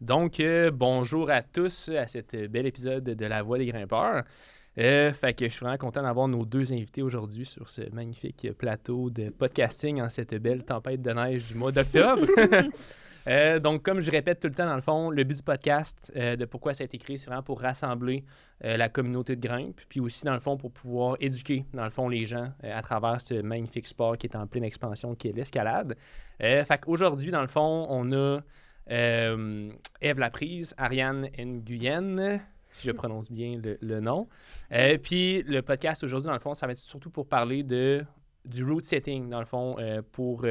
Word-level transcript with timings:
Donc, 0.00 0.38
euh, 0.38 0.70
bonjour 0.70 1.28
à 1.28 1.42
tous 1.42 1.88
à 1.88 2.06
cet 2.06 2.36
bel 2.36 2.66
épisode 2.66 3.02
de 3.02 3.26
La 3.26 3.42
Voix 3.42 3.58
des 3.58 3.66
grimpeurs. 3.66 4.22
Euh, 4.78 5.12
fait 5.12 5.34
que 5.34 5.46
je 5.46 5.50
suis 5.50 5.64
vraiment 5.64 5.76
content 5.76 6.02
d'avoir 6.02 6.28
nos 6.28 6.44
deux 6.44 6.72
invités 6.72 7.02
aujourd'hui 7.02 7.44
sur 7.44 7.68
ce 7.68 7.82
magnifique 7.92 8.52
plateau 8.56 9.10
de 9.10 9.30
podcasting 9.30 10.00
en 10.00 10.08
cette 10.08 10.36
belle 10.36 10.64
tempête 10.64 11.02
de 11.02 11.10
neige 11.10 11.48
du 11.48 11.54
mois 11.54 11.72
d'octobre. 11.72 12.26
Euh, 13.26 13.58
donc, 13.58 13.82
comme 13.82 14.00
je 14.00 14.10
répète 14.10 14.40
tout 14.40 14.48
le 14.48 14.54
temps, 14.54 14.64
dans 14.64 14.76
le 14.76 14.80
fond, 14.80 15.10
le 15.10 15.22
but 15.22 15.36
du 15.36 15.42
podcast, 15.42 16.10
de 16.16 16.44
pourquoi 16.46 16.72
ça 16.72 16.82
a 16.82 16.86
été 16.86 16.96
créé, 16.96 17.18
c'est 17.18 17.26
vraiment 17.26 17.42
pour 17.42 17.60
rassembler 17.60 18.24
la 18.62 18.88
communauté 18.88 19.36
de 19.36 19.46
grimpe, 19.46 19.82
puis 19.86 20.00
aussi, 20.00 20.24
dans 20.24 20.32
le 20.32 20.40
fond, 20.40 20.56
pour 20.56 20.72
pouvoir 20.72 21.18
éduquer, 21.20 21.66
dans 21.74 21.84
le 21.84 21.90
fond, 21.90 22.08
les 22.08 22.24
gens 22.24 22.46
à 22.62 22.80
travers 22.80 23.20
ce 23.20 23.34
magnifique 23.42 23.86
sport 23.86 24.16
qui 24.16 24.28
est 24.28 24.36
en 24.36 24.46
pleine 24.46 24.64
expansion, 24.64 25.14
qui 25.14 25.28
est 25.28 25.32
l'escalade. 25.32 25.94
fait 26.38 26.80
qu'aujourd'hui, 26.80 27.30
dans 27.30 27.42
le 27.42 27.48
fond, 27.48 27.86
on 27.90 28.10
a 28.12 28.40
euh, 28.90 29.70
Eve 30.00 30.18
Laprise, 30.18 30.74
Ariane 30.76 31.28
Nguyen, 31.38 32.40
si 32.70 32.86
je 32.86 32.92
prononce 32.92 33.30
bien 33.30 33.60
le, 33.80 34.00
nom. 34.00 34.28
Euh, 34.72 34.98
puis 34.98 35.42
le 35.42 35.62
podcast 35.62 36.02
aujourd'hui, 36.04 36.26
dans 36.26 36.34
le 36.34 36.40
fond, 36.40 36.54
ça 36.54 36.66
va 36.66 36.72
être 36.72 36.78
surtout 36.78 37.10
pour 37.10 37.26
parler 37.26 37.62
de, 37.62 38.04
du 38.44 38.64
route 38.64 38.84
setting, 38.84 39.28
dans 39.28 39.40
le 39.40 39.46
fond, 39.46 39.76
euh, 39.78 40.02
pour 40.12 40.44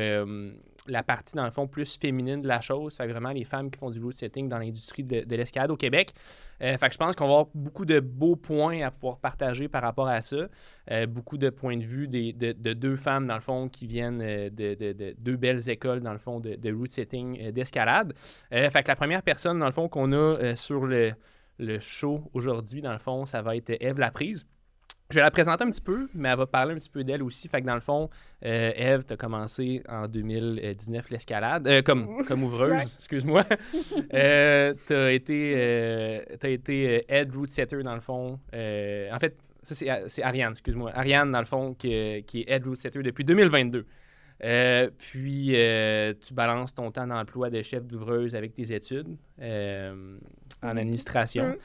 la 0.88 1.04
partie, 1.04 1.36
dans 1.36 1.46
le 1.46 1.52
fond, 1.52 1.68
plus 1.68 1.98
féminine 1.98 2.41
de 2.41 2.48
la 2.48 2.62
chose. 2.62 2.95
Fait 2.95 3.08
vraiment 3.08 3.32
les 3.32 3.45
femmes 3.45 3.70
qui 3.70 3.80
font 3.80 3.91
du 3.91 4.02
route 4.02 4.16
setting 4.16 4.50
dans 4.50 4.58
l'industrie 4.58 5.04
de, 5.04 5.22
de 5.22 5.36
l'escalade 5.36 5.72
au 5.72 5.78
Québec. 5.78 6.14
Euh, 6.62 6.78
fait 6.78 6.88
que 6.88 6.94
je 6.94 6.98
pense 6.98 7.16
qu'on 7.16 7.26
va 7.26 7.34
avoir 7.34 7.48
beaucoup 7.54 7.86
de 7.86 8.00
beaux 8.00 8.36
points 8.36 8.82
à 8.82 8.92
pouvoir 8.92 9.20
partager 9.20 9.68
par 9.68 9.81
rapport 9.81 10.08
à 10.08 10.22
ça. 10.22 10.48
Euh, 10.92 11.05
beaucoup 11.05 11.38
de 11.38 11.50
points 11.50 11.78
de 11.78 11.84
vue 11.84 12.08
de, 12.08 12.73
deux 12.73 12.95
femmes, 12.95 13.28
dans 13.28 13.36
le 13.36 13.42
fond, 13.42 13.70
qui 13.70 13.88
viennent 13.88 14.22
euh, 14.22 14.50
de, 14.50 15.16
deux 15.18 15.38
belles 15.38 15.70
écoles, 15.70 16.02
dans 16.02 16.14
le 16.14 16.20
fond, 16.20 16.40
de, 16.40 16.73
route 16.73 16.92
setting 16.92 17.52
d'escalade. 17.52 18.14
fait 18.52 18.84
que 18.84 18.88
la 18.88 18.95
première 18.95 19.23
personne, 19.23 19.59
dans 19.59 19.66
le 19.66 19.72
fond, 19.72 19.88
qu'on 19.88 20.12
a 20.14 20.56
sur 20.56 20.86
le 20.86 21.16
show 21.80 22.30
aujourd'hui, 22.34 22.81
dans 22.81 22.94
le 22.94 23.00
fond, 23.00 23.26
ça 23.26 23.42
va 23.42 23.56
être 23.56 23.70
Eve 23.80 24.00
Laprise. 24.00 24.45
Je 25.09 25.16
vais 25.16 25.22
la 25.22 25.31
présenter 25.31 25.63
un 25.63 25.69
petit 25.69 25.81
peu, 25.81 26.09
mais 26.13 26.27
elle 26.27 26.38
va 26.38 26.45
parler 26.45 26.73
un 26.73 26.77
petit 26.77 26.89
peu 26.89 27.02
d'elle 27.02 27.23
aussi. 27.23 27.47
Fait 27.47 27.61
que 27.61 27.66
dans 27.66 27.75
le 27.75 27.80
fond, 27.80 28.09
euh, 28.44 28.72
Eve, 28.75 29.05
tu 29.05 29.14
as 29.14 29.17
commencé 29.17 29.81
en 29.88 30.05
2019 30.05 31.09
l'escalade, 31.11 31.66
euh, 31.66 31.81
comme, 31.81 32.25
comme 32.25 32.44
ouvreuse, 32.44 32.94
excuse-moi. 32.97 33.45
euh, 34.14 34.73
tu 34.86 34.94
as 34.94 35.11
été, 35.14 35.53
euh, 35.55 36.22
as 36.44 36.49
été 36.49 37.05
head 37.08 37.33
route 37.33 37.49
setter 37.49 37.83
dans 37.83 37.95
le 37.95 38.02
fond. 38.02 38.38
en 38.53 39.19
fait, 39.19 39.38
ça 39.64 39.75
c'est 40.09 40.23
Ariane, 40.23 40.52
excuse-moi. 40.52 40.91
Ariane, 40.94 41.31
dans 41.31 41.39
le 41.39 41.45
fond, 41.45 41.73
qui, 41.73 42.23
qui 42.27 42.42
est 42.42 42.52
head 42.52 42.66
route 42.66 42.77
setter 42.77 43.02
depuis 43.02 43.23
2022. 43.23 43.86
puis, 44.97 45.55
tu 46.19 46.33
balances 46.33 46.73
ton 46.73 46.92
temps 46.92 47.08
d'emploi 47.08 47.49
de 47.49 47.61
chef 47.61 47.86
d'ouvreuse 47.86 48.36
avec 48.36 48.53
tes 48.53 48.73
études 48.73 49.16
en 49.39 50.75
administration. 50.77 51.55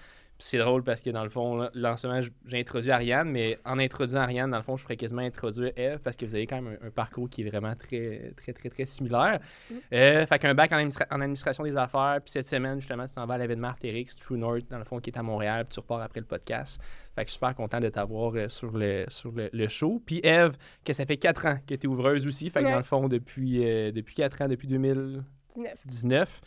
C'est 0.42 0.58
drôle 0.58 0.82
parce 0.82 1.00
que 1.02 1.10
dans 1.10 1.22
le 1.22 1.30
fond, 1.30 1.68
là, 1.72 1.92
en 1.92 1.96
ce 1.96 2.08
moment, 2.08 2.20
j'ai 2.46 2.58
introduit 2.58 2.90
Ariane, 2.90 3.30
mais 3.30 3.60
en 3.64 3.78
introduisant 3.78 4.22
Ariane, 4.22 4.50
dans 4.50 4.56
le 4.56 4.64
fond, 4.64 4.76
je 4.76 4.82
pourrais 4.82 4.96
quasiment 4.96 5.22
introduire 5.22 5.70
Eve 5.76 6.00
parce 6.00 6.16
que 6.16 6.26
vous 6.26 6.34
avez 6.34 6.48
quand 6.48 6.60
même 6.60 6.76
un, 6.82 6.90
parcours 6.90 7.30
qui 7.30 7.42
est 7.42 7.48
vraiment 7.48 7.76
très, 7.76 8.32
très, 8.36 8.52
très, 8.52 8.68
très 8.68 8.84
similaire. 8.84 9.38
Mm. 9.70 9.74
Euh, 9.92 10.26
fait 10.26 10.40
qu'un 10.40 10.52
bac 10.52 10.72
en, 10.72 10.78
administration 11.20 11.62
des 11.62 11.76
affaires, 11.76 12.18
puis 12.24 12.32
cette 12.32 12.48
semaine, 12.48 12.80
justement, 12.80 13.06
tu 13.06 13.14
t'en 13.14 13.24
vas 13.24 13.34
à 13.34 13.38
l'événement 13.38 13.68
Artérix, 13.68 14.16
True 14.16 14.36
North, 14.36 14.68
dans 14.68 14.78
le 14.78 14.84
fond, 14.84 14.98
qui 14.98 15.10
est 15.10 15.16
à 15.16 15.22
Montréal, 15.22 15.64
puis 15.64 15.74
tu 15.74 15.78
repars 15.80 16.02
après 16.02 16.18
le 16.18 16.26
podcast. 16.26 16.82
Fait 17.14 17.22
que 17.22 17.28
je 17.28 17.30
suis 17.30 17.34
super 17.34 17.54
content 17.54 17.78
de 17.78 17.88
t'avoir 17.88 18.34
euh, 18.34 18.48
sur, 18.48 18.72
le, 18.76 19.04
sur 19.10 19.30
le, 19.30 19.68
show. 19.68 20.02
Puis 20.04 20.20
Eve, 20.24 20.56
que 20.84 20.92
ça 20.92 21.06
fait 21.06 21.18
quatre 21.18 21.46
ans 21.46 21.58
que 21.64 21.76
tu 21.76 21.86
es 21.86 21.86
ouvreuse 21.86 22.26
aussi. 22.26 22.50
Fait 22.50 22.64
que 22.64 22.68
dans 22.68 22.78
le 22.78 22.82
fond, 22.82 23.06
depuis, 23.06 23.64
euh, 23.64 23.92
depuis 23.92 24.16
quatre 24.16 24.42
ans, 24.42 24.48
depuis 24.48 24.66
2019, 24.66 26.40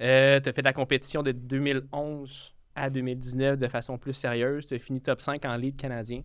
tu 0.00 0.04
as 0.04 0.40
fait 0.42 0.52
de 0.58 0.62
la 0.64 0.74
compétition 0.74 1.22
de 1.22 1.32
2011 1.32 2.57
à 2.78 2.90
2019 2.90 3.58
de 3.58 3.68
façon 3.68 3.98
plus 3.98 4.14
sérieuse. 4.14 4.66
Tu 4.66 4.74
as 4.74 4.78
fini 4.78 5.00
top 5.00 5.20
5 5.20 5.44
en 5.44 5.56
lead 5.56 5.76
canadien. 5.76 6.22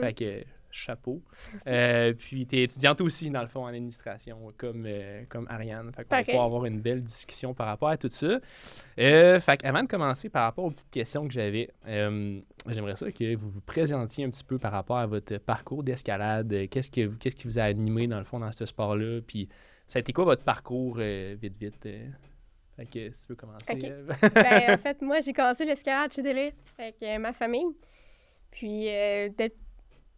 Fait 0.00 0.12
que 0.12 0.44
chapeau. 0.76 1.22
Euh, 1.66 2.12
puis 2.12 2.46
tu 2.46 2.56
es 2.58 2.64
étudiante 2.64 3.00
aussi, 3.00 3.30
dans 3.30 3.40
le 3.40 3.48
fond, 3.48 3.64
en 3.64 3.68
administration, 3.68 4.52
comme, 4.56 4.84
euh, 4.86 5.24
comme 5.28 5.46
Ariane. 5.48 5.90
Fait 5.92 6.04
qu'on 6.04 6.16
va 6.16 6.22
pouvoir 6.22 6.44
avoir 6.44 6.66
une 6.66 6.80
belle 6.80 7.02
discussion 7.02 7.54
par 7.54 7.66
rapport 7.66 7.88
à 7.88 7.96
tout 7.96 8.10
ça. 8.10 8.38
Euh, 8.98 9.40
fait 9.40 9.64
avant 9.64 9.82
de 9.82 9.88
commencer, 9.88 10.28
par 10.28 10.44
rapport 10.44 10.66
aux 10.66 10.70
petites 10.70 10.90
questions 10.90 11.26
que 11.26 11.32
j'avais, 11.32 11.70
j'aimerais 11.86 12.96
ça 12.96 13.10
que 13.10 13.36
vous 13.36 13.48
vous 13.48 13.60
présentiez 13.60 14.24
un 14.24 14.30
petit 14.30 14.44
peu 14.44 14.58
par 14.58 14.72
rapport 14.72 14.98
à 14.98 15.06
votre 15.06 15.38
parcours 15.38 15.82
d'escalade. 15.82 16.68
Qu'est-ce, 16.70 16.90
que, 16.90 17.06
qu'est-ce 17.16 17.36
qui 17.36 17.46
vous 17.46 17.58
a 17.58 17.62
animé, 17.62 18.06
dans 18.06 18.18
le 18.18 18.24
fond, 18.24 18.38
dans 18.38 18.52
ce 18.52 18.66
sport-là? 18.66 19.20
Puis 19.26 19.48
ça 19.86 19.98
a 19.98 20.00
été 20.00 20.12
quoi 20.12 20.24
votre 20.24 20.42
parcours, 20.42 20.96
vite, 20.96 21.56
vite? 21.58 21.88
Fait 22.76 22.84
que 22.84 23.10
si 23.10 23.20
tu 23.22 23.28
veux 23.28 23.36
commencer. 23.36 23.74
ben, 24.34 24.74
en 24.74 24.76
fait, 24.82 25.00
moi, 25.00 25.20
j'ai 25.20 25.32
commencé 25.32 25.64
l'escalade 25.64 26.12
chez 26.12 26.22
Délire 26.22 26.52
avec 26.78 26.96
euh, 27.02 27.18
ma 27.18 27.32
famille. 27.32 27.66
Puis, 28.50 28.88
euh, 28.88 29.30
dès, 29.36 29.52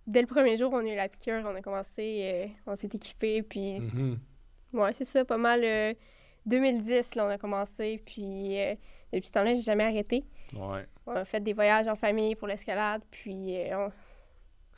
dès, 0.06 0.20
le 0.20 0.26
premier 0.26 0.56
jour, 0.56 0.72
on 0.72 0.78
a 0.78 0.88
eu 0.88 0.96
la 0.96 1.08
piqûre, 1.08 1.42
on 1.44 1.54
a 1.54 1.62
commencé, 1.62 2.20
euh, 2.22 2.46
on 2.66 2.74
s'est 2.74 2.90
équipé. 2.92 3.42
Puis, 3.42 3.78
mm-hmm. 3.78 4.16
ouais, 4.72 4.92
c'est 4.92 5.04
ça, 5.04 5.24
pas 5.24 5.38
mal. 5.38 5.94
2010, 6.46 7.14
là, 7.14 7.26
on 7.26 7.30
a 7.30 7.38
commencé. 7.38 8.02
Puis, 8.04 8.56
depuis 9.12 9.28
ce 9.28 9.32
temps-là, 9.32 9.54
j'ai 9.54 9.62
jamais 9.62 9.84
arrêté. 9.84 10.24
Ouais. 10.54 10.86
On 11.06 11.12
a 11.12 11.24
fait 11.24 11.40
des 11.40 11.52
voyages 11.52 11.86
en 11.86 11.94
famille 11.94 12.34
pour 12.34 12.48
l'escalade. 12.48 13.02
Puis, 13.10 13.56
on, 13.72 13.92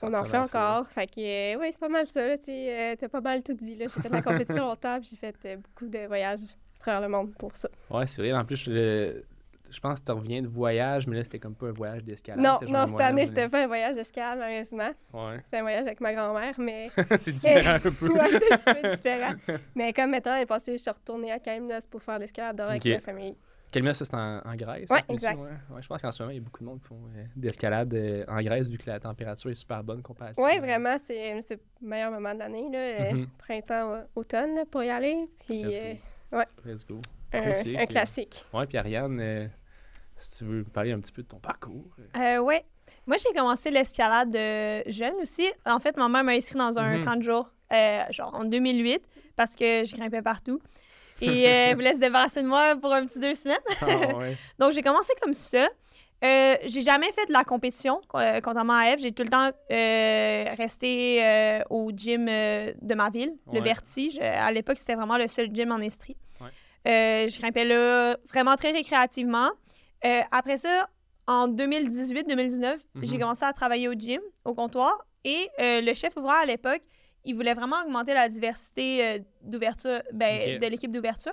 on 0.02 0.14
en 0.14 0.24
fait 0.24 0.36
encore. 0.36 0.86
Fait 0.88 1.06
que, 1.06 1.56
oui, 1.56 1.68
c'est 1.70 1.80
pas 1.80 1.88
mal 1.88 2.06
ça. 2.06 2.36
Tu 2.36 2.50
as 2.50 3.08
pas 3.08 3.20
mal 3.22 3.42
tout 3.42 3.54
dit. 3.54 3.76
J'ai 3.78 3.88
fait 3.88 4.08
de 4.08 4.14
la 4.14 4.22
compétition 4.22 4.66
longtemps, 4.66 4.98
j'ai 5.02 5.16
fait 5.16 5.56
beaucoup 5.56 5.86
de 5.86 6.06
voyages 6.06 6.40
travers 6.80 7.00
le 7.00 7.08
monde 7.08 7.32
pour 7.38 7.54
ça. 7.54 7.68
Ouais, 7.90 8.06
c'est 8.06 8.22
vrai. 8.22 8.32
En 8.32 8.44
plus, 8.44 8.56
je, 8.56 9.22
je 9.70 9.80
pense 9.80 10.00
que 10.00 10.06
tu 10.06 10.12
reviens 10.12 10.42
de 10.42 10.48
voyage, 10.48 11.06
mais 11.06 11.16
là, 11.16 11.24
c'était 11.24 11.38
comme 11.38 11.54
pas 11.54 11.68
un 11.68 11.72
voyage 11.72 12.04
d'escalade. 12.04 12.42
Non, 12.42 12.58
non, 12.68 12.86
cette 12.86 13.00
année, 13.00 13.26
c'était 13.26 13.48
pas 13.48 13.64
un 13.64 13.66
voyage 13.66 13.94
d'escalade, 13.94 14.38
malheureusement. 14.38 14.90
Ouais. 15.12 15.40
C'était 15.44 15.58
un 15.58 15.62
voyage 15.62 15.86
avec 15.86 16.00
ma 16.00 16.14
grand-mère, 16.14 16.54
mais. 16.58 16.90
c'est 17.20 17.32
différent 17.32 17.74
un 17.74 17.78
peu. 17.78 17.88
ouais, 18.12 18.40
c'est 18.40 18.68
un 18.68 18.74
peu 18.74 18.90
différent. 18.90 19.34
mais 19.74 19.92
comme 19.92 20.10
maintenant, 20.10 20.32
l'année 20.32 20.46
passée, 20.46 20.72
je 20.72 20.82
suis 20.82 20.90
retournée 20.90 21.30
à 21.30 21.38
Kalymnos 21.38 21.86
pour 21.86 22.02
faire 22.02 22.18
l'escalade 22.18 22.60
avec 22.60 22.84
ma 22.84 23.00
famille. 23.00 23.36
Kalymnos, 23.70 23.98
c'est 23.98 24.14
en, 24.14 24.40
en, 24.44 24.54
Grèce? 24.56 24.88
Oui, 24.90 24.98
exact. 25.08 25.38
Ouais. 25.38 25.80
je 25.80 25.86
pense 25.86 26.02
qu'en 26.02 26.10
ce 26.10 26.20
moment, 26.24 26.32
il 26.32 26.38
y 26.38 26.40
a 26.40 26.42
beaucoup 26.42 26.58
de 26.58 26.64
monde 26.64 26.80
qui 26.80 26.88
font 26.88 26.98
euh, 27.16 27.24
d'escalade 27.36 27.94
euh, 27.94 28.24
en 28.26 28.42
Grèce, 28.42 28.68
vu 28.68 28.76
que 28.76 28.90
la 28.90 28.98
température 28.98 29.48
est 29.48 29.54
super 29.54 29.84
bonne 29.84 30.02
comparativement. 30.02 30.48
Oui, 30.50 30.58
vraiment, 30.58 30.96
c'est 31.04 31.34
le 31.34 31.58
meilleur 31.80 32.10
moment 32.10 32.34
de 32.34 32.40
l'année, 32.40 32.68
là, 32.68 33.12
mm-hmm. 33.12 33.26
printemps, 33.38 34.02
automne, 34.16 34.64
pour 34.68 34.82
y 34.82 34.90
aller. 34.90 35.16
Puis, 35.46 35.62
Ouais. 36.32 36.46
Let's 36.64 36.86
go. 36.86 37.00
Un, 37.32 37.86
classique. 37.86 38.44
Ouais, 38.52 38.66
puis 38.66 38.78
Ariane, 38.78 39.18
euh, 39.20 39.46
si 40.16 40.38
tu 40.38 40.44
veux 40.44 40.64
parler 40.64 40.92
un 40.92 41.00
petit 41.00 41.12
peu 41.12 41.22
de 41.22 41.28
ton 41.28 41.38
parcours. 41.38 41.84
Euh, 42.16 42.38
ouais. 42.38 42.64
Moi, 43.06 43.16
j'ai 43.16 43.32
commencé 43.32 43.70
l'escalade 43.70 44.36
jeune 44.86 45.14
aussi. 45.22 45.48
En 45.64 45.80
fait, 45.80 45.96
ma 45.96 46.08
mère 46.08 46.24
m'a 46.24 46.32
inscrit 46.32 46.58
dans 46.58 46.78
un 46.78 47.00
30 47.00 47.16
mhm. 47.16 47.22
jours, 47.22 47.50
euh, 47.72 48.02
genre 48.10 48.34
en 48.34 48.44
2008, 48.44 49.02
parce 49.36 49.54
que 49.54 49.84
je 49.84 49.94
grimpais 49.94 50.22
partout. 50.22 50.60
Et 51.20 51.42
elle 51.42 51.76
voulait 51.76 51.94
se 51.94 51.98
débarrasser 51.98 52.42
de 52.42 52.48
moi 52.48 52.76
pour 52.80 52.92
un 52.92 53.06
petit 53.06 53.20
deux 53.20 53.34
semaines. 53.34 53.58
Ah, 53.82 54.16
ouais. 54.16 54.36
Donc, 54.58 54.72
j'ai 54.72 54.82
commencé 54.82 55.12
comme 55.20 55.34
ça. 55.34 55.68
Euh, 56.22 56.56
j'ai 56.66 56.82
jamais 56.82 57.10
fait 57.12 57.26
de 57.26 57.32
la 57.32 57.44
compétition, 57.44 58.00
euh, 58.14 58.40
contrairement 58.42 58.74
à 58.74 58.90
Eve. 58.90 58.98
J'ai 59.00 59.12
tout 59.12 59.22
le 59.22 59.30
temps 59.30 59.50
euh, 59.70 60.44
resté 60.56 61.62
au 61.70 61.90
gym 61.94 62.26
de 62.26 62.94
ma 62.94 63.10
ville, 63.10 63.32
le 63.52 63.60
Vertige. 63.60 64.18
À 64.18 64.52
l'époque, 64.52 64.78
c'était 64.78 64.94
vraiment 64.94 65.16
le 65.16 65.28
seul 65.28 65.48
gym 65.52 65.72
en 65.72 65.78
Estrie. 65.78 66.16
je 66.84 67.38
grimpais 67.40 67.64
là 67.64 68.16
vraiment 68.28 68.56
très 68.56 68.72
récréativement. 68.72 69.50
après 70.30 70.58
ça, 70.58 70.88
en 71.26 71.48
2018-2019, 71.48 72.78
j'ai 73.02 73.14
mhm. 73.14 73.20
commencé 73.20 73.44
à 73.44 73.52
travailler 73.52 73.88
au 73.88 73.94
gym, 73.94 74.20
au 74.44 74.54
comptoir. 74.54 75.06
Et 75.24 75.48
le 75.58 75.94
chef 75.94 76.16
ouvreur 76.16 76.36
à 76.42 76.46
l'époque, 76.46 76.82
il 77.24 77.34
voulait 77.34 77.54
vraiment 77.54 77.82
augmenter 77.82 78.14
la 78.14 78.28
diversité 78.28 79.22
d'ouverture, 79.42 80.02
ben, 80.12 80.58
de 80.58 80.66
l'équipe 80.66 80.90
d'ouverture. 80.90 81.32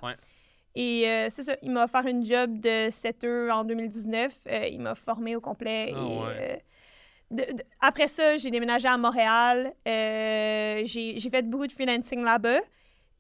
Et 0.80 1.10
euh, 1.10 1.26
c'est 1.32 1.42
ça, 1.42 1.56
il 1.64 1.72
m'a 1.72 1.86
offert 1.86 2.06
une 2.06 2.24
job 2.24 2.60
de 2.60 2.90
setter 2.92 3.50
en 3.50 3.64
2019. 3.64 4.42
Euh, 4.46 4.68
il 4.68 4.80
m'a 4.80 4.94
formé 4.94 5.36
au 5.36 5.42
complet. 5.42 5.92
Ah 5.96 6.00
euh, 6.00 7.44
après 7.82 8.06
ça, 8.06 8.38
j'ai 8.38 8.52
déménagé 8.52 8.88
à 8.88 8.96
Montréal. 8.96 9.74
j'ai 9.88 11.30
fait 11.32 11.50
beaucoup 11.50 11.66
de 11.66 11.72
freelancing 11.72 12.24
là-bas. 12.24 12.60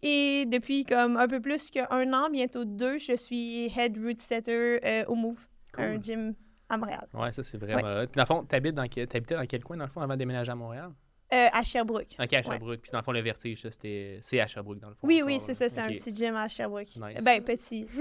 Et 0.04 0.45
depuis 0.45 0.86
comme 0.86 1.18
un 1.18 1.27
peu 1.27 1.42
plus 1.42 1.71
qu'un 1.71 2.13
an, 2.13 2.30
bientôt 2.30 2.63
deux, 2.63 3.00
je 3.00 3.15
suis 3.15 3.74
head 3.75 3.98
route 3.98 4.19
setter 4.19 5.03
au 5.07 5.15
Move, 5.15 5.48
un 5.80 6.00
gym 6.00 6.36
à 6.69 6.77
Montréal. 6.77 7.07
Ouais, 7.15 7.31
ça 7.31 7.42
c'est 7.42 7.57
vraiment. 7.57 8.06
Puis 8.06 8.18
dans 8.18 8.21
le 8.21 8.27
fond, 8.27 8.44
t'habitais 8.44 8.71
dans, 8.71 9.39
dans 9.39 9.45
quel 9.48 9.63
coin 9.63 9.77
dans 9.77 9.86
le 9.86 9.89
fond 9.89 10.01
avant 10.01 10.13
de 10.13 10.19
déménager 10.19 10.51
à 10.51 10.56
Montréal? 10.56 10.92
Euh, 11.33 11.47
à 11.51 11.62
Sherbrooke. 11.62 12.15
OK, 12.19 12.33
à 12.33 12.41
Sherbrooke. 12.41 12.79
Puis 12.81 12.91
dans 12.91 13.00
le 13.00 13.03
fond, 13.03 13.12
le 13.12 13.19
vertige, 13.19 13.62
c'était... 13.62 14.19
c'est 14.21 14.39
à 14.39 14.47
Sherbrooke, 14.47 14.79
dans 14.79 14.89
le 14.89 14.95
fond. 14.95 15.06
Oui, 15.07 15.21
oui, 15.25 15.39
c'est 15.41 15.53
ça. 15.53 15.68
C'est 15.68 15.81
un 15.81 15.89
petit 15.89 16.15
gym 16.15 16.35
à 16.35 16.47
Sherbrooke. 16.47 16.95
Nice. 16.95 17.24
Ben, 17.24 17.44
petit. 17.44 17.85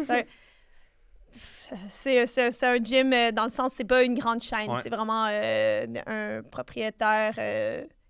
C'est 1.88 2.64
un... 2.64 2.82
gym 2.82 3.12
euh, 3.12 3.32
dans 3.32 3.44
le 3.44 3.50
sens, 3.50 3.72
c'est 3.74 3.84
pas 3.84 4.04
une 4.04 4.14
grande 4.14 4.40
chaîne. 4.40 4.70
C'est 4.80 4.88
vraiment 4.88 5.26
euh, 5.28 5.84
un 6.06 6.42
propriétaire 6.44 7.34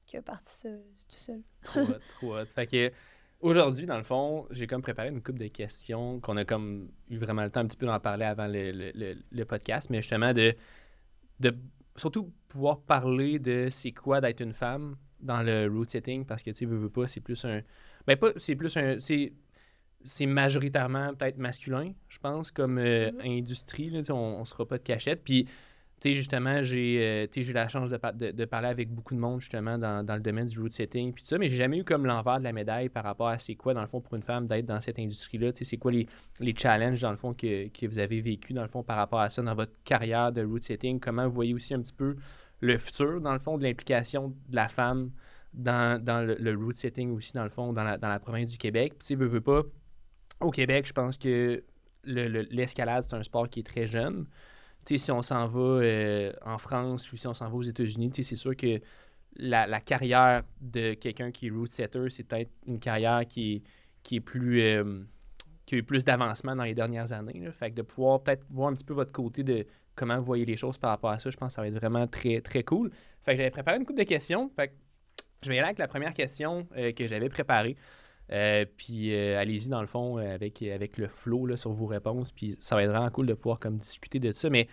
qui 0.04 0.16
a 0.18 0.22
parti 0.22 0.54
ça 0.54 0.68
tout 0.68 1.18
seul. 1.18 1.40
trop 1.62 1.80
hot, 1.80 1.98
trop 2.16 2.38
hot. 2.38 2.46
Fait 2.46 2.66
que 2.66 2.92
aujourd'hui, 3.40 3.86
dans 3.86 3.96
le 3.96 4.02
fond, 4.02 4.46
j'ai 4.50 4.66
comme 4.66 4.82
préparé 4.82 5.08
une 5.08 5.22
couple 5.22 5.38
de 5.38 5.48
questions 5.48 6.20
qu'on 6.20 6.36
a 6.36 6.44
comme 6.44 6.90
eu 7.08 7.18
vraiment 7.18 7.42
le 7.42 7.50
temps 7.50 7.60
un 7.60 7.66
petit 7.66 7.76
peu 7.76 7.86
d'en 7.86 8.00
parler 8.00 8.24
avant 8.24 8.46
le, 8.48 9.44
podcast, 9.44 9.90
mais 9.90 9.98
justement 10.02 10.32
de, 10.32 10.54
de 11.40 11.56
surtout 11.96 12.32
pouvoir 12.48 12.80
parler 12.80 13.38
de 13.38 13.68
c'est 13.70 13.92
quoi 13.92 14.20
d'être 14.20 14.40
une 14.40 14.54
femme 14.54 14.96
dans 15.26 15.42
le 15.42 15.68
root 15.68 15.84
setting 15.84 16.24
parce 16.24 16.42
que 16.42 16.50
tu 16.50 16.56
sais, 16.56 16.64
veux, 16.64 16.78
veux 16.78 16.90
pas, 16.90 17.08
c'est 17.08 17.20
plus 17.20 17.44
un. 17.44 17.60
Ben, 18.06 18.16
pas, 18.16 18.30
c'est 18.36 18.54
plus 18.54 18.76
un. 18.76 19.00
C'est, 19.00 19.32
c'est 20.04 20.26
majoritairement 20.26 21.14
peut-être 21.14 21.38
masculin, 21.38 21.92
je 22.08 22.18
pense, 22.18 22.50
comme 22.50 22.78
euh, 22.78 23.10
mm-hmm. 23.10 23.38
industrie. 23.38 23.90
Là, 23.90 24.00
on 24.14 24.40
ne 24.40 24.44
sera 24.44 24.66
pas 24.66 24.78
de 24.78 24.82
cachette. 24.82 25.22
Puis 25.24 25.46
tu 26.00 26.10
sais, 26.10 26.14
justement, 26.14 26.62
j'ai 26.62 26.98
euh, 27.00 27.40
eu 27.40 27.52
la 27.54 27.68
chance 27.68 27.88
de, 27.88 28.30
de, 28.30 28.44
parler 28.44 28.68
avec 28.68 28.90
beaucoup 28.90 29.14
de 29.14 29.18
monde, 29.18 29.40
justement, 29.40 29.78
dans, 29.78 30.04
dans 30.04 30.14
le 30.14 30.20
domaine 30.20 30.46
du 30.46 30.60
root 30.60 30.70
setting, 30.70 31.14
puis 31.14 31.22
tout 31.22 31.28
ça, 31.28 31.38
mais 31.38 31.48
j'ai 31.48 31.56
jamais 31.56 31.78
eu 31.78 31.84
comme 31.84 32.04
l'envers 32.04 32.38
de 32.38 32.44
la 32.44 32.52
médaille 32.52 32.90
par 32.90 33.02
rapport 33.02 33.28
à 33.28 33.38
c'est 33.38 33.54
quoi, 33.54 33.72
dans 33.72 33.80
le 33.80 33.86
fond, 33.86 34.02
pour 34.02 34.12
une 34.14 34.22
femme 34.22 34.46
d'être 34.46 34.66
dans 34.66 34.80
cette 34.82 34.98
industrie-là. 34.98 35.52
Tu 35.52 35.58
sais, 35.58 35.64
c'est 35.64 35.78
quoi 35.78 35.92
les, 35.92 36.06
les, 36.38 36.54
challenges, 36.54 37.00
dans 37.00 37.12
le 37.12 37.16
fond, 37.16 37.32
que, 37.32 37.68
que, 37.68 37.86
vous 37.86 37.98
avez 37.98 38.20
vécu, 38.20 38.52
dans 38.52 38.60
le 38.60 38.68
fond, 38.68 38.82
par 38.82 38.96
rapport 38.96 39.20
à 39.20 39.30
ça, 39.30 39.40
dans 39.40 39.54
votre 39.54 39.72
carrière 39.84 40.32
de 40.32 40.44
root 40.44 40.60
setting? 40.60 41.00
Comment 41.00 41.26
vous 41.28 41.34
voyez 41.34 41.54
aussi 41.54 41.72
un 41.72 41.80
petit 41.80 41.94
peu 41.94 42.16
le 42.66 42.78
futur, 42.78 43.20
dans 43.20 43.32
le 43.32 43.38
fond, 43.38 43.58
de 43.58 43.62
l'implication 43.62 44.34
de 44.48 44.56
la 44.56 44.68
femme 44.68 45.10
dans, 45.54 46.02
dans 46.02 46.26
le, 46.26 46.34
le, 46.34 46.54
root 46.56 46.72
setting 46.72 47.12
aussi, 47.12 47.32
dans 47.32 47.44
le 47.44 47.50
fond, 47.50 47.72
dans 47.72 47.84
la, 47.84 47.96
dans 47.96 48.08
la 48.08 48.18
province 48.18 48.50
du 48.50 48.58
Québec. 48.58 48.94
Puis, 48.98 49.00
tu 49.00 49.06
sais, 49.06 49.14
veux, 49.14 49.40
pas, 49.40 49.62
au 50.40 50.50
Québec, 50.50 50.86
je 50.86 50.92
pense 50.92 51.16
que 51.16 51.64
l'escalade, 52.04 53.04
c'est 53.08 53.16
un 53.16 53.22
sport 53.22 53.48
qui 53.48 53.60
est 53.60 53.66
très 53.66 53.86
jeune 53.86 54.26
si 54.96 55.10
on 55.10 55.22
s'en 55.22 55.48
va 55.48 55.60
euh, 55.60 56.32
en 56.44 56.58
France 56.58 57.12
ou 57.12 57.16
si 57.16 57.26
on 57.26 57.34
s'en 57.34 57.48
va 57.48 57.56
aux 57.56 57.62
États-Unis, 57.62 58.12
c'est 58.14 58.36
sûr 58.36 58.56
que 58.56 58.80
la, 59.36 59.80
carrière 59.80 60.42
de 60.60 60.94
quelqu'un 60.94 61.30
qui 61.32 61.48
est 61.48 61.50
root 61.50 61.66
setter, 61.66 62.08
c'est 62.10 62.22
peut-être 62.22 62.50
une 62.66 62.78
carrière 62.78 63.26
qui, 63.26 63.64
qui 64.02 64.16
est 64.16 64.20
plus 64.20 64.62
euh, 64.62 65.02
qui 65.66 65.74
a 65.74 65.78
eu 65.78 65.82
plus 65.82 66.04
d'avancement 66.04 66.54
dans 66.54 66.62
les 66.62 66.74
dernières 66.74 67.12
années. 67.12 67.48
Fait 67.58 67.70
que 67.70 67.76
de 67.76 67.82
pouvoir 67.82 68.22
peut-être 68.22 68.44
voir 68.50 68.68
un 68.68 68.74
petit 68.74 68.84
peu 68.84 68.94
votre 68.94 69.12
côté 69.12 69.42
de 69.42 69.66
comment 69.96 70.18
vous 70.18 70.24
voyez 70.24 70.44
les 70.44 70.56
choses 70.56 70.78
par 70.78 70.90
rapport 70.90 71.10
à 71.10 71.18
ça, 71.18 71.28
je 71.30 71.36
pense 71.36 71.48
que 71.48 71.54
ça 71.54 71.62
va 71.62 71.68
être 71.68 71.74
vraiment 71.74 72.06
très, 72.06 72.40
très 72.40 72.62
cool. 72.62 72.90
Fait 73.24 73.32
que 73.32 73.38
j'avais 73.38 73.50
préparé 73.50 73.76
une 73.76 73.84
couple 73.84 73.98
de 73.98 74.04
questions. 74.04 74.48
Fait 74.54 74.68
que 74.68 74.74
je 75.42 75.48
vais 75.48 75.56
y 75.56 75.58
aller 75.58 75.66
avec 75.66 75.78
la 75.78 75.88
première 75.88 76.14
question 76.14 76.66
euh, 76.76 76.92
que 76.92 77.06
j'avais 77.06 77.28
préparée. 77.28 77.76
Euh, 78.32 78.64
puis 78.76 79.14
euh, 79.14 79.38
allez-y 79.38 79.68
dans 79.68 79.80
le 79.80 79.86
fond 79.86 80.16
avec, 80.16 80.60
avec 80.62 80.98
le 80.98 81.08
flow 81.08 81.46
là, 81.46 81.56
sur 81.56 81.72
vos 81.72 81.86
réponses. 81.86 82.30
Puis 82.30 82.56
ça 82.60 82.76
va 82.76 82.84
être 82.84 82.90
vraiment 82.90 83.10
cool 83.10 83.26
de 83.26 83.34
pouvoir 83.34 83.58
comme 83.58 83.78
discuter 83.78 84.20
de 84.20 84.30
ça. 84.32 84.48
Mais 84.50 84.68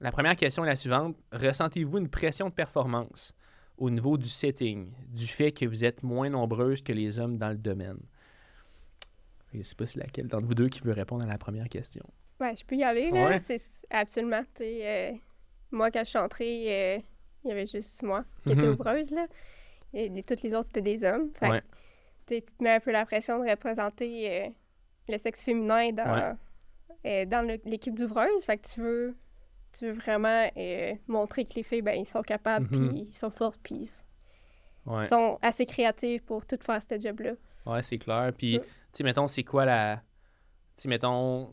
la 0.00 0.12
première 0.12 0.36
question 0.36 0.64
est 0.64 0.68
la 0.68 0.76
suivante. 0.76 1.16
Ressentez-vous 1.32 1.98
une 1.98 2.08
pression 2.08 2.48
de 2.48 2.54
performance 2.54 3.34
au 3.78 3.90
niveau 3.90 4.16
du 4.16 4.28
setting, 4.28 4.90
du 5.08 5.26
fait 5.26 5.52
que 5.52 5.66
vous 5.66 5.84
êtes 5.84 6.02
moins 6.02 6.30
nombreuses 6.30 6.82
que 6.82 6.92
les 6.92 7.18
hommes 7.18 7.38
dans 7.38 7.50
le 7.50 7.56
domaine? 7.56 7.98
Je 9.52 9.58
ne 9.58 9.62
sais 9.62 9.74
pas 9.74 9.86
si 9.86 9.98
laquelle 9.98 10.28
d'entre 10.28 10.46
vous 10.46 10.54
deux 10.54 10.68
qui 10.68 10.80
veut 10.80 10.92
répondre 10.92 11.22
à 11.22 11.26
la 11.26 11.38
première 11.38 11.68
question. 11.68 12.04
Ouais, 12.40 12.54
je 12.56 12.64
peux 12.64 12.76
y 12.76 12.84
aller, 12.84 13.10
là. 13.10 13.38
C'est 13.38 13.60
absolument. 13.90 14.42
moi, 15.70 15.90
quand 15.90 16.00
je 16.00 16.10
suis 16.10 16.18
entrée, 16.18 17.02
il 17.44 17.48
y 17.48 17.52
avait 17.52 17.66
juste 17.66 18.02
moi 18.02 18.24
qui 18.44 18.52
était 18.52 18.62
mhm. 18.62 18.72
ouvreuse, 18.72 19.12
là. 19.12 19.26
Et 19.94 20.10
toutes 20.22 20.42
les 20.42 20.54
autres, 20.54 20.66
c'était 20.66 20.82
des 20.82 21.04
hommes. 21.04 21.30
Fait 21.34 21.62
tu 22.26 22.42
te 22.42 22.62
mets 22.62 22.74
un 22.74 22.80
peu 22.80 22.90
la 22.90 23.06
pression 23.06 23.42
de 23.42 23.48
représenter 23.48 24.30
euh, 24.30 24.48
le 25.08 25.18
sexe 25.18 25.42
féminin 25.42 25.92
dans, 25.92 26.36
euh, 27.06 27.24
dans 27.24 27.46
l'équipe 27.64 27.96
d'ouvreuse. 27.96 28.44
Fait 28.44 28.58
que 28.58 28.66
tu 28.66 28.80
veux, 28.80 29.16
tu 29.72 29.86
veux 29.86 29.92
vraiment 29.92 30.50
euh, 30.56 30.94
montrer 31.06 31.44
que 31.44 31.54
les 31.54 31.62
filles, 31.62 31.82
ben, 31.82 31.98
ils 31.98 32.06
sont 32.06 32.22
capables, 32.22 32.66
mm-hmm. 32.66 32.88
puis 32.88 33.06
ils 33.10 33.16
sont 33.16 33.30
fortes, 33.30 33.60
puis 33.62 33.88
ils 34.86 35.06
sont 35.06 35.38
assez 35.40 35.66
créatifs 35.66 36.22
pour 36.24 36.44
tout 36.46 36.58
faire 36.60 36.80
ce 36.82 36.98
job-là. 36.98 37.32
Ouais, 37.66 37.82
c'est 37.82 37.98
clair. 37.98 38.32
Puis, 38.36 38.60
tu 38.60 38.66
sais, 38.92 39.04
mettons, 39.04 39.28
c'est 39.28 39.44
quoi 39.44 39.64
la. 39.64 39.96
Tu 40.76 40.82
sais, 40.82 40.88
mettons. 40.88 41.50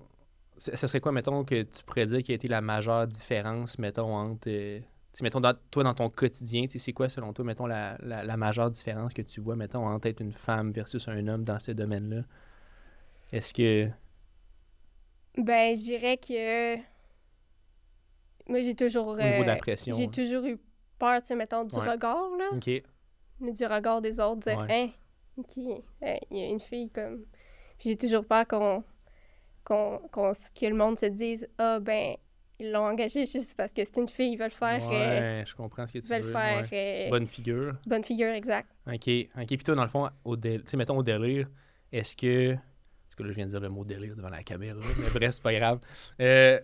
Ce 0.57 0.75
serait 0.75 0.99
quoi, 0.99 1.11
mettons, 1.11 1.43
que 1.43 1.63
tu 1.63 1.83
pourrais 1.83 2.05
dire 2.05 2.21
qui 2.21 2.31
a 2.31 2.35
été 2.35 2.47
la 2.47 2.61
majeure 2.61 3.07
différence, 3.07 3.79
mettons, 3.79 4.15
entre 4.15 4.83
mettons, 5.21 5.41
toi, 5.69 5.83
dans 5.83 5.93
ton 5.93 6.09
quotidien, 6.09 6.65
c'est 6.67 6.93
quoi, 6.93 7.09
selon 7.09 7.33
toi, 7.33 7.45
mettons, 7.45 7.67
la, 7.67 7.97
la, 8.01 8.37
majeure 8.37 8.71
différence 8.71 9.13
que 9.13 9.21
tu 9.21 9.41
vois, 9.41 9.55
mettons, 9.55 9.85
entre 9.85 10.07
être 10.07 10.21
une 10.21 10.33
femme 10.33 10.71
versus 10.71 11.07
un 11.07 11.27
homme 11.27 11.43
dans 11.43 11.59
ce 11.59 11.71
domaine-là? 11.71 12.23
Est-ce 13.31 13.53
que... 13.53 13.89
Ben, 15.37 15.75
je 15.75 15.81
dirais 15.81 16.17
que... 16.17 16.77
Moi, 18.49 18.61
j'ai 18.63 18.75
toujours... 18.75 19.09
Au 19.09 19.15
niveau 19.17 19.43
de 19.43 19.47
la 19.47 19.55
euh, 19.55 19.57
pression. 19.57 19.95
J'ai 19.95 20.07
toujours 20.07 20.45
eu 20.45 20.57
peur, 20.97 21.21
tu 21.21 21.27
sais, 21.27 21.35
mettons, 21.35 21.63
du 21.63 21.75
regard, 21.75 22.29
là. 22.37 22.49
OK. 22.53 22.69
Du 23.39 23.65
regard 23.65 24.01
des 24.01 24.19
autres, 24.19 24.41
dire, 24.41 24.59
hein, 24.59 24.89
OK, 25.37 25.57
il 25.57 25.81
y 26.31 26.41
a 26.41 26.47
une 26.47 26.59
fille 26.59 26.89
comme... 26.89 27.25
Puis 27.77 27.89
j'ai 27.89 27.97
toujours 27.97 28.25
peur 28.25 28.47
qu'on... 28.47 28.83
Qu'on, 29.63 30.01
que 30.11 30.65
le 30.65 30.75
monde 30.75 30.99
se 30.99 31.05
dise, 31.05 31.47
ah, 31.57 31.79
ben, 31.79 32.17
ils 32.59 32.71
l'ont 32.71 32.85
engagée 32.85 33.25
juste 33.25 33.55
parce 33.55 33.71
que 33.71 33.83
c'est 33.83 33.97
une 33.97 34.07
fille, 34.07 34.33
ils 34.33 34.37
veulent 34.37 34.51
faire. 34.51 34.87
Ouais, 34.87 34.95
euh, 34.95 35.45
je 35.45 35.55
comprends 35.55 35.87
ce 35.87 35.93
que 35.93 35.99
tu 35.99 36.07
veux. 36.07 36.31
faire. 36.31 36.65
Euh, 36.71 37.09
bonne 37.09 37.27
figure. 37.27 37.75
Bonne 37.85 38.03
figure, 38.03 38.29
exact. 38.29 38.69
OK. 38.87 38.93
OK. 38.93 39.47
Puis 39.47 39.57
toi, 39.57 39.75
dans 39.75 39.83
le 39.83 39.89
fond, 39.89 40.09
au 40.23 40.37
tu 40.37 40.61
sais, 40.65 40.77
mettons 40.77 40.97
au 40.97 41.03
délire, 41.03 41.47
est-ce 41.91 42.15
que. 42.15 42.53
Parce 42.53 43.15
que 43.17 43.23
là, 43.23 43.29
je 43.29 43.35
viens 43.35 43.45
de 43.45 43.51
dire 43.51 43.59
le 43.59 43.69
mot 43.69 43.83
délire 43.83 44.15
devant 44.15 44.29
la 44.29 44.43
caméra, 44.43 44.79
mais 44.97 45.09
bref, 45.13 45.31
c'est 45.31 45.43
pas 45.43 45.53
grave. 45.53 45.79
Euh, 46.19 46.59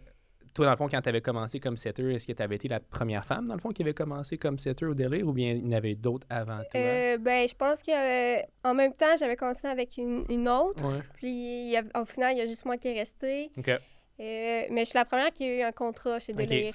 toi, 0.54 0.66
dans 0.66 0.72
le 0.72 0.78
fond, 0.78 0.90
quand 0.90 1.02
tu 1.02 1.10
avais 1.10 1.22
commencé 1.22 1.60
comme 1.60 1.78
setter, 1.78 2.14
est-ce 2.14 2.28
que 2.28 2.34
tu 2.34 2.42
avais 2.42 2.56
été 2.56 2.68
la 2.68 2.80
première 2.80 3.26
femme, 3.26 3.48
dans 3.48 3.56
le 3.56 3.60
fond, 3.60 3.70
qui 3.70 3.82
avait 3.82 3.94
commencé 3.94 4.38
comme 4.38 4.58
setter 4.58 4.86
au 4.86 4.94
délire 4.94 5.28
ou 5.28 5.34
bien 5.34 5.52
il 5.52 5.66
y 5.66 5.70
en 5.70 5.78
avait 5.78 5.96
d'autres 5.96 6.28
avant 6.30 6.58
toi? 6.58 7.18
ben, 7.18 7.48
je 7.48 7.56
pense 7.56 7.84
qu'en 7.84 8.74
même 8.74 8.94
temps, 8.94 9.16
j'avais 9.18 9.36
commencé 9.36 9.68
avec 9.68 9.98
une, 9.98 10.26
une 10.30 10.48
autre. 10.50 10.84
Puis, 11.16 11.76
au 11.96 12.06
final, 12.06 12.34
il 12.36 12.40
y 12.40 12.42
a 12.42 12.46
juste 12.46 12.66
moi 12.66 12.78
qui 12.78 12.90
est 12.90 13.00
resté. 13.00 13.52
OK. 13.58 13.70
Euh, 13.70 14.66
mais 14.70 14.82
je 14.82 14.90
suis 14.90 14.98
la 14.98 15.06
première 15.06 15.32
qui 15.32 15.46
a 15.46 15.60
eu 15.60 15.62
un 15.62 15.72
contrat 15.72 16.20
chez 16.20 16.34
Delire 16.34 16.74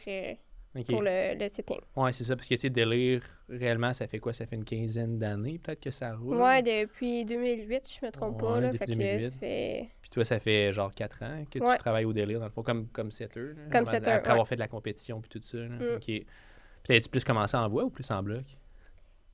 euh, 0.76 0.82
pour 0.88 1.02
le, 1.02 1.38
le 1.38 1.48
setting. 1.48 1.80
Oui, 1.96 2.12
c'est 2.12 2.24
ça, 2.24 2.36
parce 2.36 2.48
que 2.48 2.54
tu 2.54 2.60
sais, 2.60 2.70
Delire, 2.70 3.22
réellement, 3.48 3.92
ça 3.92 4.06
fait 4.06 4.18
quoi? 4.18 4.32
Ça 4.32 4.46
fait 4.46 4.56
une 4.56 4.64
quinzaine 4.64 5.18
d'années 5.18 5.58
peut-être 5.58 5.80
que 5.80 5.90
ça 5.90 6.14
roule 6.14 6.36
Oui, 6.36 6.62
depuis 6.62 7.24
2008, 7.24 7.98
je 8.00 8.06
me 8.06 8.10
trompe 8.10 8.40
pas. 8.40 8.60
Là, 8.60 8.72
fait 8.72 8.86
Que 8.86 9.20
ça 9.20 9.38
fait... 9.38 9.90
Puis 10.02 10.10
toi, 10.10 10.24
ça 10.24 10.38
fait 10.38 10.72
genre 10.72 10.92
4 10.94 11.22
ans 11.22 11.44
que 11.50 11.58
tu 11.58 11.78
travailles 11.78 12.04
au 12.04 12.12
Delire, 12.12 12.40
dans 12.40 12.46
le 12.46 12.52
fond, 12.52 12.62
comme, 12.62 12.88
comme 12.88 13.10
setter. 13.10 13.50
comme 13.70 13.86
setter. 13.86 14.10
Après 14.10 14.32
avoir 14.32 14.48
fait 14.48 14.56
de 14.56 14.60
la 14.60 14.68
compétition 14.68 15.20
puis 15.20 15.30
tout 15.30 15.40
ça. 15.42 15.58
Mm. 15.58 15.96
OK. 15.96 16.04
Puis 16.04 16.96
as-tu 16.96 17.08
plus 17.08 17.24
commencé 17.24 17.56
en 17.56 17.68
voix 17.68 17.84
ou 17.84 17.90
plus 17.90 18.10
en 18.10 18.22
bloc? 18.22 18.44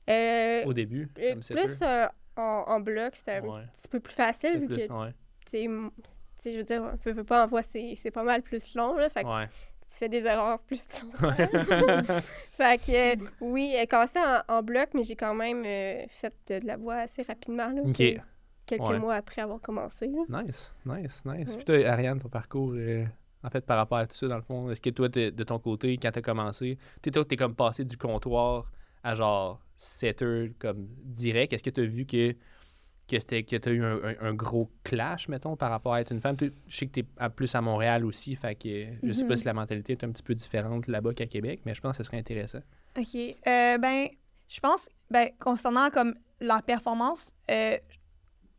Euh, 0.09 0.63
Au 0.65 0.73
début, 0.73 1.09
comme 1.15 1.43
setter? 1.43 1.63
Plus 1.63 1.81
en, 1.81 2.09
en, 2.37 2.79
bloc, 2.79 3.15
c'était 3.15 3.37
un 3.37 3.41
petit 3.41 3.87
peu 3.89 3.99
plus 3.99 4.13
facile 4.13 4.59
vu 4.59 4.67
que 4.67 4.87
sais, 6.41 6.53
je 6.53 6.57
veux 6.57 6.63
dire, 6.63 6.83
je 7.05 7.11
veux 7.11 7.23
pas 7.23 7.43
en 7.43 7.47
voix, 7.47 7.61
c'est 7.63 8.11
pas 8.11 8.23
mal 8.23 8.41
plus 8.41 8.75
long, 8.75 8.97
là. 8.97 9.09
Fait 9.09 9.23
que 9.23 9.47
tu 9.91 9.97
fais 9.97 10.09
des 10.09 10.25
erreurs 10.25 10.59
plus 10.59 10.83
longues. 11.21 11.33
fait 12.51 12.81
que, 12.81 13.23
oui, 13.41 13.73
elle 13.75 13.87
commencé 13.87 14.19
en, 14.19 14.41
en, 14.47 14.63
bloc, 14.63 14.89
mais 14.93 15.03
j'ai 15.03 15.15
quand 15.15 15.33
même 15.33 15.63
euh, 15.65 16.05
fait 16.09 16.33
de 16.47 16.65
la 16.65 16.77
voix 16.77 16.95
assez 16.95 17.21
rapidement, 17.23 17.69
là. 17.69 17.81
quelques 18.65 18.99
mois 18.99 19.15
après 19.15 19.41
avoir 19.41 19.59
commencé. 19.59 20.07
Nice, 20.29 20.73
nice, 20.85 21.21
nice. 21.25 21.55
Puis 21.55 21.65
toi, 21.65 21.85
Ariane, 21.85 22.19
ton 22.19 22.29
parcours, 22.29 22.73
euh, 22.73 23.05
en 23.43 23.49
fait, 23.49 23.65
par 23.65 23.77
rapport 23.77 23.97
à 23.97 24.07
tout 24.07 24.15
ça, 24.15 24.27
dans 24.27 24.37
le 24.37 24.43
fond, 24.43 24.69
est-ce 24.71 24.81
que 24.81 24.89
toi, 24.91 25.09
de 25.09 25.43
ton 25.43 25.59
côté, 25.59 25.97
quand 25.97 26.11
t'as 26.11 26.21
commencé, 26.21 26.77
tu 27.01 27.09
es 27.09 27.35
comme 27.35 27.55
passé 27.55 27.83
du 27.83 27.97
comptoir 27.97 28.71
à 29.03 29.15
genre 29.15 29.59
setter 29.77 30.53
comme 30.59 30.87
direct, 31.03 31.53
est-ce 31.53 31.63
que 31.63 31.71
tu 31.71 31.81
as 31.81 31.85
vu 31.85 32.05
que 32.05 32.35
que 33.19 33.55
tu 33.57 33.69
as 33.69 33.71
eu 33.71 33.83
un, 33.83 34.33
gros 34.33 34.69
clash, 34.83 35.27
mettons, 35.27 35.55
par 35.55 35.69
rapport 35.69 35.93
à 35.93 36.01
être 36.01 36.11
une 36.11 36.21
femme. 36.21 36.37
je 36.39 36.75
sais 36.75 36.87
que 36.87 36.91
tu 36.91 36.99
es 37.01 37.29
plus 37.29 37.53
à 37.55 37.61
Montréal 37.61 38.05
aussi, 38.05 38.35
fait 38.35 38.55
que 38.55 38.85
je 39.03 39.13
sais 39.13 39.25
pas 39.25 39.33
mhm. 39.33 39.39
si 39.39 39.45
la 39.45 39.53
mentalité 39.53 39.93
est 39.93 40.03
un 40.03 40.11
petit 40.11 40.23
peu 40.23 40.35
différente 40.35 40.87
là-bas 40.87 41.13
qu'à 41.13 41.27
Québec, 41.27 41.61
mais 41.65 41.75
je 41.75 41.81
pense 41.81 41.97
que 41.97 42.03
ce 42.03 42.07
serait 42.07 42.17
intéressant. 42.17 42.59
OK. 42.97 43.15
Euh, 43.15 43.77
ben, 43.77 44.07
je 44.47 44.59
pense, 44.59 44.89
ben, 45.09 45.29
concernant 45.39 45.89
comme 45.89 46.15
la 46.39 46.61
performance, 46.61 47.33
euh, 47.49 47.77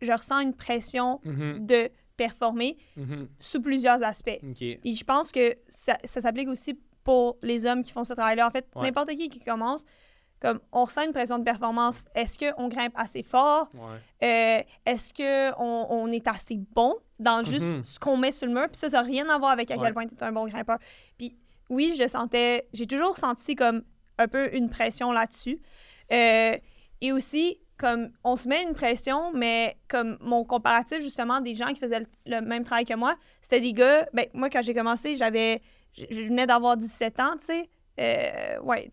je 0.01 0.13
ressens 0.13 0.41
une 0.41 0.55
pression 0.55 1.21
mhm. 1.25 1.67
de 1.67 1.91
performer 2.17 2.77
mhm. 2.97 3.29
sous 3.39 3.61
plusieurs 3.61 4.03
aspects. 4.03 4.41
Et 4.61 4.95
je 4.95 5.05
pense 5.05 5.33
que 5.33 5.57
ça, 5.69 5.99
s'applique 6.05 6.49
aussi 6.49 6.79
pour 7.05 7.37
les 7.43 7.67
hommes 7.67 7.83
qui 7.83 7.93
font 7.93 8.05
ce 8.05 8.15
travail-là. 8.15 8.47
En 8.47 8.51
fait, 8.51 8.67
n'importe 8.77 9.11
qui 9.11 9.29
qui 9.29 9.41
commence, 9.41 9.85
comme 10.43 10.59
on 10.73 10.85
ressent 10.85 11.05
une 11.05 11.13
pression 11.13 11.39
de 11.39 11.45
performance. 11.45 12.07
Est-ce 12.17 12.37
qu'on 12.37 12.67
grimpe 12.67 12.93
assez 12.97 13.23
fort? 13.23 13.69
Euh, 14.23 14.61
est-ce 14.85 15.15
qu'on 15.15 15.87
on 15.89 16.11
est 16.11 16.27
assez 16.27 16.59
bon 16.75 16.97
dans 17.21 17.45
juste 17.45 17.65
mm-hmm. 17.65 17.85
ce 17.85 18.01
qu'on 18.01 18.17
met 18.17 18.33
sur 18.33 18.49
le 18.49 18.53
mur? 18.53 18.67
Puis 18.67 18.77
ça, 18.81 18.89
ça 18.89 19.03
n'a 19.03 19.07
rien 19.07 19.29
à 19.29 19.39
voir 19.39 19.53
avec 19.53 19.71
à 19.71 19.79
quel 19.79 19.95
point 19.95 20.09
tu 20.09 20.15
es 20.17 20.23
un 20.25 20.33
bon 20.33 20.47
grimpeur. 20.47 20.79
Puis 21.17 21.37
oui, 21.71 21.95
je 21.97 22.09
sentais, 22.09 22.67
j'ai 22.73 22.89
toujours 22.89 23.17
senti 23.17 23.55
comme 23.55 23.85
un 24.19 24.27
peu 24.27 24.53
une 24.53 24.69
pression 24.69 25.13
là-dessus. 25.13 25.61
Euh, 26.13 26.57
et 27.01 27.13
aussi, 27.13 27.61
comme 27.79 28.11
on 28.25 28.37
se 28.37 28.49
met 28.49 28.65
une 28.65 28.75
pression, 28.75 29.33
mais 29.33 29.77
comme 29.87 30.19
mon 30.21 30.45
comparatif 30.45 31.01
justement 31.03 31.41
des 31.41 31.55
gens 31.55 31.69
qui 31.69 31.79
faisaient 31.79 32.05
le, 32.27 32.41
même 32.41 32.65
travail 32.65 32.85
que 32.85 32.95
moi, 32.95 33.15
c'était 33.41 33.61
des 33.61 33.73
gars, 33.73 34.09
ben 34.13 34.27
moi 34.35 34.51
quand 34.51 34.63
j'ai 34.63 34.75
commencé, 34.75 35.15
j'avais, 35.15 35.63
je 35.95 36.21
venais 36.23 36.49
d'avoir 36.49 36.77
17 36.77 37.21
ans, 37.21 37.37
tu 37.39 37.47
sais, 37.47 37.71
Euh, 38.01 38.59
ouais, 38.63 38.91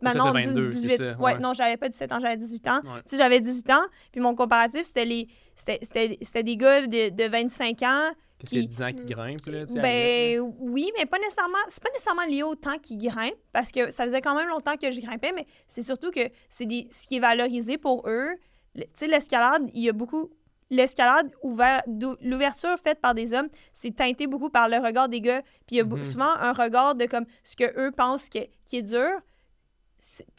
maintenant, 0.00 0.32
18. 0.32 1.00
ouais. 1.00 1.14
ouais. 1.18 1.38
non, 1.38 1.52
j'avais 1.52 1.76
pas 1.76 1.88
17 1.88 2.12
ans, 2.12 2.20
j'avais 2.20 2.36
18 2.36 2.68
ans. 2.68 2.80
Si 3.04 3.16
j'avais 3.16 3.40
18 3.40 3.70
ans, 3.70 3.84
puis 4.12 4.20
mon 4.20 4.34
comparatif, 4.34 4.84
c'était 4.84 5.04
les 5.04 5.28
c'était 5.56 6.42
des 6.42 6.56
gars 6.56 6.86
de, 6.86 7.10
de 7.10 7.28
25 7.28 7.82
ans 7.82 8.10
a 8.58 8.62
10 8.62 8.82
ans 8.82 8.92
qui 8.92 9.04
grimpent, 9.04 9.46
là, 9.46 9.64
Ben 9.82 10.40
oui, 10.58 10.90
mais 10.98 11.06
pas 11.06 11.18
nécessairement. 11.18 11.58
C'est 11.68 11.82
pas 11.82 11.90
nécessairement 11.90 12.24
lié 12.24 12.42
au 12.42 12.54
temps 12.54 12.78
qu'ils 12.78 12.98
grimpent, 12.98 13.34
parce 13.52 13.70
que 13.70 13.90
ça 13.90 14.04
faisait 14.04 14.20
quand 14.20 14.34
même 14.34 14.48
longtemps 14.48 14.76
que 14.76 14.90
je 14.90 15.00
grimpais, 15.00 15.32
mais 15.34 15.46
c'est 15.66 15.82
surtout 15.82 16.10
que 16.10 16.30
c'est 16.48 16.64
ce 16.90 17.06
qui 17.06 17.16
est 17.16 17.20
valorisé 17.20 17.78
pour 17.78 18.08
eux. 18.08 18.30
Tu 18.74 18.84
sais, 18.94 19.06
l'escalade, 19.06 19.68
il 19.74 19.82
y 19.82 19.88
a 19.88 19.92
beaucoup. 19.92 20.30
L'escalade 20.70 21.30
ouvert, 21.42 21.82
l'ouverture 22.22 22.78
faite 22.78 23.00
par 23.00 23.14
des 23.14 23.34
hommes, 23.34 23.48
c'est 23.72 23.94
teinté 23.94 24.26
beaucoup 24.26 24.50
par 24.50 24.68
le 24.68 24.78
regard 24.78 25.08
des 25.08 25.20
gars. 25.20 25.42
Puis 25.66 25.76
il 25.76 25.78
y 25.78 25.80
a 25.80 25.84
mm-hmm. 25.84 26.04
souvent 26.04 26.30
un 26.30 26.52
regard 26.52 26.94
de 26.94 27.06
comme 27.06 27.26
ce 27.42 27.56
que 27.56 27.64
eux 27.78 27.90
pensent 27.90 28.28
qui 28.28 28.38
est 28.38 28.82
dur, 28.82 29.10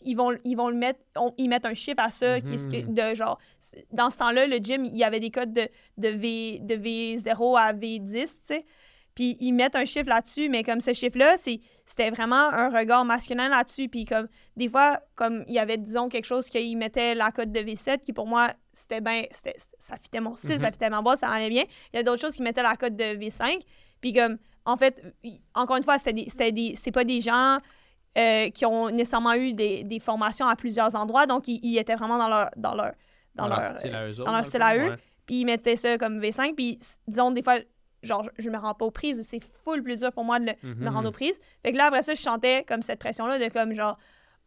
ils 0.03 0.15
vont, 0.15 0.35
ils 0.43 0.55
vont 0.55 0.69
le 0.69 0.75
mettre, 0.75 0.99
ils 1.37 1.47
mettent 1.47 1.65
un 1.65 1.73
chiffre 1.73 1.99
à 1.99 2.09
ça, 2.09 2.41
qui 2.41 2.53
est 2.53 2.87
mhm. 2.87 2.93
de 2.93 3.15
genre, 3.15 3.39
dans 3.91 4.09
ce 4.09 4.17
temps-là, 4.17 4.47
le 4.47 4.57
gym, 4.57 4.85
il 4.85 4.95
y 4.95 5.03
avait 5.03 5.19
des 5.19 5.31
codes 5.31 5.53
de, 5.53 5.67
de, 5.97 6.07
v, 6.07 6.59
de 6.61 6.75
V0 6.75 7.59
à 7.59 7.73
V10, 7.73 8.13
tu 8.13 8.27
sais. 8.27 8.65
Puis 9.13 9.35
ils 9.41 9.51
mettent 9.51 9.75
un 9.75 9.83
chiffre 9.83 10.07
là-dessus, 10.07 10.47
mais 10.47 10.63
comme 10.63 10.79
ce 10.79 10.93
chiffre-là, 10.93 11.35
c'était 11.37 12.09
vraiment 12.11 12.49
un 12.49 12.69
regard 12.69 13.03
masculin 13.03 13.49
là-dessus. 13.49 13.89
Puis 13.89 14.05
comme, 14.05 14.29
des 14.55 14.69
fois, 14.69 15.01
comme 15.15 15.43
il 15.47 15.53
y 15.53 15.59
avait, 15.59 15.77
disons, 15.77 16.07
quelque 16.07 16.25
chose 16.25 16.47
qu'ils 16.49 16.77
mettaient 16.77 17.13
la 17.13 17.31
cote 17.31 17.51
de 17.51 17.59
V7, 17.59 17.99
qui 17.99 18.13
pour 18.13 18.25
moi, 18.25 18.51
c'était 18.73 19.01
bien, 19.01 19.23
ça 19.79 19.97
fitait 19.97 20.19
mon 20.19 20.35
style, 20.35 20.57
ça 20.57 20.67
mhm. 20.67 20.73
fitait 20.73 20.89
ma 20.89 21.01
base, 21.01 21.19
ça 21.19 21.29
allait 21.29 21.49
bien. 21.49 21.63
Il 21.93 21.97
y 21.97 21.99
a 21.99 22.03
d'autres 22.03 22.21
choses 22.21 22.35
qui 22.35 22.41
mettaient 22.41 22.63
la 22.63 22.75
cote 22.75 22.95
de 22.95 23.03
V5. 23.03 23.59
Puis 23.99 24.13
comme, 24.13 24.37
en 24.65 24.77
fait, 24.77 25.01
encore 25.53 25.77
une 25.77 25.83
fois, 25.83 25.97
c'était 25.97 26.51
des, 26.51 26.75
c'est 26.75 26.91
pas 26.91 27.03
des 27.03 27.21
gens 27.21 27.59
euh, 28.17 28.49
qui 28.49 28.65
ont 28.65 28.89
nécessairement 28.89 29.33
eu 29.33 29.53
des, 29.53 29.83
des, 29.83 29.99
formations 29.99 30.45
à 30.45 30.55
plusieurs 30.55 30.95
endroits. 30.95 31.27
Donc, 31.27 31.47
ils, 31.47 31.77
étaient 31.77 31.95
vraiment 31.95 32.17
dans 32.17 32.27
leur, 32.27 32.49
dans 32.57 32.75
leur, 32.75 32.91
dans, 33.35 33.47
leur, 33.47 33.77
style 33.77 33.95
à 33.95 34.07
eux. 34.07 34.13
Dans 34.13 34.31
leur 34.31 34.45
style 34.45 34.61
à 34.61 34.75
eux. 34.77 34.97
Puis, 35.25 35.41
ils 35.41 35.45
mettaient 35.45 35.75
ça 35.75 35.97
comme 35.97 36.19
V5. 36.19 36.55
Puis, 36.55 36.77
disons, 37.07 37.31
des 37.31 37.41
fois, 37.41 37.59
genre, 38.03 38.29
je 38.37 38.49
me 38.49 38.57
rends 38.57 38.73
pas 38.73 38.85
aux 38.85 38.91
prises 38.91 39.19
ou 39.19 39.23
c'est 39.23 39.43
full 39.63 39.81
plus 39.83 39.99
dur 39.99 40.11
pour 40.11 40.23
moi 40.23 40.39
de 40.39 40.45
me 40.63 40.73
mhm. 40.73 40.87
rendre 40.89 41.09
aux 41.09 41.13
prises. 41.13 41.39
Fait 41.63 41.71
que 41.71 41.77
là, 41.77 41.85
après 41.85 42.03
ça, 42.03 42.13
je 42.13 42.21
chantais 42.21 42.65
comme 42.67 42.81
cette 42.81 42.99
pression-là 42.99 43.39
de 43.39 43.47
comme 43.51 43.73
genre, 43.73 43.97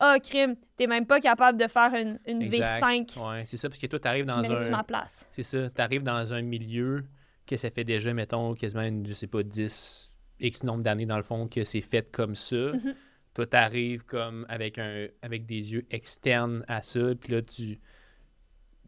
ah, 0.00 0.16
oh, 0.16 0.20
crime, 0.20 0.56
t'es 0.76 0.86
même 0.86 1.06
pas 1.06 1.20
capable 1.20 1.58
de 1.58 1.66
faire 1.66 1.94
une, 1.94 2.18
une 2.26 2.48
V5. 2.48 3.18
Ouais, 3.24 3.46
c'est 3.46 3.56
ça, 3.56 3.68
parce 3.68 3.78
que 3.78 3.86
toi, 3.86 4.00
t'arrives 4.00 4.26
dans 4.26 4.38
un. 4.38 4.70
ma 4.70 4.82
place. 4.82 5.26
C'est 5.30 5.42
ça, 5.42 5.70
t'arrives 5.70 6.02
dans 6.02 6.32
un 6.32 6.42
milieu 6.42 7.04
que 7.46 7.56
ça 7.56 7.70
fait 7.70 7.84
déjà, 7.84 8.12
mettons, 8.12 8.54
quasiment, 8.54 8.82
une, 8.82 9.06
je 9.06 9.12
sais 9.12 9.26
pas, 9.26 9.42
10, 9.42 10.12
X 10.40 10.64
nombre 10.64 10.82
d'années 10.82 11.06
dans 11.06 11.16
le 11.16 11.22
fond, 11.22 11.46
que 11.46 11.64
c'est 11.64 11.80
fait 11.80 12.10
comme 12.10 12.34
ça. 12.34 12.56
Mhm. 12.56 12.94
Toi, 13.34 13.46
tu 13.46 13.56
arrives 13.56 14.04
comme 14.04 14.46
avec, 14.48 14.78
un, 14.78 15.08
avec 15.22 15.46
des 15.46 15.72
yeux 15.72 15.86
externes 15.90 16.64
à 16.68 16.82
ça, 16.82 17.14
puis 17.20 17.32
là, 17.32 17.42
tu. 17.42 17.78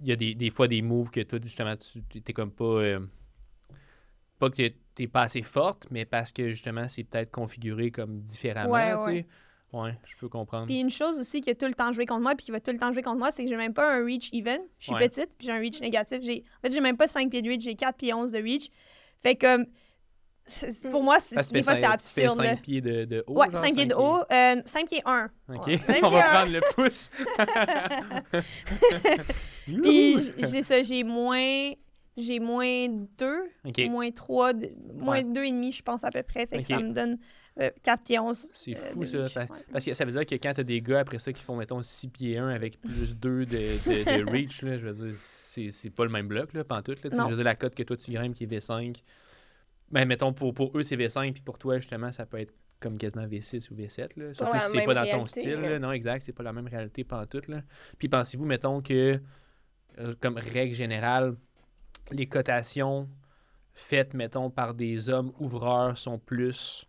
Il 0.02 0.08
y 0.08 0.12
a 0.12 0.16
des, 0.16 0.34
des, 0.34 0.50
fois 0.50 0.68
des 0.68 0.82
moves 0.82 1.10
que 1.10 1.20
toi, 1.20 1.38
justement, 1.42 1.74
tu 1.76 2.02
t'es 2.02 2.32
comme 2.32 2.52
pas. 2.52 2.64
Euh, 2.64 3.00
pas 4.38 4.50
que 4.50 4.68
t'es 4.94 5.06
pas 5.06 5.22
assez 5.22 5.42
forte, 5.42 5.86
mais 5.90 6.04
parce 6.04 6.32
que 6.32 6.50
justement, 6.50 6.88
c'est 6.88 7.04
peut-être 7.04 7.30
configuré 7.30 7.90
comme 7.90 8.20
différemment, 8.20 8.72
ouais, 8.72 8.94
tu 8.98 9.04
sais. 9.04 9.26
Ouais. 9.72 9.92
je 10.06 10.16
peux 10.16 10.28
comprendre. 10.28 10.66
Puis 10.66 10.78
une 10.78 10.90
chose 10.90 11.18
aussi 11.18 11.40
qui 11.40 11.50
a 11.50 11.54
tout 11.54 11.66
le 11.66 11.74
temps 11.74 11.92
joué 11.92 12.06
contre 12.06 12.22
moi, 12.22 12.34
puis 12.34 12.46
qui 12.46 12.50
va 12.50 12.60
tout 12.60 12.70
le 12.70 12.78
temps 12.78 12.92
jouer 12.92 13.02
contre 13.02 13.18
moi, 13.18 13.30
c'est 13.30 13.42
que 13.44 13.48
j'ai 13.48 13.56
même 13.56 13.74
pas 13.74 13.94
un 13.94 14.04
reach 14.04 14.30
even. 14.32 14.60
Je 14.78 14.86
suis 14.86 14.94
petite, 14.94 15.30
puis 15.36 15.48
j'ai 15.48 15.52
un 15.52 15.58
reach 15.58 15.80
négatif. 15.80 16.18
En 16.18 16.60
fait, 16.62 16.72
j'ai 16.72 16.80
même 16.80 16.96
pas 16.96 17.06
5 17.06 17.30
pieds 17.30 17.42
de 17.42 17.48
reach, 17.48 17.62
j'ai 17.62 17.74
4 17.74 17.96
pieds 17.96 18.14
11 18.14 18.32
de 18.32 18.38
reach. 18.38 18.70
Fait 19.22 19.34
que 19.34 19.66
pour 20.90 21.02
moi, 21.02 21.18
des 21.52 21.62
fois, 21.62 21.74
c'est 21.74 21.84
absurde. 21.84 22.36
5 22.36 22.62
pieds 22.62 22.80
de, 22.80 23.04
de 23.04 23.24
haut? 23.26 23.40
Ouais, 23.40 23.48
5 23.52 23.74
pieds 23.74 23.86
de 23.86 23.94
haut. 23.94 24.20
Euh, 24.30 24.62
5 24.64 24.88
pieds 24.88 25.02
1. 25.04 25.30
OK. 25.54 25.70
On 26.02 26.10
va 26.10 26.22
prendre 26.22 26.52
le 26.52 26.60
pouce. 26.74 27.10
Puis, 29.82 30.32
j'ai 30.38 30.62
ça, 30.62 30.82
j'ai 30.82 31.02
moins... 31.02 31.72
J'ai 32.18 32.40
moins 32.40 32.88
2, 32.88 33.90
moins 33.90 34.10
3, 34.10 34.52
moins 34.94 35.20
2,5, 35.20 35.76
je 35.76 35.82
pense, 35.82 36.02
à 36.02 36.10
peu 36.10 36.22
près. 36.22 36.46
Fait 36.46 36.60
que 36.60 36.64
ça 36.64 36.78
me 36.78 36.92
donne 36.94 37.18
4 37.56 37.88
euh, 37.88 37.96
pieds 38.04 38.18
11. 38.18 38.50
C'est 38.54 38.76
euh, 38.76 38.80
fou, 38.92 39.04
ça. 39.04 39.46
Parce 39.72 39.84
que 39.84 39.94
ça 39.94 40.04
veut 40.04 40.12
dire 40.12 40.26
que 40.26 40.34
quand 40.34 40.52
t'as 40.54 40.62
des 40.62 40.80
gars 40.80 41.00
après 41.00 41.18
ça 41.18 41.32
qui 41.32 41.42
font, 41.42 41.56
mettons, 41.56 41.82
6 41.82 42.08
pieds 42.08 42.38
1 42.38 42.48
avec 42.48 42.80
plus 42.80 43.16
2 43.16 43.46
de, 43.46 43.46
de, 43.46 44.24
de 44.24 44.30
reach, 44.30 44.62
là, 44.62 44.78
je 44.78 44.88
veux 44.88 45.08
dire, 45.08 45.16
c'est 45.72 45.90
pas 45.90 46.04
le 46.04 46.10
même 46.10 46.28
bloc, 46.28 46.52
là, 46.52 46.64
pantoute. 46.64 47.02
Là, 47.02 47.10
je 47.12 47.30
veux 47.30 47.36
dire, 47.36 47.44
la 47.44 47.54
cote 47.54 47.74
que 47.74 47.82
toi, 47.82 47.96
tu 47.96 48.12
grimpes 48.12 48.34
qui 48.34 48.44
est 48.44 48.46
V5 48.46 48.96
ben, 49.90 50.06
mettons, 50.06 50.32
pour, 50.32 50.52
pour 50.52 50.76
eux, 50.76 50.82
c'est 50.82 50.96
V5, 50.96 51.32
puis 51.32 51.42
pour 51.42 51.58
toi, 51.58 51.78
justement, 51.78 52.10
ça 52.12 52.26
peut 52.26 52.40
être 52.40 52.52
comme 52.80 52.98
quasiment 52.98 53.26
V6 53.26 53.70
ou 53.70 53.76
V7. 53.76 54.18
Là. 54.18 54.34
Surtout 54.34 54.58
si 54.58 54.70
c'est 54.70 54.84
pas 54.84 54.94
dans 54.94 55.10
ton 55.10 55.26
style. 55.26 55.78
Non, 55.80 55.92
exact, 55.92 56.22
c'est 56.22 56.32
pas 56.32 56.42
la 56.42 56.52
même 56.52 56.66
réalité 56.66 57.04
pantoute. 57.04 57.48
Là. 57.48 57.62
Puis 57.98 58.08
pensez-vous, 58.08 58.44
mettons 58.44 58.82
que, 58.82 59.20
euh, 59.98 60.14
comme 60.20 60.36
règle 60.36 60.74
générale, 60.74 61.36
les 62.10 62.26
cotations 62.26 63.08
faites, 63.74 64.14
mettons, 64.14 64.50
par 64.50 64.74
des 64.74 65.08
hommes 65.08 65.32
ouvreurs 65.38 65.96
sont 65.96 66.18
plus, 66.18 66.86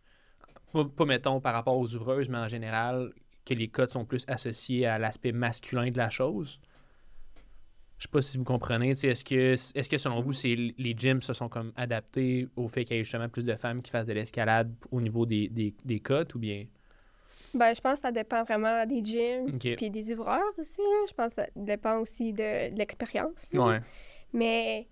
pas, 0.71 0.85
pas, 0.85 1.05
mettons, 1.05 1.39
par 1.39 1.53
rapport 1.53 1.77
aux 1.77 1.95
ouvreuses, 1.95 2.29
mais 2.29 2.37
en 2.37 2.47
général, 2.47 3.13
que 3.45 3.53
les 3.53 3.67
cotes 3.67 3.91
sont 3.91 4.05
plus 4.05 4.25
associées 4.27 4.85
à 4.85 4.99
l'aspect 4.99 5.31
masculin 5.31 5.89
de 5.89 5.97
la 5.97 6.09
chose. 6.09 6.59
Je 7.97 8.03
sais 8.03 8.11
pas 8.11 8.21
si 8.21 8.37
vous 8.37 8.43
comprenez. 8.43 8.91
Est-ce 8.91 9.25
que, 9.25 9.53
est 9.53 9.89
que 9.89 9.97
selon 9.97 10.21
vous, 10.21 10.31
les 10.43 10.95
gyms 10.95 11.21
se 11.21 11.33
sont 11.33 11.49
comme 11.49 11.71
adaptés 11.75 12.47
au 12.55 12.67
fait 12.67 12.85
qu'il 12.85 12.95
y 12.95 12.99
ait 12.99 13.03
justement 13.03 13.27
plus 13.27 13.43
de 13.43 13.55
femmes 13.55 13.81
qui 13.81 13.89
fassent 13.89 14.05
de 14.05 14.13
l'escalade 14.13 14.71
au 14.91 15.01
niveau 15.01 15.25
des, 15.25 15.47
des, 15.49 15.73
des 15.83 15.99
cotes 15.99 16.35
ou 16.35 16.39
bien? 16.39 16.65
Ben, 17.53 17.73
je 17.73 17.81
pense 17.81 17.93
que 17.93 18.01
ça 18.01 18.11
dépend 18.11 18.43
vraiment 18.43 18.85
des 18.85 19.03
gyms 19.03 19.57
puis 19.57 19.89
des 19.89 20.11
ouvreurs 20.11 20.53
aussi. 20.57 20.81
Je 21.07 21.13
pense 21.13 21.29
que 21.29 21.41
ça 21.41 21.47
dépend 21.55 21.99
aussi 21.99 22.33
de, 22.33 22.75
l'expérience. 22.75 23.49
Ouais. 23.53 23.79
Mais 24.33 24.87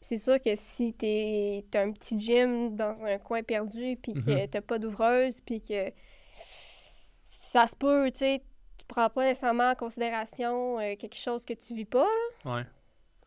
c'est 0.00 0.18
sûr 0.18 0.40
que 0.40 0.54
si 0.54 0.92
t'es 0.92 1.64
as 1.74 1.80
un 1.80 1.92
petit 1.92 2.18
gym 2.18 2.76
dans 2.76 3.02
un 3.04 3.18
coin 3.18 3.42
perdu 3.42 3.96
puis 4.02 4.14
que 4.14 4.18
mm-hmm. 4.20 4.50
t'as 4.50 4.60
pas 4.60 4.78
d'ouvreuse 4.78 5.40
puis 5.40 5.60
que 5.60 5.92
ça 7.26 7.66
se 7.66 7.74
peut, 7.76 8.10
tu 8.12 8.18
sais, 8.18 8.42
prends 8.86 9.10
pas 9.10 9.24
nécessairement 9.24 9.70
en 9.70 9.74
considération 9.74 10.78
euh, 10.78 10.94
quelque 10.96 11.16
chose 11.16 11.44
que 11.44 11.54
tu 11.54 11.74
vis 11.74 11.84
pas. 11.84 12.06
Là. 12.44 12.56
Ouais. 12.56 12.66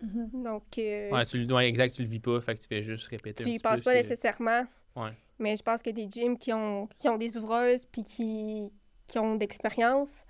Mm-hmm. 0.04 0.44
Donc. 0.44 0.64
Euh, 0.78 1.10
ouais, 1.12 1.26
tu, 1.26 1.54
ouais, 1.54 1.68
exact, 1.68 1.94
tu 1.94 2.04
le 2.04 2.08
vis 2.08 2.20
pas, 2.20 2.40
fait 2.42 2.56
que 2.56 2.62
tu 2.62 2.68
fais 2.68 2.84
juste 2.84 3.08
répéter. 3.08 3.44
Tu 3.44 3.52
y 3.52 3.60
penses 3.60 3.82
pas 3.82 3.94
nécessairement. 3.94 4.66
Ouais. 4.96 5.12
Mais 5.40 5.58
je 5.58 5.64
pense 5.64 5.82
que 5.82 5.90
des 5.90 6.10
gyms 6.10 6.38
qui 6.38 6.54
ont, 6.54 6.88
qui 7.00 7.10
ont 7.10 7.18
des 7.18 7.36
ouvreuses 7.36 7.86
puis 7.86 8.04
qui, 8.04 8.72
qui 9.08 9.20
ont 9.20 9.36
d'expérience, 9.36 10.24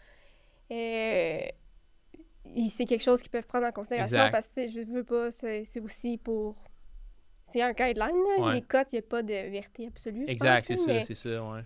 euh, 0.71 1.41
c'est 2.69 2.85
quelque 2.85 3.03
chose 3.03 3.21
qu'ils 3.21 3.31
peuvent 3.31 3.47
prendre 3.47 3.67
en 3.67 3.71
considération 3.71 4.29
parce 4.31 4.47
que 4.47 4.67
je 4.67 4.79
veux 4.81 5.03
pas, 5.03 5.31
c'est 5.31 5.79
aussi 5.81 6.17
pour. 6.17 6.55
C'est 7.45 7.61
un 7.61 7.73
guideline, 7.73 8.15
là. 8.37 8.53
Les 8.53 8.61
cotes, 8.61 8.93
il 8.93 8.95
n'y 8.95 8.99
a 8.99 9.07
pas 9.07 9.23
de 9.23 9.33
vérité 9.33 9.87
absolue. 9.87 10.25
Exact, 10.27 10.65
c'est 10.65 10.77
ça, 10.77 11.03
c'est 11.03 11.15
ça, 11.15 11.43
ouais. 11.43 11.61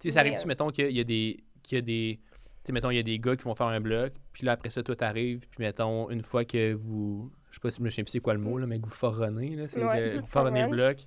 Tu 0.00 0.08
sais, 0.08 0.14
ça 0.14 0.20
arrive-tu, 0.20 0.46
mettons, 0.46 0.70
qu'il 0.70 0.90
y 0.90 1.00
a 1.00 1.04
des. 1.04 1.44
Qu'il 1.62 1.76
y 1.76 1.78
a 1.78 1.82
des 1.82 2.20
sais, 2.68 2.72
mettons, 2.72 2.90
il 2.90 2.96
y 2.96 3.00
a 3.00 3.02
des 3.02 3.18
gars 3.18 3.34
qui 3.34 3.44
vont 3.44 3.54
faire 3.54 3.66
un 3.66 3.80
bloc, 3.80 4.12
puis 4.32 4.44
là, 4.44 4.52
après 4.52 4.70
ça, 4.70 4.82
toi, 4.82 4.94
t'arrives, 4.94 5.40
puis 5.40 5.64
mettons, 5.64 6.10
une 6.10 6.22
fois 6.22 6.44
que 6.44 6.74
vous. 6.74 7.32
Je 7.50 7.54
sais 7.54 7.60
pas 7.60 7.70
si 7.70 7.78
je 7.78 7.82
me 7.82 7.88
souviens 7.88 8.04
plus 8.04 8.10
c'est 8.10 8.20
quoi 8.20 8.34
le 8.34 8.40
mot, 8.40 8.58
là, 8.58 8.66
mais 8.66 8.78
que 8.78 8.84
vous 8.84 8.90
foronnez, 8.90 9.56
là, 9.56 9.68
c'est 9.68 9.80
vous 10.20 10.26
foronnez 10.26 10.62
le 10.62 10.68
bloc, 10.68 10.98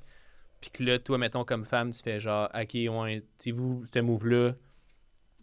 puis 0.60 0.72
que 0.72 0.84
là, 0.84 0.98
toi, 0.98 1.18
mettons, 1.18 1.46
comme 1.46 1.66
femme, 1.66 1.92
tu 1.92 2.02
fais 2.02 2.20
genre, 2.20 2.50
ok, 2.54 2.74
ouais, 2.74 3.24
tu 3.38 3.52
vous, 3.52 3.86
ce 3.94 4.00
move-là, 4.00 4.56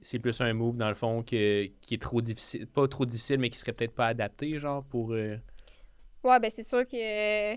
c'est 0.03 0.19
plus 0.19 0.41
un 0.41 0.53
move, 0.53 0.77
dans 0.77 0.89
le 0.89 0.95
fond, 0.95 1.23
que, 1.23 1.67
qui 1.81 1.95
est 1.95 2.03
trop 2.03 2.21
difficile, 2.21 2.67
pas 2.67 2.87
trop 2.89 3.07
difficile, 3.07 3.39
mais 3.39 3.51
qui 3.51 3.59
serait 3.59 3.73
peut-être 3.73 3.95
pas 3.95 4.09
adapté, 4.09 4.59
genre, 4.59 4.85
pour. 4.85 5.13
Euh, 5.13 5.37
ouais, 6.25 6.41
ben, 6.41 6.51
c'est 6.51 6.63
sûr 6.63 6.87
que. 6.87 7.55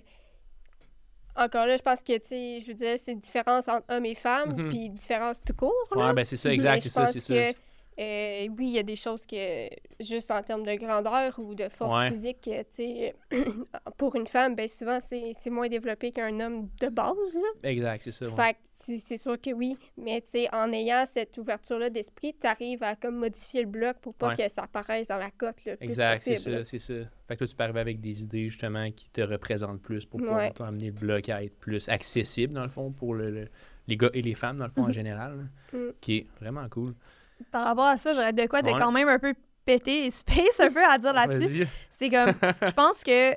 Encore 1.34 1.66
là, 1.66 1.78
je 1.78 1.82
pense 1.82 2.04
que, 2.04 2.18
tu 2.18 2.28
sais, 2.28 2.60
je 2.62 2.68
veux 2.68 2.74
dire, 2.74 3.00
c'est 3.00 3.14
une 3.14 3.20
différence 3.20 3.68
entre 3.70 3.86
hommes 3.90 4.06
et 4.06 4.16
femmes, 4.16 4.54
mm-hmm. 4.54 4.70
puis 4.70 4.90
différence 4.90 5.42
tout 5.42 5.54
court. 5.54 5.88
Là. 5.96 6.08
Ouais, 6.08 6.14
ben, 6.14 6.26
c'est 6.26 6.38
ça, 6.38 6.52
exact, 6.52 6.82
c'est 6.82 6.90
ça, 6.90 7.08
c'est 7.08 7.20
ça. 7.22 7.34
Euh, 8.02 8.48
oui, 8.58 8.68
il 8.68 8.72
y 8.72 8.80
a 8.80 8.84
des 8.84 8.96
choses 8.96 9.26
que, 9.28 9.70
juste 10.00 10.32
en 10.32 10.42
termes 10.42 10.66
de 10.66 10.74
grandeur 10.74 11.38
ou 11.38 11.54
de 11.54 11.70
force 11.70 12.06
physique, 12.06 12.40
tu 12.42 12.52
sais, 12.70 13.16
pour 13.98 14.16
une 14.16 14.26
femme, 14.26 14.56
ben 14.56 14.68
souvent, 14.68 14.98
c'est 15.00 15.50
moins 15.50 15.68
développé 15.68 16.12
qu'un 16.12 16.40
homme 16.40 16.70
de 16.80 16.88
base. 16.88 17.38
Exact, 17.62 18.02
c'est 18.04 18.12
ça. 18.12 18.28
Fait 18.28 18.58
c'est 18.74 19.18
sûr 19.18 19.40
que 19.40 19.52
oui, 19.52 19.78
mais 19.98 20.22
tu 20.22 20.48
en 20.52 20.72
ayant 20.72 21.04
cette 21.06 21.38
ouverture-là 21.38 21.92
d'esprit, 21.92 22.34
tu 22.34 22.48
arrives 22.48 22.82
à 22.82 22.96
comme 22.96 23.18
modifier 23.18 23.62
le 23.62 23.68
bloc 23.68 23.98
pour 24.02 24.16
pas 24.16 24.36
que 24.36 24.48
ça 24.50 24.64
apparaisse 24.64 25.10
dans 25.10 25.18
la 25.18 25.30
cote 25.30 25.64
le 25.66 25.78
exact, 25.84 26.24
c'est 26.24 26.38
ça, 26.38 26.66
c'est 26.66 26.80
ça. 26.80 26.94
Fait 27.28 27.36
que 27.36 27.40
toi, 27.40 27.48
tu 27.48 27.56
peux 27.56 27.64
arriver 27.64 27.82
avec 27.82 28.02
des 28.02 28.24
idées, 28.24 28.50
justement, 28.50 28.90
qui 28.92 29.12
te 29.12 29.22
représentent 29.22 29.82
plus 29.82 30.06
pour 30.06 30.20
pouvoir 30.20 30.52
amener 30.62 30.88
le 30.88 30.94
bloc 30.94 31.30
à 31.30 31.44
être 31.44 31.60
plus 31.60 31.88
accessible, 31.90 32.54
dans 32.54 32.64
le 32.64 32.70
fond, 32.70 32.92
pour 32.92 33.14
le, 33.14 33.48
les 33.88 33.98
gars 33.98 34.10
et 34.14 34.24
les 34.24 34.36
femmes, 34.36 34.58
dans 34.58 34.66
le 34.66 34.72
fond, 34.72 34.86
en 34.86 34.90
mm-hmm. 34.90 34.94
général, 34.94 35.50
mm. 35.74 35.78
qui 36.00 36.18
est 36.18 36.28
vraiment 36.40 36.68
cool 36.70 36.96
par 37.52 37.66
rapport 37.66 37.86
à 37.86 37.98
ça, 37.98 38.14
j'aurais 38.14 38.34
de 38.34 38.46
quoi 38.48 38.62
de 38.62 38.70
quand 38.72 38.92
même 38.92 39.08
un 39.08 39.20
peu 39.20 39.34
pété 39.66 40.06
et 40.06 40.10
space 40.10 40.60
un 40.60 40.72
peu 40.72 40.84
à 40.84 40.98
dire 40.98 41.14
là-dessus. 41.14 41.68
C'est 41.90 42.10
comme, 42.10 42.32
je 42.66 42.72
pense 42.72 43.04
que 43.04 43.36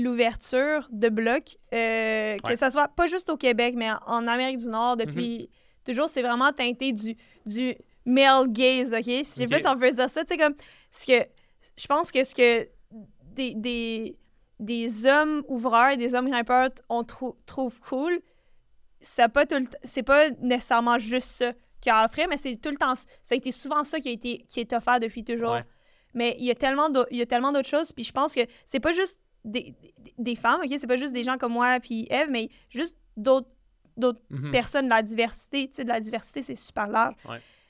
l'ouverture 0.00 0.88
de 0.90 1.08
blocs, 1.08 1.56
euh, 1.72 2.36
que 2.38 2.56
ce 2.56 2.70
soit 2.70 2.88
pas 2.88 3.06
juste 3.06 3.28
au 3.30 3.36
Québec, 3.36 3.74
mais 3.76 3.90
en 4.06 4.26
Amérique 4.26 4.58
du 4.58 4.68
Nord 4.68 4.96
depuis, 4.96 5.50
toujours, 5.84 6.08
c'est 6.08 6.22
vraiment 6.22 6.52
teinté 6.52 6.92
du, 6.92 7.16
du 7.46 7.74
male 8.04 8.50
gaze, 8.50 8.94
OK? 8.94 9.04
Je 9.06 9.24
sais 9.24 9.46
pas 9.46 9.58
si 9.60 9.68
on 9.68 9.78
peut 9.78 9.90
dire 9.90 10.08
ça. 10.08 10.22
Tu 10.24 10.28
sais, 10.28 10.36
comme, 10.36 10.54
ce 10.90 11.06
que, 11.06 11.26
je 11.76 11.86
pense 11.86 12.10
que 12.10 12.24
ce 12.24 12.34
que 12.34 12.68
des, 13.34 13.54
des, 13.54 14.16
des 14.58 15.06
hommes 15.06 15.42
ouvreurs 15.48 15.90
et 15.90 15.96
des 15.96 16.14
hommes 16.14 16.28
grimpeurs 16.28 16.70
on 16.88 17.04
trouve 17.04 17.80
cool, 17.80 18.20
c'est 19.00 19.28
pas, 19.28 19.44
c'est 19.84 20.02
pas 20.02 20.30
nécessairement 20.40 20.98
juste 20.98 21.28
ça 21.28 21.52
qui 21.80 21.90
a 21.90 22.04
offert, 22.04 22.26
mais 22.28 22.36
c'est 22.36 22.56
tout 22.56 22.70
le 22.70 22.76
temps, 22.76 22.94
ça 22.94 23.06
a 23.32 23.34
été 23.34 23.52
souvent 23.52 23.84
ça 23.84 24.00
qui 24.00 24.08
a 24.08 24.12
été, 24.12 24.44
qui 24.48 24.60
est 24.60 24.72
offert 24.72 24.98
depuis 25.00 25.24
toujours. 25.24 25.58
Mais 26.14 26.36
il 26.38 26.46
y 26.46 26.50
a 26.50 26.54
tellement 26.54 26.90
d'autres 26.90 27.68
choses, 27.68 27.92
puis 27.92 28.04
je 28.04 28.12
pense 28.12 28.34
que 28.34 28.40
c'est 28.64 28.80
pas 28.80 28.92
juste 28.92 29.20
des, 29.44 29.74
des, 30.18 30.34
femmes, 30.34 30.60
OK? 30.64 30.74
C'est 30.78 30.86
pas 30.86 30.96
juste 30.96 31.12
des 31.12 31.22
gens 31.22 31.38
comme 31.38 31.52
moi 31.52 31.78
puis 31.80 32.06
Eve, 32.10 32.28
mais 32.30 32.50
juste 32.70 32.98
d'autres 33.16 33.48
d'autres 33.96 34.20
mhm. 34.30 34.50
personnes, 34.52 34.84
de 34.84 34.90
la 34.90 35.02
diversité. 35.02 35.68
Tu 35.68 35.74
sais, 35.74 35.84
de 35.84 35.88
la 35.88 36.00
diversité, 36.00 36.40
c'est 36.40 36.54
super 36.54 36.86
large. 36.86 37.16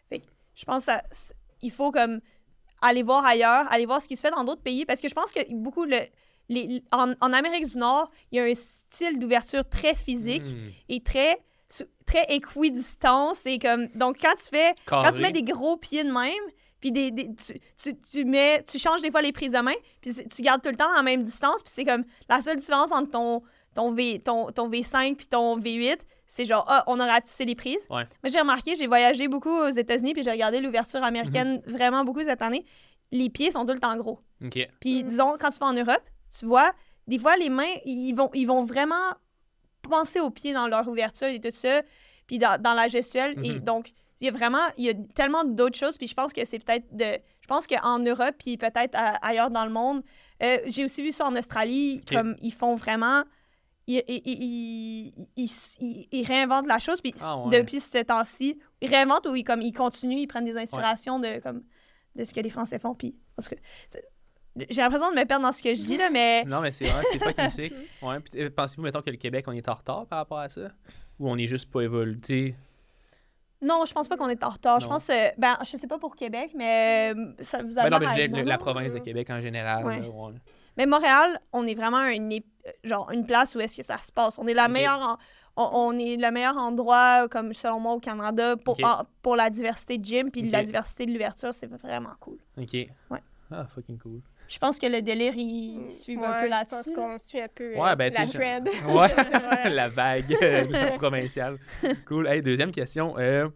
Fait 0.09 0.23
je 0.55 0.65
pense 0.65 0.87
qu'il 1.59 1.71
faut 1.71 1.91
comme 1.91 2.21
aller 2.83 3.03
voir 3.03 3.25
ailleurs, 3.25 3.71
aller 3.73 3.87
voir 3.87 4.03
ce 4.03 4.09
qui 4.09 4.17
se 4.17 4.21
fait 4.21 4.31
dans 4.31 4.45
d'autres 4.45 4.62
pays, 4.62 4.85
parce 4.85 5.00
que 5.00 5.09
je 5.09 5.15
pense 5.15 5.33
que 5.33 5.41
beaucoup 5.55 5.85
le, 5.85 6.00
les, 6.49 6.83
en, 6.93 7.12
en, 7.21 7.33
Amérique 7.33 7.67
du 7.67 7.79
Nord, 7.79 8.11
il 8.31 8.37
y 8.37 8.41
a 8.41 8.45
un 8.45 8.55
style 8.55 9.19
d'ouverture 9.19 9.69
très 9.69 9.95
physique 9.95 10.45
hmm. 10.45 10.71
et 10.88 11.00
très 11.00 11.38
très 12.06 12.25
équidistance 12.28 13.44
et 13.46 13.58
comme 13.58 13.88
donc 13.94 14.18
quand 14.20 14.34
tu 14.37 14.46
fais 14.50 14.75
quand 14.87 15.10
tu 15.12 15.20
mets 15.20 15.32
des 15.32 15.42
gros 15.42 15.76
pieds 15.76 16.04
de 16.04 16.10
même 16.10 16.32
puis 16.80 16.92
des, 16.92 17.12
tu, 17.12 17.60
tu, 17.76 18.00
tu, 18.00 18.25
mets 18.25 18.62
tu 18.62 18.78
changes 18.78 19.02
des 19.02 19.10
fois 19.10 19.20
les 19.20 19.32
prises 19.32 19.52
de 19.52 19.58
main 19.58 19.75
puis 20.00 20.14
tu 20.14 20.42
gardes 20.42 20.62
tout 20.62 20.70
le 20.70 20.76
temps 20.76 20.92
la 20.94 21.02
même 21.02 21.22
distance 21.22 21.62
puis 21.62 21.72
c'est 21.75 21.84
comme 21.84 22.04
la 22.28 22.40
seule 22.40 22.56
différence 22.56 22.92
entre 22.92 23.10
ton 23.10 23.42
ton 23.75 23.92
V 23.92 24.20
ton, 24.20 24.50
ton 24.52 24.70
V5 24.70 25.16
puis 25.16 25.26
ton 25.26 25.58
V8 25.58 25.98
c'est 26.26 26.44
genre 26.44 26.64
ah 26.68 26.84
on 26.87 26.98
a 27.00 27.06
ratissé 27.06 27.44
les 27.44 27.54
prises. 27.54 27.87
Ouais. 27.90 28.04
moi 28.22 28.30
j'ai 28.32 28.40
remarqué 28.40 28.75
j'ai 28.75 28.87
voyagé 28.87 29.28
beaucoup 29.28 29.54
aux 29.54 29.70
États-Unis 29.70 30.14
puis 30.14 30.22
j'ai 30.22 30.30
regardé 30.30 30.60
l'ouverture 30.60 31.02
américaine 31.02 31.62
mhm. 31.66 31.72
vraiment 31.72 32.04
beaucoup 32.04 32.22
cette 32.22 32.42
année. 32.42 32.64
Les 33.10 33.28
pieds 33.28 33.50
sont 33.50 33.64
tout 33.66 33.72
le 33.72 33.80
temps 33.80 33.96
gros. 33.96 34.20
Puis 34.80 35.02
disons 35.02 35.37
quand 35.38 35.50
tu 35.50 35.58
vas 35.58 35.66
en 35.66 35.75
Europe 35.75 36.02
tu 36.37 36.46
vois, 36.46 36.72
des 37.06 37.18
fois, 37.18 37.37
les 37.37 37.48
mains, 37.48 37.75
ils 37.84 38.12
vont, 38.12 38.30
ils 38.34 38.46
vont 38.46 38.64
vraiment 38.64 39.14
penser 39.88 40.21
aux 40.21 40.30
pieds 40.30 40.52
dans 40.52 40.68
leur 40.68 40.87
ouverture 40.88 41.28
et 41.28 41.40
tout 41.40 41.50
ça, 41.52 41.83
puis 42.26 42.38
dans, 42.38 42.59
la 42.62 42.88
gestuelle. 42.88 43.35
Et 43.45 43.54
mhm. 43.54 43.61
donc, 43.61 43.92
il 44.21 44.26
y 44.26 44.28
a 44.28 44.33
vraiment, 44.33 44.66
il 44.76 44.85
y 44.85 44.90
a 44.90 44.95
tellement 45.14 45.45
d'autres 45.45 45.78
choses, 45.78 45.97
puis 45.97 46.07
je 46.07 46.14
pense 46.14 46.33
que 46.33 46.45
c'est 46.45 46.59
peut-être 46.59 46.95
de... 46.95 47.18
Je 47.40 47.47
pense 47.47 47.66
qu'en 47.66 47.99
Europe, 47.99 48.35
puis 48.38 48.57
peut-être 48.57 48.97
ailleurs 49.23 49.50
dans 49.50 49.64
le 49.64 49.71
monde, 49.71 50.02
euh, 50.42 50.59
j'ai 50.66 50.85
aussi 50.85 51.02
vu 51.02 51.12
ça 51.12 51.26
en 51.26 51.35
Australie, 51.37 52.00
comme 52.11 52.37
ils 52.42 52.52
font 52.52 52.75
vraiment... 52.75 53.25
Ils, 53.90 54.02
ils, 55.35 56.26
réinventent 56.26 56.66
la 56.66 56.78
chose, 56.78 57.00
puis 57.00 57.14
ah, 57.23 57.45
depuis 57.50 57.80
ce 57.80 58.02
temps-ci, 58.02 58.59
ils 58.83 58.90
réinventent 58.90 59.26
ou 59.26 59.35
ils, 59.35 59.45
comme, 59.45 59.62
ils 59.62 59.73
continuent, 59.73 60.18
ils 60.18 60.26
prennent 60.26 60.45
des 60.45 60.59
inspirations 60.59 61.18
de, 61.18 61.40
comme, 61.40 61.62
de 62.14 62.25
ce 62.25 62.35
que 62.35 62.40
les 62.40 62.50
Français 62.50 62.78
font, 62.78 62.95
puis... 62.95 63.16
Parce 63.35 63.49
que 63.49 63.54
j'ai 64.71 64.83
l'impression 64.83 65.11
de 65.11 65.17
me 65.17 65.25
perdre 65.25 65.45
dans 65.45 65.53
ce 65.53 65.62
que 65.62 65.75
je 65.75 65.83
dis, 65.83 65.97
là, 65.97 66.11
mais. 66.11 66.45
Non, 66.47 66.61
mais 66.61 66.73
c'est 66.73 66.87
vrai, 66.87 67.03
c'est 67.12 67.45
musique. 67.45 67.75
Ouais. 68.03 68.19
Euh, 68.37 68.50
pensez-vous, 68.55 68.83
mettons, 68.83 69.03
que 69.03 69.11
le 69.11 69.17
Québec, 69.17 69.45
on 69.49 69.53
est 69.53 69.69
en 69.69 69.75
retard 69.75 70.07
par 70.07 70.19
rapport 70.19 70.38
à 70.38 70.49
ça? 70.49 70.71
Ou 71.19 71.29
on 71.29 71.37
est 71.37 71.47
juste 71.47 71.71
pas 71.71 71.81
évolué? 71.81 72.55
Non, 73.61 73.85
je 73.87 73.93
pense 73.93 74.07
pas 74.07 74.17
qu'on 74.17 74.29
est 74.29 74.45
en 74.45 74.50
retard. 74.50 74.79
Je 74.81 74.87
pense, 74.87 75.11
euh, 75.11 75.29
ben, 75.37 75.59
je 75.65 75.77
sais 75.77 75.88
pas 75.88 75.99
pour 75.99 76.15
Québec, 76.15 76.53
mais 76.55 77.12
euh, 77.15 77.33
ça 77.41 77.62
vous 77.62 77.77
avez. 77.79 77.91
Ben 77.91 77.99
non, 77.99 78.07
mais 78.07 78.29
la, 78.29 78.45
la 78.45 78.59
province 78.59 78.93
de 78.93 78.99
Québec 78.99 79.29
en 79.31 79.41
général. 79.41 79.85
Mais 80.77 80.87
Montréal, 80.87 81.41
on 81.53 81.67
est 81.67 81.75
vraiment 81.75 82.05
une, 82.05 82.41
genre, 82.85 83.11
une 83.11 83.27
place 83.27 83.57
où 83.57 83.61
est-ce 83.61 83.77
que 83.77 83.83
ça 83.83 83.97
se 83.97 84.12
passe. 84.12 84.38
On 84.38 84.47
est 84.47 84.55
la 84.55 84.69
meilleure. 84.69 85.19
on, 85.57 85.99
est 85.99 86.17
le 86.17 86.31
meilleur 86.31 86.57
endroit, 86.57 87.27
comme 87.29 87.53
selon 87.53 87.81
moi, 87.81 87.95
au 87.95 87.99
Canada 87.99 88.57
pour, 88.57 88.79
pour 89.21 89.35
la 89.35 89.50
diversité 89.50 89.99
de 89.99 90.05
gym. 90.05 90.31
Puis 90.31 90.43
la 90.43 90.62
diversité 90.62 91.05
de 91.05 91.12
l'ouverture, 91.12 91.53
c'est 91.53 91.67
vraiment 91.67 92.15
cool. 92.21 92.38
OK. 92.57 92.75
Ouais. 93.11 93.23
Ah, 93.50 93.67
fucking 93.75 93.99
cool. 93.99 94.21
Je 94.49 94.59
pense 94.59 94.78
que 94.78 94.87
le 94.87 95.02
délire, 95.02 95.35
il 95.37 95.90
suit 95.90 96.17
un 96.17 96.43
peu 96.43 96.49
là-dessus. 96.49 96.76
Je 96.87 96.90
pense 96.90 96.97
qu'on 96.97 97.19
suit 97.19 97.40
un 97.40 97.49
peu 97.49 97.76
ouais, 97.76 97.97
ben, 97.97 98.12
la 98.12 98.26
trend. 98.26 98.64
Ouais, 98.95 99.71
la 99.71 99.88
vague 99.88 100.35
provinciale. 100.97 101.59
Cool. 102.07 102.26
Hey, 102.26 102.40
deuxième 102.40 102.73
question. 102.73 103.19
Euh, 103.19 103.49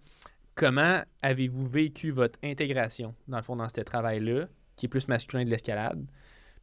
comment 0.55 1.01
avez-vous 1.23 1.67
vécu 1.67 2.11
votre 2.11 2.39
intégration, 2.45 3.15
dans 3.27 3.39
le 3.39 3.43
fond, 3.43 3.57
dans 3.57 3.71
ce 3.71 3.81
travail-là, 3.81 4.49
qui 4.77 4.85
est 4.87 4.89
plus 4.91 5.09
masculin 5.09 5.45
de 5.45 5.51
l'escalade? 5.51 6.05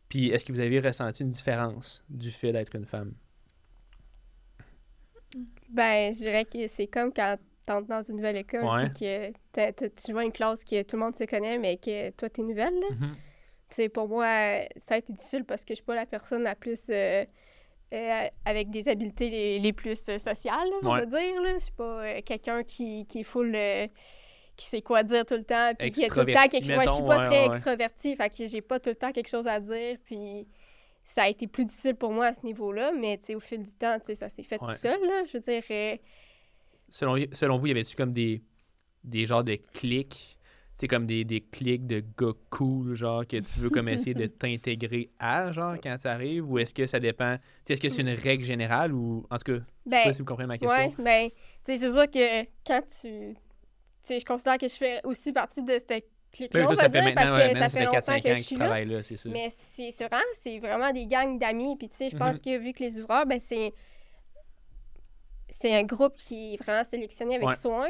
Puis, 0.09 0.29
est-ce 0.29 0.45
que 0.45 0.51
vous 0.51 0.61
avez 0.61 0.79
ressenti 0.79 1.23
une 1.23 1.31
différence 1.31 2.03
du 2.07 2.31
fait 2.31 2.51
d'être 2.51 2.75
une 2.75 2.85
femme? 2.85 3.13
Ben, 5.69 6.13
je 6.13 6.19
dirais 6.19 6.45
que 6.45 6.67
c'est 6.67 6.87
comme 6.87 7.11
quand 7.11 7.37
tu 7.65 7.73
entres 7.73 7.87
dans 7.87 8.03
une 8.03 8.17
nouvelle 8.17 8.37
école 8.37 8.65
et 8.85 8.89
que 8.91 9.87
tu 10.05 10.11
vois 10.13 10.23
une 10.23 10.31
classe 10.31 10.63
que 10.63 10.83
tout 10.83 10.97
le 10.97 11.03
monde 11.03 11.15
se 11.15 11.23
connaît, 11.23 11.57
mais 11.57 11.77
que 11.77 12.11
toi, 12.11 12.29
tu 12.29 12.41
es 12.41 12.43
nouvelle. 12.43 12.73
Là. 12.79 13.07
Pour 13.93 14.07
moi, 14.07 14.25
ça 14.87 14.95
a 14.95 14.97
été 14.97 15.13
difficile 15.13 15.45
parce 15.45 15.63
que 15.63 15.69
je 15.69 15.75
suis 15.75 15.83
pas 15.83 15.95
la 15.95 16.05
personne 16.05 16.43
la 16.43 16.55
plus. 16.55 16.85
Euh, 16.89 17.25
euh, 17.91 18.27
avec 18.45 18.69
des 18.69 18.87
habiletés 18.87 19.57
les, 19.57 19.73
plus 19.73 20.09
euh, 20.09 20.19
sociales, 20.19 20.69
on 20.83 20.89
va 20.89 21.05
dire. 21.05 21.41
Là. 21.41 21.53
Je 21.53 21.63
suis 21.63 21.71
pas 21.71 22.21
quelqu'un 22.21 22.63
qui, 22.63 23.07
qui 23.07 23.21
est 23.21 23.23
full. 23.23 23.57
qui 24.55 24.65
sait 24.67 24.81
quoi 24.81 25.01
dire 25.01 25.25
tout 25.25 25.35
le 25.35 25.43
temps, 25.43 25.73
puis 25.77 25.91
qui 25.91 26.05
a 26.05 26.09
tout 26.09 26.19
le 26.19 26.31
temps 26.31 26.47
quelque 26.47 26.67
chose. 26.67 26.83
je 26.85 26.93
suis 26.93 27.03
pas 27.03 27.25
très 27.25 27.45
extravertie, 27.45 28.15
fait 28.15 28.29
que 28.29 28.47
j'ai 28.47 28.61
pas 28.61 28.79
tout 28.79 28.89
le 28.89 28.95
temps 28.95 29.11
quelque 29.11 29.29
chose 29.29 29.47
à 29.47 29.59
dire, 29.59 29.97
puis 30.05 30.47
ça 31.03 31.23
a 31.23 31.29
été 31.29 31.47
plus 31.47 31.65
difficile 31.65 31.95
pour 31.95 32.11
moi 32.11 32.27
à 32.27 32.33
ce 32.33 32.45
niveau-là, 32.45 32.91
mais 32.91 33.19
au 33.33 33.39
fil 33.39 33.63
du 33.63 33.73
temps, 33.73 33.97
ça 34.03 34.29
s'est 34.29 34.43
fait 34.43 34.59
tout 34.59 34.75
seul. 34.75 35.01
Là. 35.01 35.23
Je 35.25 35.33
veux 35.33 35.39
dire. 35.39 35.97
Selon, 36.89 37.15
selon 37.33 37.57
vous, 37.57 37.67
y 37.67 37.71
avait-tu 37.71 37.95
comme 37.95 38.13
des, 38.13 38.43
des 39.03 39.25
genres 39.25 39.43
de 39.43 39.55
clics 39.73 40.38
c'est 40.79 40.87
comme 40.87 41.05
des, 41.05 41.25
des 41.25 41.41
clics 41.41 41.85
de 41.85 42.01
gars 42.17 42.31
cool, 42.49 42.95
genre, 42.95 43.27
que 43.27 43.35
tu 43.35 43.59
veux 43.59 43.69
comme 43.69 43.89
essayer 43.89 44.13
de 44.13 44.27
t'intégrer 44.27 45.09
à, 45.19 45.51
genre, 45.51 45.75
quand 45.83 45.97
ça 45.99 46.13
arrive, 46.13 46.49
ou 46.49 46.57
est-ce 46.57 46.73
que 46.73 46.87
ça 46.87 47.01
dépend, 47.01 47.37
est-ce 47.67 47.81
que 47.81 47.89
c'est 47.89 48.01
une 48.01 48.09
règle 48.09 48.45
générale, 48.45 48.93
ou, 48.93 49.25
en 49.29 49.37
tout 49.37 49.51
cas, 49.51 49.53
je 49.53 49.57
sais 49.57 49.63
pas 49.89 50.05
ben, 50.05 50.13
si 50.13 50.19
vous 50.19 50.25
comprenez 50.25 50.47
ma 50.47 50.57
question. 50.57 50.77
Ouais, 50.79 50.93
ben, 50.97 51.29
c'est 51.65 51.77
sûr 51.77 52.09
que 52.09 52.43
quand 52.65 52.81
tu, 53.01 53.01
tu 53.01 53.35
sais, 54.03 54.19
je 54.21 54.25
considère 54.25 54.57
que 54.57 54.69
je 54.69 54.75
fais 54.75 55.01
aussi 55.03 55.33
partie 55.33 55.63
de 55.63 55.77
cette 55.85 56.05
clique-là, 56.31 56.65
on 56.69 56.73
va 56.73 56.87
dire, 56.87 57.13
parce 57.13 57.29
que 57.29 57.57
ça, 57.57 57.69
fait 57.69 57.85
longtemps 57.85 58.19
que, 58.21 58.35
je 58.35 58.41
suis 58.41 58.55
là, 58.55 58.85
là 58.85 59.03
ça. 59.03 59.29
mais 59.29 59.47
c'est 59.49 60.07
vraiment, 60.07 60.23
c'est 60.33 60.59
vraiment 60.59 60.93
des 60.93 61.07
gangs 61.07 61.37
d'amis, 61.37 61.75
puis 61.77 61.89
tu 61.89 61.97
sais, 61.97 62.09
je 62.09 62.15
pense 62.15 62.37
mm-hmm. 62.37 62.57
que 62.57 62.63
vu 62.63 62.71
que 62.71 62.83
les 62.83 62.99
ouvreurs, 62.99 63.25
ben, 63.25 63.39
c'est 63.41 63.73
c'est 65.49 65.75
un 65.75 65.83
groupe 65.83 66.15
qui 66.15 66.53
est 66.53 66.63
vraiment 66.63 66.85
sélectionné 66.85 67.35
avec 67.35 67.55
soin 67.55 67.89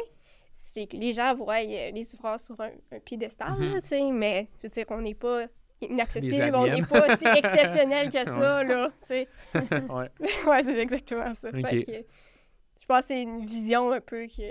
c'est 0.59 0.87
que 0.87 0.97
les 0.97 1.13
gens 1.13 1.33
voient 1.35 1.63
euh, 1.63 1.91
les 1.91 2.13
ouvreurs 2.13 2.39
sur 2.39 2.55
un, 2.59 2.99
piédestal, 2.99 3.53
mm 3.57 3.79
-hmm. 3.79 4.13
mais 4.13 4.47
je 4.57 4.63
veux 4.63 4.69
dire, 4.69 4.85
on 4.89 5.01
n'est 5.01 5.15
pas 5.15 5.45
inaccessible, 5.81 6.53
on 6.53 6.67
n'est 6.67 6.81
pas 6.83 7.05
aussi 7.07 7.27
exceptionnel 7.41 8.09
que 8.09 8.25
ça, 8.39 8.63
là, 8.63 8.89
tu 9.01 9.07
sais. 9.07 9.27
ouais. 9.97 10.09
ouais 10.49 10.63
c'est 10.63 10.79
exactement 10.79 11.33
ça. 11.33 11.49
je 11.51 12.85
pense 12.89 13.01
que 13.01 13.07
c'est 13.07 13.21
une 13.21 13.45
vision 13.45 13.91
un 13.91 14.01
peu 14.01 14.27
que 14.27 14.49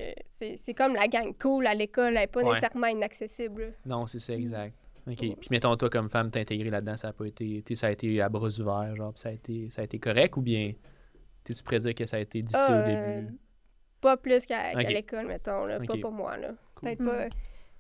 c'est 0.65 0.75
comme 0.75 0.95
la 0.95 1.09
gang 1.09 1.31
cool 1.39 1.67
à 1.67 1.75
l'école, 1.75 2.15
elle 2.17 2.23
n'est 2.23 2.27
pas 2.27 2.43
nécessairement 2.43 2.87
inaccessible. 2.87 3.75
Non, 3.85 4.07
c'est 4.07 4.21
ça, 4.21 4.33
exact. 4.33 4.75
OK. 5.07 5.23
Puis 5.41 5.49
mettons, 5.51 5.77
toi, 5.77 5.91
comme 5.91 6.09
femme, 6.09 6.31
t'intégrer 6.31 6.71
là-dedans, 6.71 6.97
ça 6.97 7.09
a 7.09 7.13
pas 7.13 7.27
été... 7.27 7.63
Ça 7.75 7.87
a 7.89 7.91
été 7.91 8.21
à 8.21 8.29
bras 8.29 8.53
ouverts, 8.61 8.95
genre, 8.97 9.15
ça 9.17 9.29
a 9.29 9.33
été, 9.33 9.71
ça 9.71 9.83
a 9.83 9.85
été 9.85 9.99
correct 9.99 10.37
ou 10.39 10.43
bien... 10.43 10.73
tu 11.45 11.53
dire 11.53 11.95
que 11.95 12.07
ça 12.07 12.17
a 12.17 12.21
été 12.21 12.43
difficile 12.43 12.75
au 12.75 12.85
euh, 12.87 13.21
début? 13.21 13.39
Pas 14.01 14.17
plus 14.17 14.47
qu'à 14.47 14.75
l'école, 14.75 15.27
mettons, 15.27 15.65
là. 15.67 15.79
Pas 15.81 15.97
pour 16.01 16.13
moi, 16.13 16.37
là. 16.37 16.51
Peut-être 16.81 17.05
pas... 17.05 17.27
Hmm. 17.27 17.31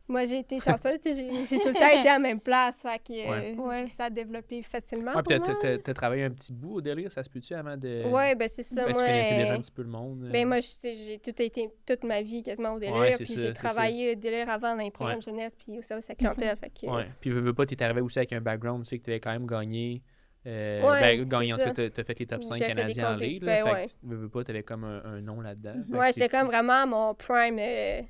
Moi, 0.09 0.25
j'ai 0.25 0.39
été 0.39 0.59
chanceuse, 0.61 0.99
j'ai 1.05 1.59
tout 1.59 1.69
le 1.69 1.75
temps 1.75 1.87
été 1.87 2.09
à 2.09 2.15
la 2.15 2.19
même 2.19 2.41
place, 2.41 2.77
fait 2.81 2.99
que 2.99 3.59
ouais. 3.61 3.89
ça 3.91 4.07
a 4.07 4.11
développé 4.11 4.63
facilement 4.63 5.13
ouais, 5.15 5.23
pour 5.23 5.47
moi. 5.47 5.79
T'as 5.85 5.95
travaillé 5.95 6.25
un 6.25 6.31
petit 6.31 6.51
bout 6.51 6.77
au 6.77 6.81
délire, 6.81 7.13
ça 7.13 7.23
se 7.23 7.29
peut-tu 7.29 7.53
avant 7.53 7.77
de... 7.77 8.05
Ouais, 8.07 8.35
ben 8.35 8.49
c'est 8.49 8.63
ça, 8.63 8.87
ben, 8.87 8.93
moi... 8.95 9.03
Tu 9.03 9.07
connaissais 9.07 9.37
déjà 9.37 9.53
un 9.53 9.61
petit 9.61 9.71
peu 9.71 9.83
le 9.83 9.89
monde. 9.89 10.31
Ben 10.33 10.49
moi, 10.49 10.61
j'ai 10.61 11.21
tout 11.23 11.43
été, 11.43 11.69
toute 11.85 12.05
ma 12.05 12.23
vie 12.23 12.43
quasiment 12.43 12.73
au 12.73 12.79
délire, 12.79 13.17
puis 13.17 13.37
j'ai 13.37 13.53
travaillé 13.53 14.13
au 14.13 14.15
délire 14.15 14.49
avant 14.49 14.75
dans 14.75 14.83
les 14.83 14.91
programmes 14.91 15.23
jeunesse, 15.23 15.55
puis 15.55 15.79
au 15.79 16.15
clientèle, 16.15 16.57
fait 16.57 16.71
que... 16.71 16.87
Ouais, 16.87 17.07
puis 17.21 17.31
veux, 17.31 17.41
veux 17.41 17.55
pas, 17.55 17.67
t'es 17.67 17.83
arrivé 17.83 18.01
aussi 18.01 18.19
avec 18.19 18.33
un 18.33 18.41
background, 18.41 18.85
tu 18.85 18.89
sais, 18.89 18.99
que 18.99 19.05
t'avais 19.05 19.21
quand 19.21 19.33
même 19.33 19.47
gagné... 19.47 20.03
Euh, 20.49 20.81
ben, 21.01 21.25
gagné, 21.25 21.53
en 21.53 21.59
tout 21.59 21.75
cas, 21.75 21.91
t'as 21.91 22.05
fait 22.05 22.19
les 22.19 22.27
top 22.27 22.43
5 22.43 22.59
canadiens 22.59 23.15
en 23.15 23.17
ligue. 23.17 23.45
Ben, 23.45 23.65
fait 23.67 23.87
que, 23.87 23.93
veux, 24.03 24.29
pas, 24.29 24.45
t'avais 24.45 24.63
comme 24.63 24.85
un, 24.85 25.05
un, 25.05 25.21
nom 25.21 25.41
là-dedans. 25.41 25.75
Ouais, 25.91 26.11
j'étais 26.13 26.29
comme 26.29 26.47
vraiment 26.47 26.87
mon 26.87 27.15
prime 27.15 27.59
euh, 27.59 28.01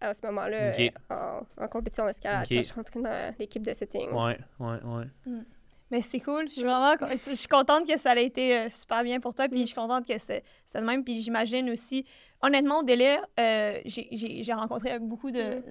à 0.00 0.14
ce 0.14 0.24
moment-là 0.26 0.72
en, 1.10 1.42
en, 1.58 1.68
compétition 1.68 2.06
d'escalade 2.06 2.46
quand 2.48 2.54
je 2.54 2.62
suis 2.62 2.74
rentrée 2.74 3.02
dans 3.02 3.34
l'équipe 3.38 3.62
de 3.62 3.74
setting. 3.74 4.08
Ouais, 4.10 4.38
ouais, 4.58 4.78
ouais. 4.84 5.04
Mm. 5.26 5.42
Mais 5.90 6.00
c'est 6.00 6.18
cool. 6.20 6.48
Je 6.48 6.54
suis 6.54 6.62
vraiment 6.64 6.94
je 7.00 7.34
suis 7.34 7.46
contente 7.46 7.86
que 7.86 7.96
ça 7.96 8.16
ait 8.16 8.24
été 8.24 8.56
euh, 8.56 8.70
super 8.70 9.04
bien 9.04 9.20
pour 9.20 9.34
toi. 9.34 9.46
Puis 9.46 9.60
je 9.60 9.66
suis 9.66 9.74
contente 9.74 10.06
que 10.06 10.18
c'est 10.18 10.42
le 10.74 10.80
même. 10.80 11.04
Puis 11.04 11.20
j'imagine 11.20 11.68
aussi, 11.70 12.06
honnêtement, 12.40 12.80
au 12.80 12.82
délai, 12.84 13.18
euh, 13.38 13.80
j'ai 13.84 14.52
rencontré 14.52 14.98
beaucoup 14.98 15.30
d'ouvreurs 15.30 15.62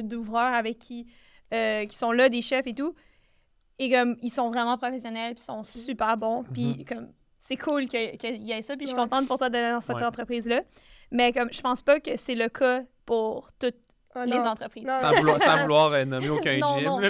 de, 0.00 0.54
de, 0.54 0.58
avec 0.58 0.78
qui, 0.78 1.06
qui 1.50 1.96
sont 1.96 2.12
là, 2.12 2.28
des 2.28 2.40
chefs 2.40 2.66
et 2.68 2.74
tout. 2.74 2.94
Et 3.78 3.90
comme, 3.90 4.16
ils 4.22 4.30
sont 4.30 4.50
vraiment 4.50 4.78
professionnels, 4.78 5.34
puis 5.34 5.42
ils 5.42 5.46
sont 5.46 5.60
mm. 5.60 5.64
super 5.64 6.16
bons. 6.16 6.44
Puis 6.52 6.62
mm-hmm. 6.62 6.84
comme, 6.84 7.08
c'est 7.38 7.56
cool 7.56 7.88
qu'il 7.88 8.18
y 8.22 8.52
ait 8.52 8.62
ça. 8.62 8.76
Puis 8.76 8.86
je 8.86 8.92
suis 8.92 8.98
contente 8.98 9.26
pour 9.26 9.38
toi 9.38 9.50
d'être 9.50 9.72
dans 9.72 9.80
cette 9.80 10.02
entreprise-là. 10.02 10.62
Mais 11.10 11.32
comme 11.32 11.52
je 11.52 11.60
pense 11.60 11.82
pas 11.82 12.00
que 12.00 12.16
c'est 12.16 12.34
le 12.34 12.48
cas 12.48 12.82
pour 13.04 13.52
toutes 13.58 13.76
ah, 14.16 14.26
les 14.26 14.38
entreprises. 14.38 14.86
sans 14.86 15.12
vouloir, 15.62 15.92
euh, 15.92 16.04
nommer 16.04 16.28
aucun 16.28 16.56
non, 16.58 16.78
gym, 16.78 16.84
non, 16.84 17.00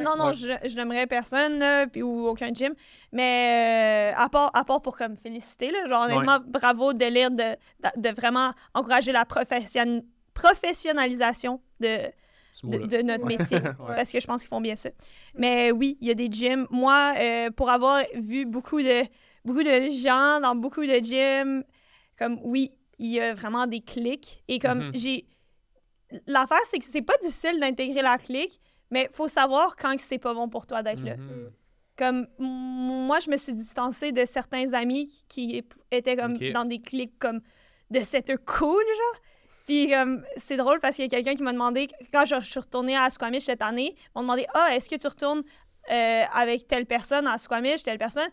non, 0.00 0.16
non, 0.16 0.32
je, 0.32 0.50
je 0.62 0.76
n'aimerais 0.76 1.06
personne, 1.06 1.64
puis, 1.90 2.02
ou 2.02 2.26
aucun 2.26 2.52
gym. 2.52 2.74
Mais 3.12 4.12
euh, 4.12 4.22
à, 4.22 4.28
part, 4.28 4.50
à 4.52 4.64
part 4.64 4.82
pour 4.82 4.96
comme 4.96 5.16
féliciter, 5.16 5.70
là, 5.70 5.88
genre 5.88 6.02
honnêtement, 6.04 6.38
bravo 6.46 6.92
de 6.92 7.06
lire, 7.06 7.30
de, 7.30 7.56
de, 7.96 8.08
vraiment 8.10 8.52
encourager 8.74 9.10
la 9.10 9.24
profession, 9.24 10.02
professionnalisation 10.34 11.60
de, 11.80 12.10
de, 12.64 13.02
notre 13.02 13.24
métier. 13.24 13.60
Parce 13.78 14.10
que 14.10 14.20
je 14.20 14.26
pense 14.26 14.42
qu'ils 14.42 14.48
font 14.48 14.60
bien 14.60 14.76
ça. 14.76 14.90
Mais 15.34 15.70
oui, 15.70 15.96
il 16.00 16.08
y 16.08 16.10
a 16.10 16.14
des 16.14 16.30
gyms. 16.30 16.66
Moi, 16.70 17.14
euh, 17.16 17.50
pour 17.50 17.70
avoir 17.70 18.02
vu 18.14 18.46
beaucoup 18.46 18.82
de, 18.82 19.04
beaucoup 19.44 19.62
de 19.62 19.90
gens 20.02 20.40
dans 20.40 20.54
beaucoup 20.54 20.84
de 20.84 20.98
gyms, 21.02 21.64
comme 22.18 22.38
oui, 22.42 22.72
il 22.98 23.08
y 23.08 23.20
a 23.20 23.34
vraiment 23.34 23.66
des 23.66 23.80
clics. 23.80 24.42
Et 24.48 24.58
comme 24.58 24.88
mhm. 24.88 24.90
j'ai 24.94 25.26
l'affaire, 26.26 26.60
c'est 26.66 26.78
que 26.78 26.84
c'est 26.84 27.02
pas 27.02 27.16
difficile 27.18 27.58
d'intégrer 27.60 28.02
la 28.02 28.18
clique, 28.18 28.60
mais 28.90 29.08
il 29.10 29.14
faut 29.14 29.28
savoir 29.28 29.76
quand 29.76 29.94
c'est 29.98 30.18
pas 30.18 30.34
bon 30.34 30.48
pour 30.48 30.66
toi 30.66 30.82
d'être 30.82 31.04
là. 31.04 31.16
Mhm. 31.16 31.50
Comme 31.96 32.26
moi, 32.38 33.20
je 33.20 33.30
me 33.30 33.36
suis 33.36 33.52
distancée 33.52 34.10
de 34.12 34.24
certains 34.24 34.72
amis 34.72 35.24
qui 35.28 35.62
étaient 35.90 36.16
comme 36.16 36.38
dans 36.52 36.64
des 36.64 36.80
clics 36.80 37.18
comme 37.18 37.40
de 37.90 38.00
cette 38.00 38.44
cool, 38.44 38.82
genre. 38.84 39.22
Puis 39.70 39.88
comme 39.88 40.24
c'est 40.36 40.56
drôle 40.56 40.80
parce 40.80 40.96
qu'il 40.96 41.04
y 41.04 41.06
a 41.06 41.10
quelqu'un 41.10 41.36
qui 41.36 41.44
m'a 41.44 41.52
demandé, 41.52 41.86
quand 42.12 42.24
je, 42.24 42.40
suis 42.40 42.58
retournée 42.58 42.96
à 42.96 43.08
Squamish 43.08 43.44
cette 43.44 43.62
année, 43.62 43.94
ils 43.96 44.10
m'ont 44.16 44.22
demandé 44.22 44.44
Ah, 44.52 44.70
est-ce 44.74 44.90
que 44.90 44.96
tu 44.96 45.06
retournes 45.06 45.44
euh, 45.92 46.24
avec 46.32 46.66
telle 46.66 46.86
personne 46.86 47.28
à 47.28 47.38
Squamish, 47.38 47.84
telle 47.84 47.96
personne 47.96 48.28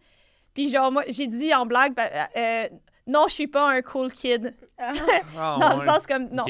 Puis 0.56 0.67
genre, 0.67 0.91
moi, 0.91 1.04
j'ai 1.10 1.28
dit 1.28 1.54
en 1.54 1.67
blague, 1.67 1.93
ben, 1.93 2.10
euh, 2.36 2.67
non, 3.06 3.26
je 3.28 3.36
suis 3.36 3.45
pas 3.45 3.69
un 3.69 3.84
cool 3.84 4.12
kid. 4.12 4.56
Ah, 4.80 4.93
dans 5.60 5.80
le 5.80 5.86
sens 5.86 6.08
comme, 6.08 6.28
non. 6.30 6.45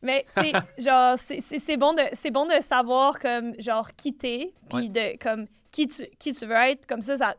Mais, 0.00 0.24
sais, 0.30 0.52
genre, 0.78 1.18
c'est 1.18 1.76
bon, 1.76 1.92
de, 1.92 2.30
bon 2.30 2.46
de 2.46 2.62
savoir, 2.62 3.18
comme, 3.18 3.52
genre, 3.60 3.94
quitter, 3.94 4.54
puis 4.70 4.88
de, 4.88 5.18
comme, 5.18 5.46
qui 5.70 5.88
tu, 5.88 6.06
qui 6.18 6.32
tu 6.32 6.46
veux 6.46 6.56
être. 6.56 6.86
Comme 6.86 7.02
ça, 7.02 7.18
ça, 7.18 7.34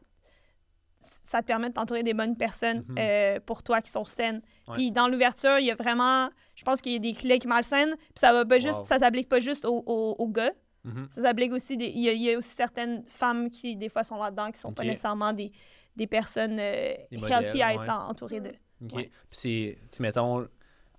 ça 0.99 1.41
te 1.41 1.47
permet 1.47 1.69
de 1.69 1.73
t'entourer 1.73 2.03
des 2.03 2.13
bonnes 2.13 2.37
personnes 2.37 2.83
mhm. 2.87 2.95
euh, 2.99 3.39
pour 3.45 3.63
toi 3.63 3.81
qui 3.81 3.89
sont 3.89 4.05
saines. 4.05 4.41
Puis 4.73 4.91
dans 4.91 5.07
l'ouverture, 5.07 5.57
il 5.57 5.65
y 5.65 5.71
a 5.71 5.75
vraiment, 5.75 6.29
je 6.55 6.63
pense 6.63 6.81
qu'il 6.81 6.93
y 6.93 6.95
a 6.95 6.99
des 6.99 7.13
clics 7.13 7.45
malsaines, 7.45 7.95
puis 7.97 8.17
ça 8.17 8.33
va 8.33 8.45
pas 8.45 8.59
juste, 8.59 8.83
ça 8.85 8.99
s'applique 8.99 9.29
pas 9.29 9.39
juste 9.39 9.65
aux, 9.65 9.83
aux, 9.85 10.27
gars. 10.27 10.53
Mhm. 10.83 11.07
Ça 11.09 11.21
s'applique 11.21 11.53
aussi, 11.53 11.75
il, 11.75 11.99
y 11.99 12.31
a, 12.31 12.37
aussi 12.37 12.49
certaines 12.49 13.03
femmes 13.07 13.49
qui, 13.49 13.75
des 13.75 13.89
fois, 13.89 14.03
sont 14.03 14.21
là-dedans, 14.21 14.51
qui 14.51 14.59
sont 14.59 14.73
pas 14.73 14.83
nécessairement 14.83 15.33
des, 15.33 15.51
des 15.95 16.07
personnes 16.07 16.57
euh, 16.59 16.93
healthy 17.11 17.61
à 17.61 17.73
être 17.73 17.89
entourées 17.89 18.41
de. 18.41 18.51
OK. 18.83 18.95
Puis 18.95 19.09
c'est, 19.31 19.77
mettons, 19.99 20.45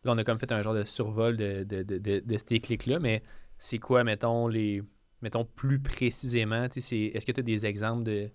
Là, 0.04 0.12
on 0.12 0.18
a 0.18 0.24
comme 0.24 0.38
fait 0.38 0.52
un 0.52 0.62
genre 0.62 0.74
de 0.74 0.84
survol 0.84 1.36
de, 1.36 1.64
de, 1.64 1.82
de, 1.82 1.98
de 2.20 2.38
ces 2.46 2.60
clics-là, 2.60 2.98
mais 2.98 3.22
c'est 3.58 3.78
quoi, 3.78 4.04
mettons, 4.04 4.48
les. 4.48 4.82
Mettons 5.22 5.46
plus 5.46 5.78
précisément, 5.80 6.64
est-ce 6.64 7.24
que 7.24 7.32
tu 7.32 7.40
as 7.40 7.42
des 7.42 7.64
exemples 7.64 8.02
de, 8.02 8.30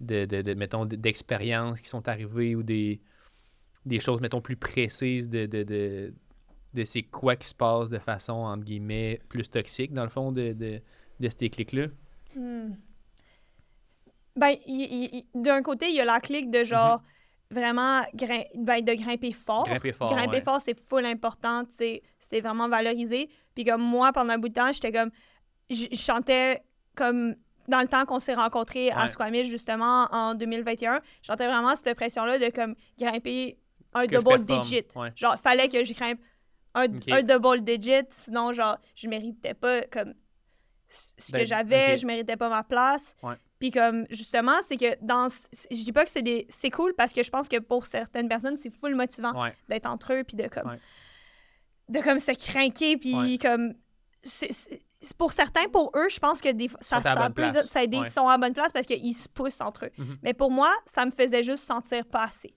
de, 0.00 0.26
de, 0.26 0.52
mettons, 0.52 0.84
d'expériences 0.84 1.80
qui 1.80 1.88
sont 1.88 2.06
arrivées 2.08 2.54
ou 2.54 2.62
des, 2.62 3.00
des 3.86 4.00
choses, 4.00 4.20
mettons, 4.20 4.42
plus 4.42 4.56
précises 4.56 5.30
de, 5.30 5.46
de, 5.46 5.62
de, 5.62 6.12
de 6.76 6.84
c'est 6.84 7.02
quoi 7.02 7.36
qui 7.36 7.48
se 7.48 7.54
passe 7.54 7.88
de 7.88 7.98
façon, 7.98 8.34
entre 8.34 8.64
guillemets, 8.64 9.20
plus 9.28 9.50
toxique, 9.50 9.92
dans 9.92 10.04
le 10.04 10.10
fond, 10.10 10.30
de, 10.30 10.52
de, 10.52 10.80
de 11.18 11.28
ces 11.28 11.50
clics-là? 11.50 11.86
Hmm. 12.34 12.74
Ben, 14.36 14.54
d'un 15.34 15.62
côté, 15.62 15.88
il 15.88 15.94
y 15.94 16.00
a 16.00 16.04
la 16.04 16.20
clique 16.20 16.50
de 16.50 16.62
genre, 16.62 16.98
mm-hmm 16.98 17.16
vraiment 17.50 18.02
ben, 18.54 18.84
de 18.84 18.94
grimper 18.94 19.32
fort. 19.32 19.64
Grimper 19.64 19.92
fort, 19.92 20.12
grimper 20.12 20.40
fort 20.40 20.60
c'est 20.60 20.78
full 20.78 21.06
important, 21.06 21.64
c'est 21.68 22.40
vraiment 22.40 22.68
valorisé. 22.68 23.30
Puis 23.54 23.64
comme 23.64 23.82
moi, 23.82 24.12
pendant 24.12 24.34
un 24.34 24.38
bout 24.38 24.48
de 24.48 24.54
temps, 24.54 24.72
j'étais 24.72 24.92
comme... 24.92 25.10
Je 25.70 25.86
chantais 25.94 26.62
comme 26.94 27.34
dans 27.66 27.80
le 27.80 27.88
temps 27.88 28.04
qu'on 28.04 28.20
s'est 28.20 28.34
rencontrés 28.34 28.90
à 28.90 29.08
Squamish, 29.08 29.48
justement, 29.48 30.06
en 30.12 30.34
2021, 30.34 31.00
j'entendais 31.22 31.48
vraiment 31.48 31.74
cette 31.74 31.96
pression-là 31.96 32.38
de 32.38 32.50
comme 32.50 32.76
grimper 32.96 33.58
un 33.92 34.06
double 34.06 34.44
digit. 34.44 34.86
Genre, 35.16 35.36
fallait 35.40 35.68
que 35.68 35.82
je 35.82 35.92
grimpe 35.92 36.20
un, 36.76 37.22
double 37.22 37.62
digit, 37.62 38.06
sinon, 38.10 38.52
genre, 38.52 38.78
je 38.94 39.08
méritais 39.08 39.54
pas 39.54 39.82
comme 39.82 40.14
ce 40.88 41.32
que 41.32 41.38
ben, 41.38 41.46
j'avais, 41.46 41.96
je 41.96 42.06
méritais 42.06 42.36
pas 42.36 42.48
ma 42.48 42.62
place. 42.62 43.16
Puis 43.58 43.70
comme 43.70 44.06
justement, 44.10 44.58
c'est 44.62 44.76
que 44.76 44.96
dans 45.02 45.28
je 45.70 45.82
dis 45.82 45.92
pas 45.92 46.04
que 46.04 46.10
c'est 46.10 46.22
des 46.22 46.46
c'est 46.48 46.70
cool 46.70 46.94
parce 46.94 47.12
que 47.12 47.22
je 47.22 47.30
pense 47.30 47.48
que 47.48 47.58
pour 47.58 47.86
certaines 47.86 48.28
personnes, 48.28 48.56
c'est 48.56 48.70
full 48.70 48.94
motivant 48.94 49.32
d'être 49.68 49.86
entre 49.86 50.12
eux 50.12 50.24
puis 50.24 50.36
de 50.36 50.46
comme 50.48 50.76
de 51.88 52.00
comme 52.00 52.18
se 52.18 52.32
craquer 52.32 52.96
puis 52.98 53.38
comme 53.38 53.74
c'est 54.22 54.50
pour 55.18 55.32
certains, 55.32 55.68
pour 55.68 55.92
eux, 55.94 56.08
je 56.08 56.18
pense 56.18 56.40
que 56.40 56.50
des, 56.50 56.68
ça, 56.80 57.00
ça, 57.00 57.30
peut, 57.30 57.52
ça 57.62 57.84
ils 57.84 58.06
sont 58.06 58.28
à 58.28 58.38
bonne 58.38 58.52
place 58.52 58.72
parce 58.72 58.86
qu'ils 58.86 59.14
se 59.14 59.28
poussent 59.28 59.60
entre 59.60 59.86
eux. 59.86 59.92
Mm-hmm. 59.98 60.18
Mais 60.22 60.34
pour 60.34 60.50
moi, 60.50 60.72
ça 60.86 61.04
me 61.04 61.10
faisait 61.10 61.42
juste 61.42 61.62
sentir 61.62 62.04
pas 62.06 62.24
assez. 62.24 62.54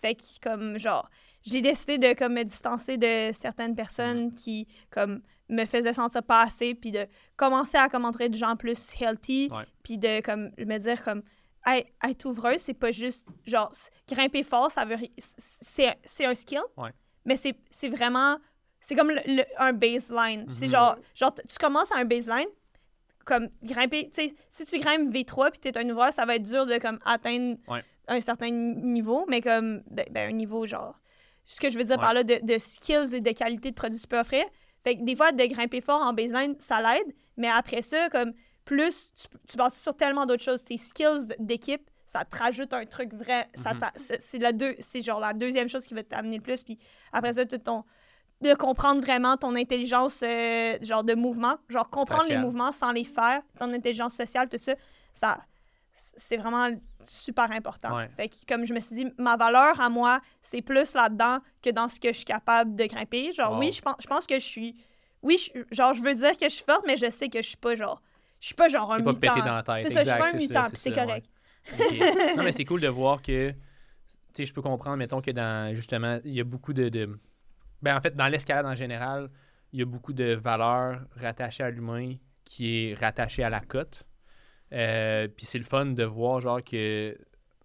Fait 0.00 0.14
que, 0.14 0.22
comme, 0.42 0.78
genre, 0.78 1.08
j'ai 1.44 1.60
décidé 1.60 1.98
de, 1.98 2.12
comme, 2.14 2.34
me 2.34 2.42
distancer 2.42 2.96
de 2.96 3.30
certaines 3.32 3.76
personnes 3.76 4.28
mm-hmm. 4.28 4.34
qui, 4.34 4.66
comme, 4.90 5.22
me 5.48 5.64
faisait 5.64 5.92
sentir 5.92 6.22
pas 6.22 6.42
assez, 6.42 6.74
puis 6.74 6.90
de 6.90 7.06
commencer 7.36 7.76
à 7.76 7.88
commenter 7.88 8.28
de 8.28 8.34
gens 8.34 8.56
plus 8.56 8.94
healthy, 9.00 9.50
puis 9.82 9.98
de 9.98 10.20
comme 10.20 10.50
me 10.58 10.78
dire 10.78 11.02
comme 11.04 11.22
hey, 11.66 11.86
être 12.02 12.24
ouvreuse, 12.26 12.60
c'est 12.60 12.74
pas 12.74 12.90
juste 12.90 13.26
genre 13.46 13.72
grimper 14.08 14.42
fort, 14.42 14.70
ça 14.70 14.84
veut 14.84 14.96
c'est 15.18 15.96
c'est 16.02 16.24
un 16.24 16.34
skill, 16.34 16.62
mais 17.24 17.36
c'est 17.36 17.56
c'est 17.70 17.88
vraiment 17.88 18.38
c'est 18.80 18.94
comme 18.94 19.10
le, 19.10 19.44
un 19.58 19.72
baseline. 19.72 20.46
C'est 20.50 20.66
mhm. 20.66 20.72
genre 20.72 20.96
genre 21.14 21.34
tu 21.34 21.58
commences 21.58 21.92
à 21.92 21.98
un 21.98 22.04
baseline 22.04 22.48
comme 23.24 23.48
grimper, 23.62 24.10
tu 24.14 24.28
sais, 24.28 24.34
si 24.50 24.66
tu 24.66 24.78
grimpes 24.78 25.10
V3 25.10 25.50
puis 25.50 25.60
t'es 25.60 25.78
un 25.78 25.88
ouvreur, 25.88 26.12
ça 26.12 26.26
va 26.26 26.36
être 26.36 26.42
dur 26.42 26.66
de 26.66 26.76
comme 26.76 26.98
atteindre 27.06 27.56
un 28.06 28.20
certain 28.20 28.50
niveau, 28.50 29.24
mais 29.28 29.40
comme 29.40 29.82
ben, 29.90 30.04
ben, 30.10 30.28
un 30.28 30.32
niveau 30.32 30.66
genre 30.66 31.00
ce 31.46 31.60
que 31.60 31.70
je 31.70 31.78
veux 31.78 31.84
dire 31.84 31.98
par 31.98 32.14
là 32.14 32.22
de, 32.22 32.38
de, 32.42 32.58
skills 32.58 33.14
et 33.14 33.20
de 33.20 33.30
qualité 33.30 33.70
de 33.70 33.74
produit 33.74 33.98
que 33.98 34.02
tu 34.02 34.08
peux 34.08 34.18
offrir, 34.18 34.44
fait 34.82 34.96
que 34.96 35.04
des 35.04 35.16
fois, 35.16 35.32
de 35.32 35.44
grimper 35.44 35.80
fort 35.80 36.02
en 36.02 36.12
baseline, 36.12 36.54
ça 36.58 36.80
l'aide. 36.80 37.14
Mais 37.36 37.48
après 37.48 37.82
ça, 37.82 38.08
comme 38.10 38.32
plus, 38.64 39.12
tu, 39.14 39.26
tu 39.48 39.56
passes 39.56 39.80
sur 39.82 39.96
tellement 39.96 40.26
d'autres 40.26 40.42
choses. 40.42 40.64
Tes 40.64 40.76
skills 40.76 41.28
d'équipe, 41.38 41.90
ça 42.06 42.24
te 42.24 42.36
rajoute 42.36 42.72
un 42.74 42.84
truc 42.84 43.14
vrai. 43.14 43.48
Mhm. 43.56 43.80
C'est 43.96 44.38
la 44.38 44.52
deux, 44.52 44.74
c'est 44.78 45.00
genre 45.00 45.20
la 45.20 45.32
deuxième 45.32 45.68
chose 45.68 45.86
qui 45.86 45.94
va 45.94 46.02
t'amener 46.02 46.36
le 46.36 46.42
plus. 46.42 46.62
Puis 46.62 46.78
après 47.12 47.32
ça, 47.32 47.46
ton, 47.46 47.84
de 48.42 48.54
comprendre 48.54 49.00
vraiment 49.00 49.36
ton 49.36 49.56
intelligence 49.56 50.22
euh, 50.22 50.78
genre 50.82 51.04
de 51.04 51.14
mouvement. 51.14 51.56
Genre 51.68 51.88
comprendre 51.88 52.28
les 52.28 52.36
mouvements 52.36 52.72
sans 52.72 52.92
les 52.92 53.04
faire, 53.04 53.42
ton 53.58 53.72
intelligence 53.72 54.14
sociale, 54.14 54.48
tout 54.48 54.58
ça, 54.58 54.74
ça 55.12 55.40
c'est 55.94 56.36
vraiment 56.36 56.70
super 57.04 57.50
important. 57.52 57.96
Fait 58.16 58.28
que, 58.28 58.34
comme 58.48 58.64
je 58.64 58.74
me 58.74 58.80
suis 58.80 58.96
dit, 58.96 59.06
ma 59.16 59.36
valeur 59.36 59.80
à 59.80 59.88
moi, 59.88 60.20
c'est 60.42 60.60
plus 60.60 60.94
là-dedans 60.94 61.38
que 61.62 61.70
dans 61.70 61.86
ce 61.86 62.00
que 62.00 62.08
je 62.08 62.16
suis 62.16 62.24
capable 62.24 62.74
de 62.74 62.84
grimper. 62.84 63.32
Genre, 63.32 63.56
oui, 63.58 63.70
je 63.70 63.80
pense, 63.80 63.96
je 64.00 64.06
pense 64.06 64.26
que 64.26 64.34
je 64.34 64.44
suis. 64.44 64.76
Oui, 65.22 65.50
genre, 65.70 65.94
je 65.94 66.02
veux 66.02 66.14
dire 66.14 66.36
que 66.36 66.48
je 66.48 66.54
suis 66.54 66.64
forte, 66.64 66.84
mais 66.86 66.96
je 66.96 67.08
sais 67.10 67.28
que 67.28 67.40
je 67.40 67.48
suis 67.48 67.56
pas 67.56 67.74
genre. 67.74 68.02
Je 68.40 68.46
suis 68.46 68.54
pas 68.54 68.68
genre 68.68 68.92
un 68.92 68.98
mutant. 68.98 69.62
C'est 69.78 69.90
ça, 69.90 70.00
je 70.00 70.08
suis 70.08 70.18
pas 70.18 70.30
un 70.30 70.36
mutant, 70.36 70.66
c'est 70.74 70.92
correct. 70.92 71.26
non, 72.36 72.42
mais 72.42 72.52
c'est 72.52 72.64
cool 72.64 72.80
de 72.80 72.88
voir 72.88 73.22
que. 73.22 73.50
Tu 73.50 74.42
sais, 74.42 74.46
je 74.46 74.52
peux 74.52 74.62
comprendre, 74.62 74.96
mettons, 74.96 75.20
que 75.20 75.30
dans. 75.30 75.74
Justement, 75.74 76.18
il 76.24 76.34
y 76.34 76.40
a 76.40 76.44
beaucoup 76.44 76.72
de. 76.72 76.88
de... 76.88 77.18
Ben, 77.80 77.96
en 77.96 78.00
fait, 78.00 78.16
dans 78.16 78.26
l'escalade 78.26 78.66
en 78.66 78.74
général, 78.74 79.30
il 79.72 79.78
y 79.78 79.82
a 79.82 79.86
beaucoup 79.86 80.12
de 80.12 80.34
valeurs 80.34 81.00
rattachées 81.16 81.62
à 81.62 81.70
l'humain 81.70 82.16
qui 82.44 82.90
est 82.90 82.94
rattachée 82.94 83.44
à 83.44 83.50
la 83.50 83.60
cote. 83.60 84.04
Euh, 84.72 85.28
puis 85.28 85.46
c'est 85.46 85.58
le 85.58 85.64
fun 85.64 85.86
de 85.86 86.04
voir, 86.04 86.40
genre, 86.40 86.62
que, 86.62 87.16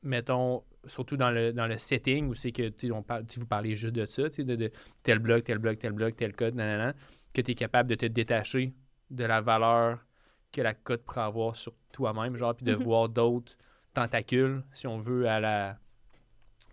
mettons, 0.04 0.64
surtout 0.86 1.18
dans 1.18 1.32
le, 1.32 1.54
dans 1.54 1.68
le 1.68 1.78
setting 1.78 2.28
où 2.28 2.36
c'est 2.36 2.52
que, 2.52 2.70
tu 2.70 2.92
on 2.92 3.04
vous 3.38 3.46
parlez 3.46 3.76
juste 3.76 3.96
de 3.96 4.06
ça, 4.06 4.30
de, 4.30 4.56
de 4.56 4.72
tel 5.04 5.20
bloc, 5.20 5.44
tel 5.44 5.58
bloc, 5.58 5.80
tel 5.80 5.94
bloc, 5.94 6.16
tel 6.16 6.36
code, 6.36 6.56
nanana, 6.56 6.94
que 7.34 7.42
tu 7.42 7.52
es 7.52 7.56
capable 7.56 7.90
de 7.90 7.96
te 7.96 8.06
détacher 8.06 8.74
de 9.10 9.24
la 9.24 9.42
valeur 9.42 10.00
que 10.52 10.62
la 10.62 10.74
code 10.74 11.02
pourrait 11.04 11.22
avoir 11.22 11.56
sur 11.56 11.74
toi-même, 11.92 12.36
genre, 12.36 12.56
puis 12.56 12.66
de 12.66 12.76
mm-hmm. 12.76 12.84
voir 12.84 13.10
d'autres 13.10 13.56
tentacules, 13.94 14.64
si 14.74 14.88
on 14.88 15.00
veut, 15.00 15.28
à 15.28 15.40
la. 15.40 15.78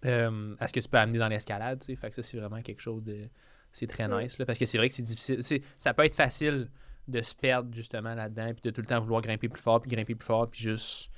Euh, 0.04 0.54
à 0.58 0.68
ce 0.68 0.72
que 0.72 0.80
tu 0.80 0.88
peux 0.88 0.98
amener 0.98 1.18
dans 1.18 1.28
l'escalade, 1.28 1.80
tu 1.80 1.86
sais. 1.86 1.96
Fait 1.96 2.10
que 2.10 2.14
ça, 2.14 2.22
c'est 2.22 2.36
vraiment 2.38 2.62
quelque 2.62 2.80
chose 2.80 3.02
de. 3.02 3.28
C'est 3.72 3.86
très 3.86 4.08
nice, 4.08 4.38
là, 4.38 4.46
parce 4.46 4.58
que 4.58 4.64
c'est 4.64 4.78
vrai 4.78 4.88
que 4.88 4.94
c'est 4.94 5.02
difficile. 5.02 5.42
Ça 5.76 5.92
peut 5.92 6.04
être 6.04 6.14
facile 6.14 6.70
de 7.08 7.22
se 7.22 7.34
perdre 7.34 7.74
justement 7.74 8.14
là-dedans, 8.14 8.52
puis 8.52 8.62
de 8.62 8.70
tout 8.70 8.80
le 8.80 8.86
temps 8.86 9.00
vouloir 9.00 9.22
grimper 9.22 9.48
plus 9.48 9.62
fort, 9.62 9.80
puis 9.80 9.90
grimper 9.90 10.14
plus 10.14 10.26
fort, 10.26 10.48
puis 10.48 10.60
juste 10.60 11.10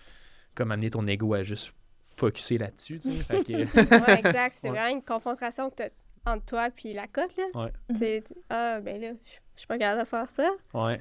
comme 0.55 0.71
amener 0.71 0.91
ton 0.91 1.05
ego 1.07 1.35
à 1.35 1.43
juste 1.43 1.73
focuser 2.17 2.59
là-dessus. 2.59 2.99
Tu 3.01 3.13
sais. 3.13 3.35
ouais, 3.49 4.19
exact. 4.19 4.57
C'est 4.59 4.69
vraiment 4.69 4.95
une 4.95 5.03
confrontation 5.03 5.71
que 5.71 5.85
entre 6.27 6.45
toi 6.45 6.71
puis 6.71 6.93
la 6.93 7.07
cote. 7.07 7.37
Là. 7.37 7.45
Ouais. 7.55 8.23
Ah, 8.51 8.81
ben 8.81 9.01
là, 9.01 9.13
je 9.55 9.61
suis 9.61 9.67
pas 9.67 9.79
capable 9.79 10.01
de 10.01 10.07
faire 10.07 10.29
ça. 10.29 10.51
Ouais. 10.75 11.01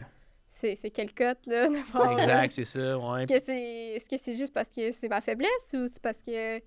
C'est, 0.50 0.76
c'est 0.76 0.90
quelle 0.90 1.14
cote, 1.14 1.46
là? 1.46 1.68
exact, 2.14 2.54
c'est 2.54 2.66
ça. 2.66 2.98
Ouais. 2.98 3.24
Est-ce 3.24 3.34
que 3.34 3.40
c'est, 3.40 3.62
est-ce 3.96 4.10
que 4.10 4.18
c'est 4.18 4.34
juste 4.34 4.54
parce 4.54 4.70
que 4.70 4.92
c'est 4.92 5.10
ma 5.10 5.22
faiblesse 5.22 5.74
ou 5.74 5.88
c'est 5.88 6.02
parce 6.02 6.22
que 6.22 6.62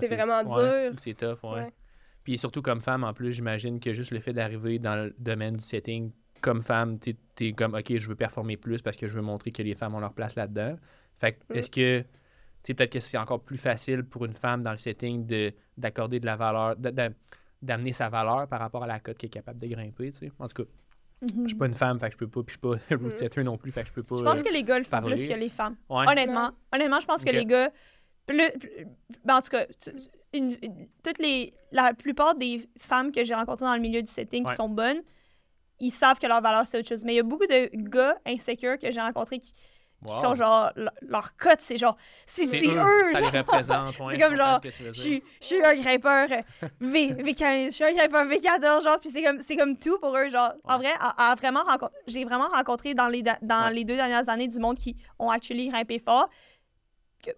c'est 0.00 0.14
vraiment 0.14 0.44
dur? 0.44 0.94
C'est 0.98 1.14
tough, 1.14 1.42
ouais. 1.42 1.72
Puis 2.22 2.38
surtout 2.38 2.62
comme 2.62 2.80
femme, 2.80 3.04
en 3.04 3.14
plus, 3.14 3.32
j'imagine 3.32 3.78
que 3.78 3.92
juste 3.92 4.10
le 4.10 4.20
fait 4.20 4.32
d'arriver 4.32 4.78
dans 4.78 4.96
le 4.96 5.14
domaine 5.18 5.56
du 5.56 5.64
setting 5.64 6.12
comme 6.40 6.62
femme, 6.62 6.98
tu 6.98 7.16
es, 7.40 7.52
comme, 7.52 7.74
OK, 7.74 7.96
je 7.96 8.08
veux 8.08 8.14
performer 8.14 8.56
plus 8.56 8.82
parce 8.82 8.96
que 8.96 9.08
je 9.08 9.14
veux 9.14 9.22
montrer 9.22 9.52
que 9.52 9.62
les 9.62 9.74
femmes 9.74 9.94
ont 9.94 10.00
leur 10.00 10.12
place 10.12 10.36
là-dedans. 10.36 10.76
Fait 11.18 11.32
que, 11.32 11.54
est-ce 11.54 11.70
que, 11.70 12.00
tu 12.00 12.06
sais, 12.62 12.74
peut-être 12.74 12.92
que 12.92 13.00
c'est 13.00 13.18
encore 13.18 13.42
plus 13.42 13.58
facile 13.58 14.04
pour 14.04 14.24
une 14.24 14.34
femme 14.34 14.62
dans 14.62 14.72
le 14.72 14.78
setting 14.78 15.26
d'accorder 15.76 16.20
de, 16.20 16.26
la 16.26 16.36
valeur, 16.36 16.76
d'amener 17.62 17.92
sa 17.92 18.08
valeur 18.08 18.48
par 18.48 18.60
rapport 18.60 18.84
à 18.84 18.86
la 18.86 19.00
cote 19.00 19.18
qui 19.18 19.26
est 19.26 19.30
capable 19.30 19.60
de 19.60 19.66
grimper, 19.66 20.10
tu 20.10 20.18
sais? 20.18 20.32
En 20.38 20.48
tout 20.48 20.62
cas, 20.62 20.70
je 21.22 21.28
suis 21.28 21.54
mhm. 21.54 21.58
pas 21.58 21.66
une 21.66 21.74
femme, 21.74 21.98
fait 21.98 22.08
que 22.08 22.12
je 22.12 22.18
peux 22.18 22.28
pas, 22.28 22.42
puis 22.42 22.56
je 22.60 22.68
suis 22.68 22.78
pas 22.78 22.96
route 22.96 23.16
setter 23.16 23.42
non 23.42 23.56
plus, 23.56 23.72
fait 23.72 23.82
que 23.82 23.88
je 23.88 23.92
peux 23.92 24.02
pas. 24.02 24.16
Je 24.18 24.24
pense 24.24 24.42
que 24.42 24.52
les 24.52 24.62
gars 24.62 24.78
le 24.78 24.84
font 24.84 25.00
plus 25.00 25.26
que 25.26 25.34
les 25.34 25.48
femmes. 25.48 25.76
Honnêtement, 25.88 26.52
honnêtement, 26.72 27.00
je 27.00 27.06
pense 27.06 27.24
que 27.24 27.30
les 27.30 27.46
gars, 27.46 27.70
plus, 28.26 28.50
ben, 29.24 29.36
en 29.36 29.40
tout 29.40 29.50
cas, 29.50 29.66
toutes 31.02 31.18
les, 31.18 31.54
la 31.72 31.94
plupart 31.94 32.34
des 32.34 32.68
femmes 32.76 33.12
que 33.12 33.24
j'ai 33.24 33.34
rencontrées 33.34 33.66
dans 33.66 33.74
le 33.74 33.80
milieu 33.80 34.02
du 34.02 34.10
setting 34.10 34.44
qui 34.44 34.54
sont 34.54 34.68
bonnes, 34.68 35.02
ils 35.80 35.90
savent 35.90 36.18
que 36.18 36.26
leur 36.26 36.40
valeur 36.40 36.66
c'est 36.66 36.78
autre 36.78 36.88
chose. 36.88 37.04
Mais 37.04 37.14
il 37.14 37.16
y 37.16 37.20
a 37.20 37.22
beaucoup 37.22 37.46
de 37.46 37.70
gars 37.74 38.16
insécures 38.26 38.78
que 38.78 38.90
j'ai 38.90 39.00
rencontrés 39.00 39.38
qui, 39.38 39.52
sont 40.06 40.34
genre 40.34 40.70
leur 41.02 41.36
cote 41.36 41.60
c'est 41.60 41.78
genre 41.78 41.96
c'est 42.26 42.44
eux, 42.44 43.12
ça 43.12 43.20
les 43.20 43.38
représente 43.38 43.94
c'est 44.10 44.18
comme 44.18 44.36
genre 44.36 44.60
je 44.62 45.20
suis 45.40 45.64
un 45.64 45.74
grimpeur 45.74 46.28
V 46.80 47.12
V15 47.14 47.66
je 47.66 47.70
suis 47.70 47.84
un 47.84 47.92
grimpeur 47.92 48.24
V14 48.24 48.84
genre 48.84 49.00
puis 49.00 49.10
c'est 49.10 49.22
comme 49.22 49.40
c'est 49.40 49.56
comme 49.56 49.76
tout 49.76 49.98
pour 49.98 50.16
eux 50.16 50.28
genre. 50.28 50.52
En 50.64 50.78
vrai 50.78 50.92
à, 51.00 51.34
vraiment 51.36 51.64
j'ai 52.06 52.24
vraiment 52.24 52.48
rencontré 52.48 52.94
dans 52.94 53.08
les 53.08 53.24
dans 53.42 53.72
les 53.72 53.84
deux 53.84 53.96
dernières 53.96 54.28
années 54.28 54.48
du 54.48 54.58
monde 54.58 54.76
qui 54.76 54.96
ont 55.18 55.30
actually 55.30 55.68
grimpé 55.68 55.98
fort 55.98 56.28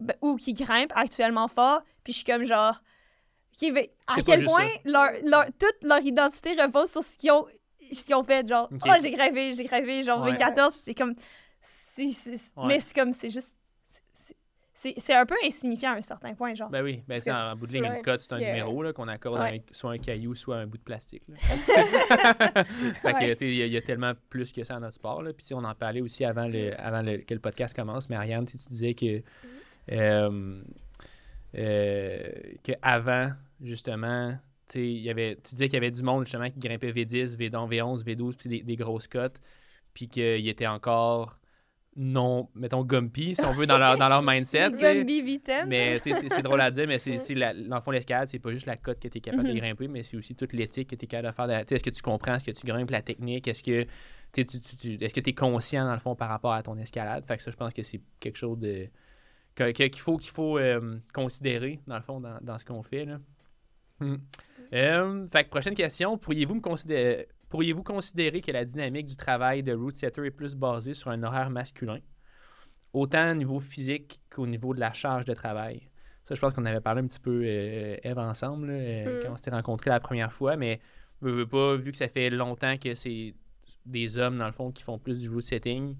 ben, 0.00 0.16
ou 0.20 0.36
qui 0.36 0.52
grimpent 0.52 0.92
actuellement 0.94 1.48
fort 1.48 1.80
puis 2.04 2.12
je 2.12 2.18
suis 2.18 2.26
comme 2.26 2.44
genre 2.44 2.82
à 4.06 4.22
quel 4.24 4.44
point 4.44 4.68
leur, 4.84 5.10
leur, 5.24 5.46
toute 5.46 5.82
leur 5.82 6.00
identité 6.00 6.54
repose 6.60 6.90
sur 6.90 7.02
ce 7.02 7.16
qu'ils 7.16 7.32
ont 7.32 7.46
qu'ils 7.88 8.14
ont 8.14 8.24
fait 8.24 8.46
genre 8.46 8.68
oh 8.70 8.92
j'ai 9.02 9.10
grimpé 9.10 9.54
j'ai 9.54 9.64
grimpé 9.64 10.02
genre 10.02 10.26
V14 10.26 10.70
c'est 10.70 10.94
comme 10.94 11.14
mais 12.66 12.80
c'est 12.80 12.94
comme, 12.94 13.12
c'est 13.12 13.30
juste. 13.30 13.58
C'est 14.74 15.14
un 15.14 15.26
peu 15.26 15.34
insignifiant 15.44 15.90
à 15.90 15.96
un 15.96 16.02
certain 16.02 16.34
point, 16.34 16.54
genre. 16.54 16.70
Ben 16.70 16.84
oui, 16.84 17.02
ben 17.08 17.18
c'est 17.18 17.32
en 17.32 17.56
bout 17.56 17.66
de 17.66 17.72
ligne, 17.72 17.84
une 17.84 18.00
cote, 18.00 18.20
c'est 18.20 18.32
un 18.32 18.38
numéro 18.38 18.92
qu'on 18.92 19.08
accorde 19.08 19.40
soit 19.72 19.90
un 19.90 19.98
caillou, 19.98 20.36
soit 20.36 20.58
un 20.58 20.68
bout 20.68 20.78
de 20.78 20.82
plastique. 20.84 21.24
fait 21.36 23.12
que, 23.12 23.44
il 23.44 23.66
y, 23.66 23.76
a 23.76 23.80
tellement 23.80 24.12
plus 24.30 24.52
que 24.52 24.62
ça 24.62 24.74
dans 24.74 24.80
notre 24.80 24.94
sport. 24.94 25.24
Là. 25.24 25.32
Puis 25.32 25.52
on 25.52 25.64
en 25.64 25.74
parlait 25.74 26.00
aussi 26.00 26.24
avant, 26.24 26.46
le, 26.46 26.80
avant 26.80 27.02
le, 27.02 27.18
que 27.18 27.34
le 27.34 27.40
podcast 27.40 27.74
commence. 27.74 28.08
Mais 28.08 28.14
Ariane, 28.14 28.46
tu 28.46 28.56
disais 28.56 28.94
que, 28.94 29.20
euh, 29.90 30.62
euh, 31.56 32.32
que 32.62 32.72
avant, 32.80 33.32
justement, 33.60 34.38
y 34.74 35.10
avait, 35.10 35.36
tu 35.36 35.54
disais 35.54 35.68
qu'il 35.68 35.74
y 35.74 35.78
avait 35.78 35.90
du 35.90 36.02
monde 36.02 36.24
justement 36.24 36.48
qui 36.48 36.58
grimpait 36.58 36.92
V10, 36.92 37.36
V11, 37.36 37.70
V11, 37.70 38.04
V12, 38.04 38.34
puis 38.36 38.48
des, 38.48 38.62
des 38.62 38.76
grosses 38.76 39.08
cotes, 39.08 39.40
puis 39.94 40.08
qu'il 40.08 40.48
était 40.48 40.66
encore 40.66 41.38
non, 42.00 42.48
mettons, 42.54 42.84
gumpy, 42.84 43.34
si 43.34 43.44
on 43.44 43.50
veut, 43.50 43.66
dans 43.66 43.76
leur, 43.76 43.98
dans 43.98 44.08
leur 44.08 44.22
mindset. 44.22 44.70
gumpy 44.80 45.20
vitem. 45.20 45.68
Mais 45.68 45.98
c'est 45.98 46.42
drôle 46.42 46.60
à 46.60 46.70
dire, 46.70 46.86
mais 46.86 46.98
c'est 47.00 47.34
dans 47.34 47.76
le 47.76 47.80
fond, 47.80 47.90
l'escalade, 47.90 48.28
c'est 48.28 48.38
pas 48.38 48.52
juste 48.52 48.66
la 48.66 48.76
cote 48.76 49.00
que 49.00 49.08
tu 49.08 49.18
es 49.18 49.20
capable 49.20 49.48
de 49.48 49.52
mm-hmm. 49.52 49.58
grimper, 49.58 49.88
mais 49.88 50.04
c'est 50.04 50.16
aussi 50.16 50.36
toute 50.36 50.52
l'éthique 50.52 50.90
que 50.90 50.94
tu 50.94 51.06
es 51.06 51.08
capable 51.08 51.50
de 51.50 51.52
faire. 51.52 51.64
Est-ce 51.68 51.82
que 51.82 51.90
tu 51.90 52.00
comprends 52.00 52.38
ce 52.38 52.44
que 52.44 52.52
tu 52.52 52.64
grimpes, 52.64 52.90
la 52.90 53.02
technique? 53.02 53.48
Est-ce 53.48 53.64
que 53.64 53.84
tu 54.32 54.42
est-ce 54.42 55.12
que 55.12 55.20
tu 55.20 55.30
es 55.30 55.34
conscient, 55.34 55.86
dans 55.86 55.92
le 55.92 55.98
fond, 55.98 56.14
par 56.14 56.28
rapport 56.28 56.52
à 56.52 56.62
ton 56.62 56.78
escalade? 56.78 57.26
Fait 57.26 57.36
que 57.36 57.42
ça, 57.42 57.50
je 57.50 57.56
pense 57.56 57.74
que 57.74 57.82
c'est 57.82 58.00
quelque 58.20 58.38
chose 58.38 58.58
de 58.58 58.88
qu'il 59.56 59.98
faut, 59.98 60.18
qu'il 60.18 60.30
faut 60.30 60.56
euh, 60.56 60.98
considérer, 61.12 61.80
dans 61.88 61.96
le 61.96 62.02
fond, 62.02 62.20
dans, 62.20 62.38
dans 62.40 62.58
ce 62.58 62.64
qu'on 62.64 62.84
fait. 62.84 63.06
Là. 63.06 63.18
Hmm. 63.98 64.18
Euh, 64.72 65.26
fait 65.32 65.44
que 65.44 65.48
prochaine 65.48 65.74
question, 65.74 66.18
pourriez-vous 66.18 66.56
me 66.56 66.60
considérer 66.60 67.28
Pourriez-vous 67.48 67.82
considérer 67.82 68.42
que 68.42 68.52
la 68.52 68.64
dynamique 68.64 69.06
du 69.06 69.16
travail 69.16 69.62
de 69.62 69.72
route 69.72 69.96
setter 69.96 70.26
est 70.26 70.30
plus 70.30 70.54
basée 70.54 70.92
sur 70.92 71.10
un 71.10 71.22
horaire 71.22 71.48
masculin, 71.48 72.00
autant 72.92 73.30
au 73.30 73.34
niveau 73.34 73.58
physique 73.58 74.20
qu'au 74.30 74.46
niveau 74.46 74.74
de 74.74 74.80
la 74.80 74.92
charge 74.92 75.24
de 75.24 75.32
travail? 75.32 75.88
Ça, 76.24 76.34
je 76.34 76.40
pense 76.40 76.52
qu'on 76.52 76.66
avait 76.66 76.82
parlé 76.82 77.00
un 77.00 77.06
petit 77.06 77.20
peu, 77.20 77.40
euh, 77.42 77.96
Eve, 78.02 78.18
ensemble, 78.18 78.68
euh, 78.70 79.20
mm. 79.20 79.22
quand 79.22 79.32
on 79.32 79.36
s'était 79.36 79.50
rencontrés 79.50 79.88
la 79.88 80.00
première 80.00 80.30
fois, 80.30 80.56
mais 80.56 80.78
veux 81.22 81.46
pas, 81.46 81.76
vu 81.76 81.90
que 81.90 81.96
ça 81.96 82.08
fait 82.08 82.28
longtemps 82.28 82.76
que 82.76 82.94
c'est 82.94 83.34
des 83.86 84.18
hommes, 84.18 84.36
dans 84.36 84.46
le 84.46 84.52
fond, 84.52 84.70
qui 84.70 84.82
font 84.82 84.98
plus 84.98 85.18
du 85.18 85.30
route 85.30 85.42
setting, 85.42 85.96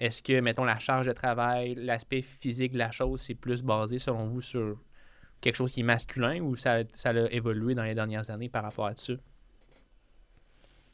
est-ce 0.00 0.24
que, 0.24 0.40
mettons, 0.40 0.64
la 0.64 0.80
charge 0.80 1.06
de 1.06 1.12
travail, 1.12 1.76
l'aspect 1.76 2.22
physique 2.22 2.72
de 2.72 2.78
la 2.78 2.90
chose, 2.90 3.20
c'est 3.20 3.36
plus 3.36 3.62
basé, 3.62 4.00
selon 4.00 4.26
vous, 4.26 4.40
sur 4.40 4.76
quelque 5.40 5.56
chose 5.56 5.72
qui 5.72 5.80
est 5.80 5.84
masculin 5.84 6.40
ou 6.40 6.56
ça, 6.56 6.80
ça 6.92 7.10
a 7.10 7.30
évolué 7.30 7.74
dans 7.74 7.84
les 7.84 7.94
dernières 7.94 8.30
années 8.30 8.48
par 8.48 8.62
rapport 8.62 8.86
à 8.86 8.96
ça? 8.96 9.14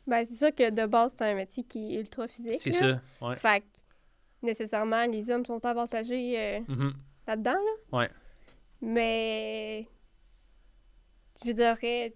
Ben, 0.07 0.25
c'est 0.25 0.37
ça 0.37 0.53
que 0.53 0.71
de 0.71 0.87
base, 0.87 1.15
c'est 1.17 1.25
un 1.25 1.35
métier 1.35 1.65
qui 1.65 1.95
est 1.95 2.01
ultra 2.01 2.29
physique. 2.29 2.61
C'est 2.61 2.73
ça, 2.73 3.01
ouais. 3.21 3.37
Fait 3.37 3.61
que, 3.61 3.67
nécessairement, 4.43 5.05
les 5.07 5.31
hommes 5.31 5.45
sont 5.45 5.65
avantagés 5.65 6.39
euh, 6.39 6.61
mm-hmm. 6.61 6.93
là-dedans, 7.27 7.53
là. 7.53 7.99
Ouais. 7.99 8.11
Mais, 8.81 9.89
je 11.45 11.51
dirais, 11.51 12.15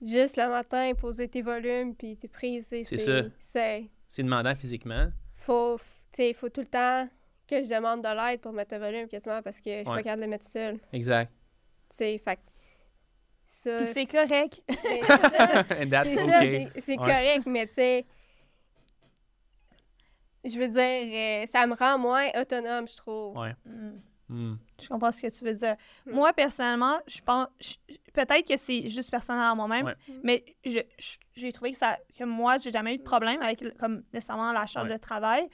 juste 0.00 0.36
le 0.36 0.48
matin, 0.48 0.92
poser 0.94 1.26
tes 1.26 1.42
volumes 1.42 1.96
puis 1.96 2.16
tes 2.16 2.28
prises, 2.28 2.66
c'est 2.68 2.84
ça. 2.84 3.22
C'est 3.40 4.22
demandant 4.22 4.54
physiquement. 4.54 5.08
Faut, 5.34 5.78
faut 5.78 6.48
tout 6.48 6.60
le 6.60 6.66
temps 6.66 7.08
que 7.48 7.62
je 7.62 7.68
demande 7.68 8.02
de 8.02 8.08
l'aide 8.08 8.40
pour 8.40 8.52
mettre 8.52 8.74
un 8.74 8.78
volume 8.78 9.08
quasiment 9.08 9.42
parce 9.42 9.60
que 9.60 9.70
je 9.70 9.76
suis 9.78 9.84
pas 9.84 10.02
capable 10.02 10.20
de 10.20 10.26
le 10.26 10.30
mettre 10.30 10.46
seul. 10.46 10.78
Exact. 10.92 11.32
Sais, 11.92 12.16
fait 12.16 12.40
c'est 13.46 14.06
correct. 14.06 14.62
C'est 16.80 16.96
correct, 16.96 17.46
mais 17.46 17.66
tu 17.66 17.74
sais, 17.74 18.06
je 20.42 20.58
veux 20.58 20.68
dire, 20.68 21.42
euh, 21.42 21.46
ça 21.46 21.66
me 21.66 21.74
rend 21.74 21.98
moins 21.98 22.28
autonome, 22.34 22.88
je 22.88 22.96
trouve. 22.96 23.36
Ouais. 23.36 23.54
Mm. 23.66 24.00
Mm. 24.28 24.58
Je 24.80 24.88
comprends 24.88 25.12
ce 25.12 25.20
que 25.20 25.30
tu 25.30 25.44
veux 25.44 25.52
dire. 25.52 25.76
Mm. 26.06 26.12
Moi, 26.12 26.32
personnellement, 26.32 26.98
je 27.06 27.20
pense. 27.20 27.48
Peut-être 28.14 28.48
que 28.48 28.56
c'est 28.56 28.88
juste 28.88 29.10
personnel 29.10 29.44
à 29.44 29.54
moi-même, 29.54 29.94
mais 30.22 30.44
j'ai 30.64 31.52
trouvé 31.52 31.72
que, 31.72 31.78
ça, 31.78 31.98
que 32.18 32.24
moi, 32.24 32.56
j'ai 32.56 32.70
jamais 32.70 32.94
eu 32.94 32.98
de 32.98 33.02
problème 33.02 33.42
avec 33.42 33.76
comme 33.76 34.02
nécessairement 34.14 34.52
la 34.52 34.66
charge 34.66 34.88
de 34.88 34.96
travail. 34.96 35.46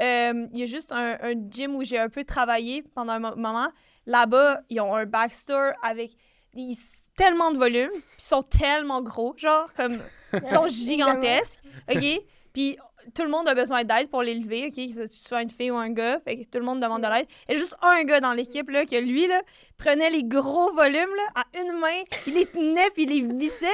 Euh, 0.00 0.46
il 0.52 0.60
y 0.60 0.62
a 0.62 0.66
juste 0.66 0.92
un, 0.92 1.18
un 1.20 1.34
gym 1.50 1.74
où 1.74 1.84
j'ai 1.84 1.98
un 1.98 2.08
peu 2.08 2.24
travaillé 2.24 2.82
pendant 2.82 3.12
un 3.12 3.18
moment. 3.18 3.68
Là-bas, 4.06 4.62
ils 4.68 4.80
ont 4.80 4.94
un 4.94 5.06
backstore 5.06 5.72
avec 5.82 6.12
des 6.54 6.74
tellement 7.16 7.50
de 7.50 7.58
volume, 7.58 7.90
puis 7.90 8.02
ils 8.18 8.24
sont 8.24 8.42
tellement 8.42 9.02
gros, 9.02 9.34
genre, 9.36 9.72
comme, 9.74 9.98
ils 10.32 10.44
sont 10.46 10.66
gigantesques, 10.68 11.60
OK? 11.90 12.22
Puis 12.52 12.78
tout 13.14 13.22
le 13.22 13.28
monde 13.28 13.48
a 13.48 13.54
besoin 13.54 13.84
d'aide 13.84 14.08
pour 14.08 14.22
les 14.22 14.34
lever, 14.34 14.66
OK? 14.66 14.74
Que 14.74 15.06
tu 15.06 15.18
sois 15.18 15.42
une 15.42 15.50
fille 15.50 15.70
ou 15.70 15.76
un 15.76 15.90
gars, 15.90 16.20
fait 16.20 16.38
que 16.38 16.44
tout 16.44 16.58
le 16.58 16.64
monde 16.64 16.80
demande 16.80 17.02
de 17.02 17.08
l'aide. 17.08 17.26
Il 17.48 17.54
y 17.54 17.56
a 17.56 17.58
juste 17.58 17.76
un 17.82 18.02
gars 18.04 18.20
dans 18.20 18.32
l'équipe, 18.32 18.68
là, 18.70 18.86
que 18.86 18.96
lui, 18.96 19.26
là, 19.26 19.42
prenait 19.76 20.10
les 20.10 20.24
gros 20.24 20.72
volumes, 20.72 21.14
là, 21.16 21.42
à 21.42 21.58
une 21.60 21.78
main, 21.78 22.02
il 22.26 22.34
les 22.34 22.46
tenait, 22.46 22.90
puis 22.90 23.02
il 23.04 23.08
les 23.10 23.36
vissait. 23.36 23.66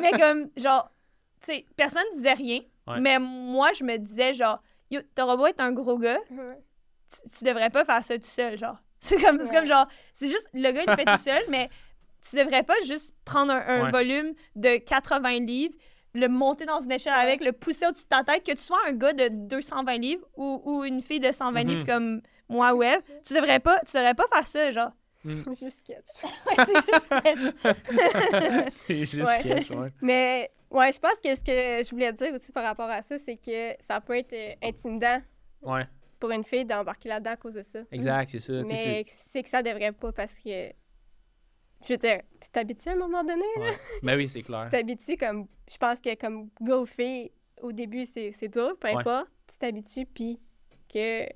mais 0.00 0.10
comme, 0.18 0.48
genre, 0.56 0.90
tu 1.40 1.52
sais, 1.52 1.66
personne 1.76 2.04
disait 2.14 2.32
rien, 2.32 2.60
mais 3.00 3.18
moi, 3.18 3.72
je 3.72 3.84
me 3.84 3.96
disais, 3.96 4.34
genre, 4.34 4.60
Yo, 4.90 5.00
t'auras 5.14 5.36
beau 5.36 5.46
être 5.46 5.60
un 5.60 5.72
gros 5.72 5.98
gars, 5.98 6.18
tu 6.28 7.44
devrais 7.44 7.70
pas 7.70 7.84
faire 7.84 8.04
ça 8.04 8.16
tout 8.16 8.24
seul, 8.24 8.56
genre. 8.56 8.76
C'est 9.18 9.22
comme, 9.22 9.38
comme 9.38 9.66
genre, 9.66 9.86
c'est 10.12 10.28
juste, 10.28 10.48
le 10.52 10.72
gars, 10.72 10.82
il 10.84 10.90
le 10.90 10.96
fait 10.96 11.04
tout 11.04 11.18
seul, 11.18 11.42
mais 11.48 11.70
tu 12.28 12.36
devrais 12.36 12.64
pas 12.64 12.74
juste 12.84 13.14
prendre 13.24 13.52
un, 13.52 13.88
volume 13.90 14.34
de 14.56 14.78
80 14.78 15.40
livres, 15.40 15.74
le 16.12 16.26
monter 16.28 16.64
dans 16.64 16.80
une 16.80 16.90
échelle 16.90 17.12
avec, 17.12 17.40
le 17.40 17.52
pousser 17.52 17.86
au-dessus 17.86 18.04
de 18.04 18.08
ta 18.08 18.24
tête, 18.24 18.44
que 18.44 18.52
tu 18.52 18.62
sois 18.62 18.78
un 18.88 18.92
gars 18.92 19.12
de 19.12 19.28
220 19.28 19.98
livres 19.98 20.26
ou, 20.36 20.82
une 20.84 21.02
fille 21.02 21.20
de 21.20 21.30
120 21.30 21.62
livres 21.62 21.80
mhm. 21.80 21.86
comme 21.86 22.22
moi 22.48 22.74
ou 22.74 22.82
elle, 22.82 23.00
tu 23.24 23.34
devrais 23.34 23.60
pas, 23.60 23.78
tu 23.86 23.96
devrais 23.96 24.14
pas 24.14 24.26
faire 24.32 24.46
ça, 24.46 24.70
genre. 24.72 24.90
Mm. 25.24 25.42
C'est 25.52 25.66
juste 25.66 25.78
sketch. 25.78 26.06
c'est 26.66 26.74
juste 26.74 27.04
sketch. 27.04 28.70
c'est 28.70 29.06
juste 29.06 29.28
sketch, 29.40 29.70
ouais. 29.70 29.92
Mais 30.00 30.50
ouais, 30.70 30.92
je 30.92 30.98
pense 30.98 31.20
que 31.22 31.34
ce 31.34 31.42
que 31.42 31.84
je 31.84 31.90
voulais 31.90 32.12
dire 32.12 32.32
aussi 32.34 32.52
par 32.52 32.64
rapport 32.64 32.88
à 32.88 33.02
ça, 33.02 33.18
c'est 33.18 33.36
que 33.36 33.72
ça 33.80 34.00
peut 34.00 34.16
être 34.16 34.32
euh, 34.32 34.52
intimidant. 34.62 35.20
Ouais. 35.62 35.86
Pour 36.18 36.30
une 36.30 36.44
fille 36.44 36.64
d'embarquer 36.64 37.10
là-dedans 37.10 37.32
à 37.32 37.36
cause 37.36 37.54
de 37.54 37.62
ça. 37.62 37.80
Exact, 37.92 38.30
c'est 38.30 38.40
ça. 38.40 38.62
Mais 38.62 39.04
c'est 39.06 39.42
que 39.42 39.48
ça 39.48 39.62
devrait 39.62 39.92
pas 39.92 40.12
parce 40.12 40.38
que 40.38 40.72
je 41.84 41.92
veux 41.92 41.98
dire, 41.98 42.20
tu 42.40 42.50
t'habitues 42.50 42.88
à 42.88 42.92
un 42.92 42.96
moment 42.96 43.22
donné, 43.22 43.44
là? 43.58 43.70
Ben 44.02 44.16
oui, 44.16 44.28
c'est 44.28 44.42
clair. 44.42 44.64
tu 44.64 44.70
t'habitues 44.70 45.16
comme... 45.16 45.46
Je 45.70 45.76
pense 45.76 46.00
que 46.00 46.14
comme 46.14 46.48
go 46.60 46.86
au 47.62 47.72
début, 47.72 48.06
c'est 48.06 48.48
dur, 48.48 48.76
peu 48.78 48.88
importe. 48.88 49.28
Tu 49.46 49.58
t'habitues, 49.58 50.06
puis 50.06 50.40
que... 50.92 51.26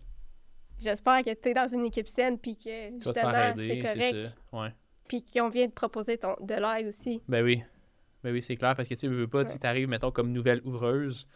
J'espère 0.78 1.22
que 1.22 1.34
tu 1.34 1.50
es 1.50 1.54
dans 1.54 1.68
une 1.68 1.84
équipe 1.84 2.08
saine, 2.08 2.38
puis 2.38 2.56
que, 2.56 2.90
justement, 2.94 3.54
c'est 3.58 3.78
correct. 3.80 4.34
Ouais. 4.50 4.74
Puis 5.06 5.24
qu'on 5.24 5.48
vient 5.50 5.66
de 5.66 5.72
proposer 5.72 6.16
ton, 6.16 6.34
de 6.40 6.54
l'aide 6.54 6.88
aussi. 6.88 7.22
Ben 7.28 7.44
oui. 7.44 7.62
Ben 8.24 8.32
oui, 8.32 8.42
c'est 8.42 8.56
clair, 8.56 8.74
parce 8.74 8.88
que 8.88 8.94
tu 8.94 9.06
veux 9.08 9.28
pas, 9.28 9.44
tu 9.44 9.58
arrives, 9.62 9.88
mettons, 9.88 10.10
comme 10.10 10.32
nouvelle 10.32 10.62
ouvreuse, 10.64 11.26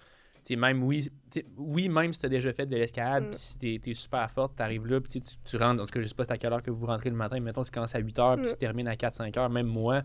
même 0.50 0.82
oui, 0.82 1.08
oui, 1.56 1.88
même 1.88 2.12
si 2.12 2.20
tu 2.20 2.26
as 2.26 2.28
déjà 2.28 2.52
fait 2.52 2.66
de 2.66 2.76
l'escalade, 2.76 3.24
mm. 3.24 3.30
puis 3.30 3.38
si 3.38 3.80
tu 3.80 3.90
es, 3.90 3.94
super 3.94 4.30
forte, 4.30 4.56
tu 4.56 4.62
arrives 4.62 4.86
là, 4.86 5.00
puis 5.00 5.20
tu, 5.20 5.56
rentres, 5.56 5.82
en 5.82 5.86
tout 5.86 5.92
cas, 5.92 6.02
je 6.02 6.06
sais 6.06 6.14
pas 6.14 6.24
à 6.28 6.36
quelle 6.36 6.52
heure 6.52 6.62
que 6.62 6.70
vous 6.70 6.86
rentrez 6.86 7.10
le 7.10 7.16
matin, 7.16 7.36
mais 7.36 7.46
mettons, 7.46 7.64
tu 7.64 7.70
commences 7.70 7.94
à 7.94 7.98
8 7.98 8.18
heures, 8.18 8.36
puis 8.36 8.46
mm. 8.46 8.50
tu 8.50 8.56
termines 8.56 8.88
à 8.88 8.94
4-5 8.94 9.38
heures, 9.38 9.50
même 9.50 9.66
moi, 9.66 10.02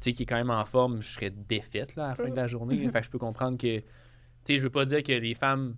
sais, 0.00 0.12
qui 0.12 0.22
est 0.24 0.26
quand 0.26 0.36
même 0.36 0.50
en 0.50 0.64
forme, 0.64 1.02
je 1.02 1.08
serais 1.08 1.30
défaite 1.30 1.94
là, 1.96 2.06
à 2.06 2.08
la 2.10 2.14
fin 2.16 2.28
de 2.28 2.36
la 2.36 2.48
journée. 2.48 2.88
fait 2.92 3.02
je 3.02 3.10
peux 3.10 3.18
comprendre 3.18 3.58
que, 3.58 3.78
tu 3.78 3.84
sais, 4.44 4.56
je 4.56 4.62
veux 4.62 4.70
pas 4.70 4.84
dire 4.84 5.02
que 5.02 5.12
les 5.12 5.34
femmes, 5.34 5.76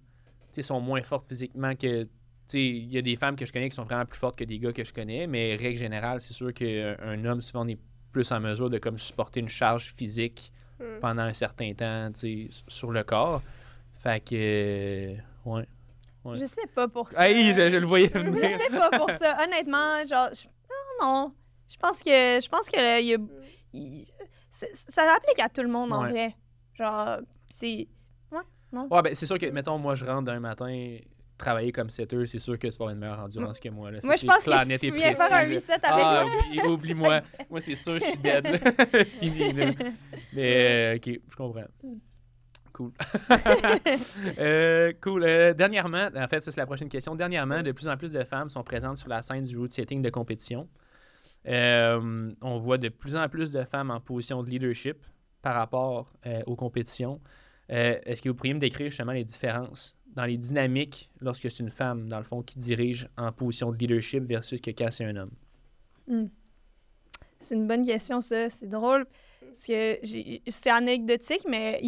tu 0.52 0.62
sont 0.62 0.80
moins 0.80 1.02
fortes 1.02 1.28
physiquement 1.28 1.74
que, 1.74 2.04
tu 2.48 2.58
il 2.58 2.92
y 2.92 2.98
a 2.98 3.02
des 3.02 3.16
femmes 3.16 3.36
que 3.36 3.46
je 3.46 3.52
connais 3.52 3.68
qui 3.68 3.76
sont 3.76 3.84
vraiment 3.84 4.04
plus 4.04 4.18
fortes 4.18 4.36
que 4.36 4.44
des 4.44 4.58
gars 4.58 4.72
que 4.72 4.84
je 4.84 4.92
connais, 4.92 5.26
mais 5.26 5.56
règle 5.56 5.78
générale, 5.78 6.20
c'est 6.20 6.34
sûr 6.34 6.52
qu'un 6.52 7.24
homme, 7.24 7.40
souvent, 7.40 7.64
on 7.64 7.68
est 7.68 7.78
plus 8.10 8.30
en 8.30 8.40
mesure 8.40 8.68
de 8.68 8.78
comme 8.78 8.98
supporter 8.98 9.40
une 9.40 9.48
charge 9.48 9.92
physique 9.94 10.52
mm. 10.78 11.00
pendant 11.00 11.22
un 11.22 11.32
certain 11.32 11.72
temps, 11.74 12.10
tu 12.12 12.50
sur 12.68 12.90
le 12.90 13.02
corps. 13.04 13.42
Fait 14.02 14.20
que, 14.20 14.34
euh, 14.34 15.16
ouais. 15.44 15.64
Je 16.34 16.44
sais 16.44 16.66
pas 16.74 16.88
pour 16.88 17.08
ça. 17.10 17.28
Hey, 17.28 17.52
je, 17.52 17.60
le 17.60 17.86
voyais 17.86 18.08
venir. 18.08 18.34
Je 18.34 18.56
sais 18.56 18.78
pas 18.78 18.90
pour 18.90 19.10
ça. 19.10 19.38
Honnêtement, 19.44 20.04
genre, 20.06 20.30
non, 20.68 21.06
non. 21.06 21.34
Je 21.68 21.76
pense 21.76 22.02
que, 22.02 22.10
je 22.10 22.48
pense 22.48 22.68
que 22.68 23.00
il 23.00 23.06
y 23.06 23.14
a, 23.14 23.18
ça 24.50 24.66
s'applique 25.06 25.38
à 25.38 25.48
tout 25.48 25.62
le 25.62 25.68
monde 25.68 25.92
en 25.92 26.08
vrai. 26.08 26.34
Genre, 26.74 27.18
c'est. 27.48 27.88
Ouais, 28.30 28.40
non. 28.72 28.88
Ouais, 28.90 29.02
ben, 29.02 29.14
c'est 29.14 29.26
sûr 29.26 29.38
que, 29.38 29.46
mettons, 29.46 29.78
moi, 29.78 29.94
je 29.94 30.04
rentre 30.04 30.24
d'un 30.24 30.40
matin 30.40 30.98
travailler 31.38 31.72
comme 31.72 31.90
setter, 31.90 32.26
c'est 32.26 32.38
sûr 32.38 32.58
que 32.58 32.68
tu 32.68 32.72
vas 32.78 32.84
avoir 32.84 32.90
une 32.90 32.98
meilleure 32.98 33.20
endurance 33.20 33.58
que 33.58 33.68
moi. 33.68 33.90
Là. 33.90 33.98
Moi, 34.04 34.16
je 34.16 34.26
pense 34.26 34.44
que 34.44 34.76
si 34.76 34.78
tu 34.78 34.94
viens 34.94 35.14
faire 35.14 35.32
un 35.32 35.48
reset 35.48 35.72
avec 35.72 36.04
ah, 36.04 36.24
moi... 36.54 36.66
oublie-moi. 36.72 37.20
moi, 37.50 37.60
c'est 37.60 37.74
sûr, 37.74 37.98
je 37.98 38.04
suis 38.04 38.18
dead. 38.18 38.46
Fini, 39.18 39.52
là. 39.52 39.72
Mais, 40.32 40.94
euh, 40.94 40.96
OK, 40.96 41.20
je 41.28 41.36
comprends. 41.36 41.64
Cool. 42.90 44.32
euh. 44.38 44.92
Euh, 45.06 45.54
dernièrement, 45.54 46.08
en 46.14 46.28
fait, 46.28 46.40
ça, 46.40 46.50
c'est 46.50 46.60
la 46.60 46.66
prochaine 46.66 46.88
question. 46.88 47.14
Dernièrement, 47.14 47.62
de 47.62 47.72
plus 47.72 47.88
en 47.88 47.96
plus 47.96 48.12
de 48.12 48.24
femmes 48.24 48.50
sont 48.50 48.62
présentes 48.62 48.98
sur 48.98 49.08
la 49.08 49.22
scène 49.22 49.44
du 49.44 49.56
route 49.56 49.72
setting 49.72 50.02
de 50.02 50.10
compétition. 50.10 50.68
Euh, 51.46 52.32
on 52.40 52.58
voit 52.58 52.78
de 52.78 52.88
plus 52.88 53.16
en 53.16 53.28
plus 53.28 53.50
de 53.50 53.62
femmes 53.64 53.90
en 53.90 54.00
position 54.00 54.42
de 54.42 54.50
leadership 54.50 54.96
par 55.42 55.54
rapport 55.54 56.12
aux 56.46 56.54
compétitions. 56.54 57.20
Est-ce 57.68 58.22
que 58.22 58.28
vous 58.28 58.34
pourriez 58.34 58.54
me 58.54 58.60
décrire 58.60 58.88
justement 58.88 59.12
les 59.12 59.24
différences 59.24 59.96
dans 60.14 60.24
les 60.24 60.36
dynamiques 60.36 61.10
lorsque 61.20 61.50
c'est 61.50 61.60
une 61.60 61.70
femme, 61.70 62.08
dans 62.08 62.18
le 62.18 62.24
fond, 62.24 62.42
qui 62.42 62.58
dirige 62.58 63.08
en 63.16 63.32
position 63.32 63.72
de 63.72 63.76
leadership 63.76 64.24
versus 64.24 64.60
que 64.60 64.70
quand 64.70 64.90
c'est 64.90 65.04
un 65.04 65.16
homme? 65.16 65.32
Hmm. 66.06 66.26
C'est 67.40 67.56
une 67.56 67.66
bonne 67.66 67.84
question, 67.84 68.20
ça. 68.20 68.48
C'est 68.48 68.68
drôle. 68.68 69.06
Parce 69.52 69.66
que 69.66 69.98
c'est 70.48 70.70
anecdotique, 70.70 71.44
mais 71.48 71.80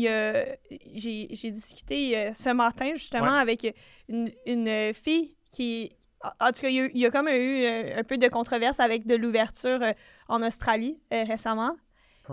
j'ai 0.95 1.51
discuté 1.51 2.31
ce 2.35 2.51
matin 2.51 2.93
justement 2.95 3.35
avec 3.35 3.75
une, 4.09 4.31
une, 4.47 4.93
fille 4.95 5.35
qui, 5.51 5.97
en 6.41 6.53
tout 6.53 6.61
cas, 6.61 6.69
il 6.69 6.97
y, 6.97 7.07
a, 7.07 7.11
comme 7.11 7.29
eu 7.29 7.65
euh, 7.65 7.99
un 7.99 8.05
peu 8.05 8.17
de 8.17 8.29
controverse 8.29 8.81
avec 8.81 9.07
de 9.07 9.15
l'ouverture 9.15 9.83
euh, 9.83 9.93
en 10.29 10.43
Australie 10.43 10.99
euh, 11.13 11.25
récemment. 11.25 11.77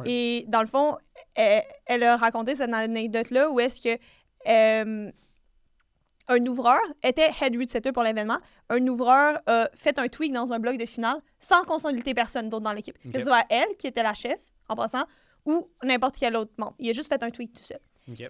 Et 0.05 0.45
dans 0.47 0.61
le 0.61 0.67
fond, 0.67 0.97
elle, 1.35 2.03
a 2.03 2.15
raconté 2.15 2.55
cette 2.55 2.73
anecdote-là 2.73 3.49
où 3.49 3.59
est-ce 3.59 3.81
que 3.81 5.11
un 6.27 6.45
ouvreur 6.45 6.79
était 7.03 7.29
head 7.41 7.69
setter 7.69 7.91
pour 7.91 8.03
l'événement. 8.03 8.37
Un 8.69 8.87
ouvreur 8.87 9.41
a 9.47 9.69
fait 9.75 9.99
un 9.99 10.07
tweak 10.07 10.31
dans 10.31 10.53
un 10.53 10.59
blog 10.59 10.77
de 10.77 10.85
finale 10.85 11.17
sans 11.39 11.63
consulter 11.63 12.13
personne 12.13 12.49
d'autre 12.49 12.63
dans 12.63 12.71
l'équipe. 12.71 12.97
Que 13.11 13.19
ce 13.19 13.25
soit 13.25 13.43
elle, 13.49 13.75
qui 13.77 13.87
était 13.87 14.03
la 14.03 14.13
chef, 14.13 14.39
en 14.71 14.75
passant, 14.75 15.05
ou 15.45 15.69
n'importe 15.83 16.15
quel 16.17 16.35
autre 16.35 16.51
membre. 16.57 16.75
Il 16.79 16.89
a 16.89 16.93
juste 16.93 17.09
fait 17.09 17.21
un 17.21 17.29
tweak 17.29 17.53
tout 17.53 17.63
seul. 17.63 17.79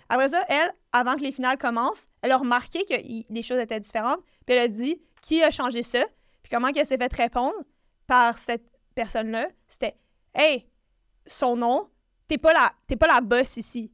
Après 0.10 0.30
ça, 0.30 0.44
elle, 0.48 0.74
avant 0.92 1.16
que 1.16 1.22
les 1.22 1.32
finales 1.32 1.58
commencent, 1.58 2.08
elle 2.22 2.32
a 2.32 2.38
remarqué 2.38 2.84
que 2.86 2.94
les 3.34 3.42
choses 3.42 3.60
étaient 3.60 3.80
différentes. 3.80 4.20
Puis 4.46 4.56
elle 4.56 4.60
a 4.60 4.68
dit 4.68 5.02
qui 5.22 5.42
a 5.42 5.50
changé 5.50 5.84
ça. 5.84 6.04
Puis 6.44 6.52
comment 6.52 6.72
qu'elle 6.72 6.86
s'est 6.86 6.98
fait 6.98 7.14
répondre 7.14 7.56
par 8.08 8.38
cette 8.38 8.66
personne-là. 8.96 9.48
C'était 9.68 9.96
Hey, 10.34 10.68
son 11.26 11.56
nom, 11.56 11.90
t'es 12.28 12.38
pas 12.38 12.54
la, 12.54 12.72
t'es 12.88 12.96
pas 12.96 13.08
la 13.08 13.22
boss 13.22 13.58
ici. 13.58 13.92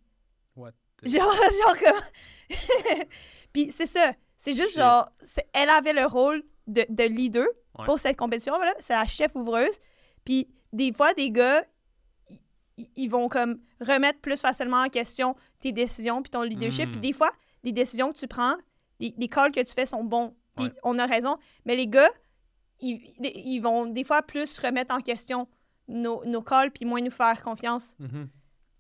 What 0.56 0.72
Genre, 1.04 1.22
genre 1.22 1.78
comme. 1.80 2.58
Puis 3.54 3.72
c'est 3.72 3.86
ça. 3.86 4.14
C'est 4.38 4.54
juste 4.54 4.76
genre, 4.76 5.10
elle 5.54 5.70
avait 5.70 5.94
le 5.94 6.06
rôle 6.06 6.44
de, 6.68 6.86
de 6.90 7.04
leader 7.04 7.48
pour 7.86 8.00
cette 8.00 8.18
compétition. 8.18 8.56
Voilà. 8.56 8.74
C'est 8.80 8.94
la 8.94 9.06
chef 9.06 9.36
ouvreuse. 9.36 9.80
Puis 10.26 10.48
des 10.74 10.94
fois, 10.94 11.14
des 11.14 11.32
gars, 11.32 11.64
ils 12.96 13.08
vont 13.08 13.28
comme 13.28 13.60
remettre 13.82 14.20
plus 14.20 14.40
facilement 14.40 14.84
en 14.84 14.90
question 14.90 15.36
tes 15.60 15.72
décisions 15.72 16.22
puis 16.22 16.30
ton 16.30 16.44
leadership. 16.44 16.90
Puis 16.92 16.98
hmm. 16.98 17.02
des 17.02 17.13
fois, 17.13 17.32
les 17.63 17.72
décisions 17.72 18.12
que 18.12 18.18
tu 18.18 18.28
prends, 18.28 18.56
les, 19.00 19.13
les, 19.18 19.28
calls 19.28 19.52
que 19.52 19.62
tu 19.62 19.74
fais 19.74 19.86
sont 19.86 20.04
bons. 20.04 20.36
Puis 20.56 20.70
on 20.84 20.98
a 20.98 21.06
raison. 21.06 21.38
Mais 21.66 21.76
les 21.76 21.88
gars, 21.88 22.10
ils, 22.80 23.13
ils, 23.20 23.60
vont 23.60 23.86
des 23.86 24.04
fois 24.04 24.22
plus 24.22 24.58
remettre 24.60 24.94
en 24.94 25.02
question 25.02 25.48
nos, 25.88 26.24
nos 26.26 26.42
calls 26.42 26.72
puis 26.72 26.86
moins 26.86 27.02
nous 27.02 27.12
faire 27.12 27.42
confiance. 27.44 27.96
Mm-hmm. 28.00 28.28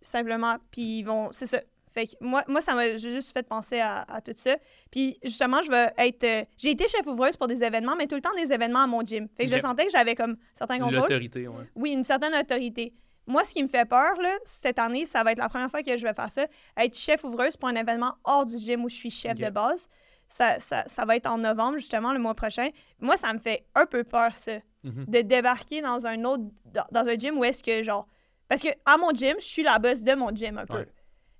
Simplement. 0.01 0.57
Puis 0.71 0.99
ils 0.99 1.03
vont... 1.03 1.29
C'est 1.31 1.45
ça. 1.45 1.61
Fait 1.93 2.05
que 2.05 2.11
moi, 2.21 2.43
moi 2.47 2.61
ça 2.61 2.75
m'a 2.75 2.95
juste 2.97 3.31
fait 3.31 3.47
penser 3.47 3.79
à, 3.79 4.05
tout 4.23 4.33
ça. 4.35 4.55
Puis 4.91 5.17
justement, 5.23 5.61
je 5.63 5.71
veux 5.71 5.87
être... 5.97 6.23
Euh, 6.23 6.45
j'ai 6.57 6.71
été 6.71 6.87
chef 6.87 7.05
ouvreuse 7.07 7.35
pour 7.37 7.47
des 7.47 7.63
événements, 7.63 7.95
mais 7.95 8.05
tout 8.05 8.15
le 8.15 8.21
temps 8.21 8.35
des 8.35 8.53
événements 8.53 8.83
à 8.83 8.87
mon 8.87 9.01
gym. 9.01 9.27
Fait 9.35 9.45
que 9.45 9.55
je 9.55 9.59
sentais 9.59 9.85
que 9.85 9.91
j'avais 9.91 10.13
comme 10.13 10.37
certains 10.53 10.77
contrôles. 10.77 11.01
L'autorité, 11.01 11.47
oui. 11.47 11.63
Oui, 11.75 11.91
une 11.91 12.03
certaine 12.03 12.35
autorité. 12.35 12.93
Moi, 13.27 13.43
ce 13.43 13.53
qui 13.53 13.61
me 13.61 13.67
fait 13.67 13.85
peur, 13.85 14.15
là, 14.21 14.37
cette 14.45 14.79
année, 14.79 15.05
ça 15.05 15.21
va 15.23 15.33
être 15.33 15.37
la 15.37 15.49
première 15.49 15.69
fois 15.69 15.83
que 15.83 15.97
je 15.97 16.03
vais 16.07 16.13
faire 16.13 16.31
ça, 16.31 16.47
être 16.77 16.97
chef 16.97 17.23
ouvreuse 17.25 17.57
pour 17.57 17.67
un 17.67 17.75
événement 17.75 18.15
hors 18.23 18.45
du 18.45 18.57
gym 18.57 18.85
où 18.85 18.89
je 18.89 18.95
suis 18.95 19.09
chef 19.09 19.35
de 19.35 19.49
base. 19.49 19.89
Ça, 20.29 20.59
ça, 20.59 20.83
ça, 20.85 21.05
va 21.05 21.15
être 21.15 21.27
en 21.27 21.37
novembre, 21.37 21.77
justement, 21.77 22.13
le 22.13 22.19
mois 22.19 22.35
prochain. 22.35 22.69
Moi, 22.99 23.15
ça 23.15 23.31
me 23.33 23.39
fait 23.39 23.65
un 23.75 23.85
peu 23.85 24.03
peur, 24.03 24.35
ça, 24.35 24.53
mhm. 24.83 25.05
de 25.07 25.21
débarquer 25.21 25.81
dans 25.81 26.05
un 26.05 26.23
autre, 26.23 26.43
dans, 26.91 27.07
un 27.07 27.15
gym 27.15 27.37
où 27.37 27.43
est-ce 27.43 27.63
que, 27.63 27.83
genre... 27.83 28.07
Parce 28.47 28.61
que 28.61 28.69
à 28.85 28.97
mon 28.97 29.11
gym, 29.11 29.35
je 29.39 29.45
suis 29.45 29.63
la 29.63 29.77
boss 29.77 30.03
de 30.03 30.13
mon 30.15 30.33
gym, 30.33 30.57
un 30.57 30.65
peu. 30.65 30.85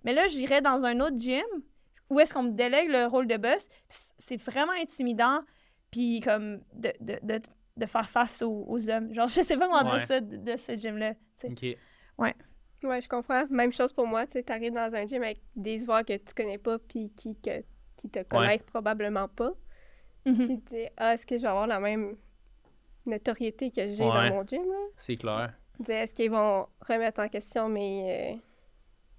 Mais 0.03 0.13
là, 0.13 0.27
j'irais 0.27 0.61
dans 0.61 0.83
un 0.83 0.99
autre 0.99 1.17
gym 1.17 1.45
où 2.09 2.19
est-ce 2.19 2.33
qu'on 2.33 2.43
me 2.43 2.51
délègue 2.51 2.89
le 2.89 3.05
rôle 3.05 3.27
de 3.27 3.37
boss. 3.37 3.69
C'est 3.87 4.37
vraiment 4.37 4.73
intimidant, 4.73 5.41
puis 5.91 6.21
comme 6.21 6.59
de, 6.73 6.93
de, 6.99 7.19
de, 7.23 7.41
de 7.77 7.85
faire 7.85 8.09
face 8.09 8.41
aux, 8.41 8.89
hommes. 8.89 9.13
Genre, 9.13 9.27
je 9.27 9.41
sais 9.41 9.55
pas 9.55 9.67
comment 9.67 9.89
dire 9.89 10.05
ça 10.05 10.19
de, 10.19 10.57
ce 10.57 10.75
gym-là. 10.75 11.13
OK. 11.43 11.65
Ouais. 12.17 12.35
Ouais, 12.83 13.01
je 13.01 13.07
comprends. 13.07 13.45
Même 13.49 13.71
chose 13.71 13.93
pour 13.93 14.07
moi. 14.07 14.25
Tu 14.27 14.43
arrives 14.49 14.73
dans 14.73 14.93
un 14.93 15.05
gym 15.05 15.23
avec 15.23 15.39
des 15.55 15.79
joueurs 15.79 16.03
que 16.03 16.17
tu 16.17 16.33
connais 16.35 16.57
pas 16.57 16.77
puis 16.79 17.11
qui, 17.15 17.35
que, 17.35 17.63
qui 17.95 18.09
te 18.09 18.23
connaissent 18.23 18.63
probablement 18.63 19.27
pas. 19.27 19.51
Mm-hmm. 20.25 20.45
Si 20.45 20.61
tu 20.61 20.75
dis, 20.75 20.85
ah, 20.97 21.13
est-ce 21.13 21.25
que 21.25 21.37
je 21.37 21.43
vais 21.43 21.47
avoir 21.47 21.67
la 21.67 21.79
même 21.79 22.17
notoriété 23.05 23.71
que 23.71 23.87
j'ai 23.87 24.03
dans 24.03 24.29
mon 24.29 24.45
gym? 24.45 24.65
C'est 24.97 25.17
clair. 25.17 25.53
Est-ce 25.87 26.13
qu'ils 26.13 26.31
vont 26.31 26.67
remettre 26.81 27.21
en 27.21 27.29
question 27.29 27.69
mes. 27.69 28.39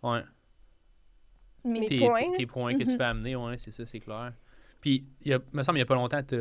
Euh, 0.02 0.08
ouais. 0.08 0.22
Mes 1.64 1.86
tes, 1.86 1.98
points. 1.98 2.32
Tes, 2.36 2.46
points 2.46 2.74
que 2.76 2.84
tu 2.84 2.96
peux 2.96 3.04
amener, 3.04 3.36
ouais, 3.36 3.58
c'est 3.58 3.70
ça, 3.70 3.84
c'est 3.86 4.00
clair. 4.00 4.32
Puis, 4.80 5.06
il 5.22 5.38
me 5.52 5.62
semble, 5.62 5.78
il 5.78 5.80
n'y 5.80 5.82
a 5.82 5.86
pas 5.86 5.94
longtemps, 5.94 6.22
tu 6.22 6.36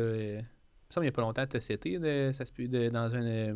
il 0.96 1.02
n'y 1.02 1.08
a 1.08 1.12
pas 1.12 1.22
longtemps, 1.22 1.46
tu 1.46 1.56
as 1.56 1.98
de, 1.98 2.30
ça 2.32 2.44
se 2.44 2.52
peut, 2.52 2.66
de, 2.66 2.88
dans, 2.88 3.08
une, 3.08 3.26
euh, 3.26 3.54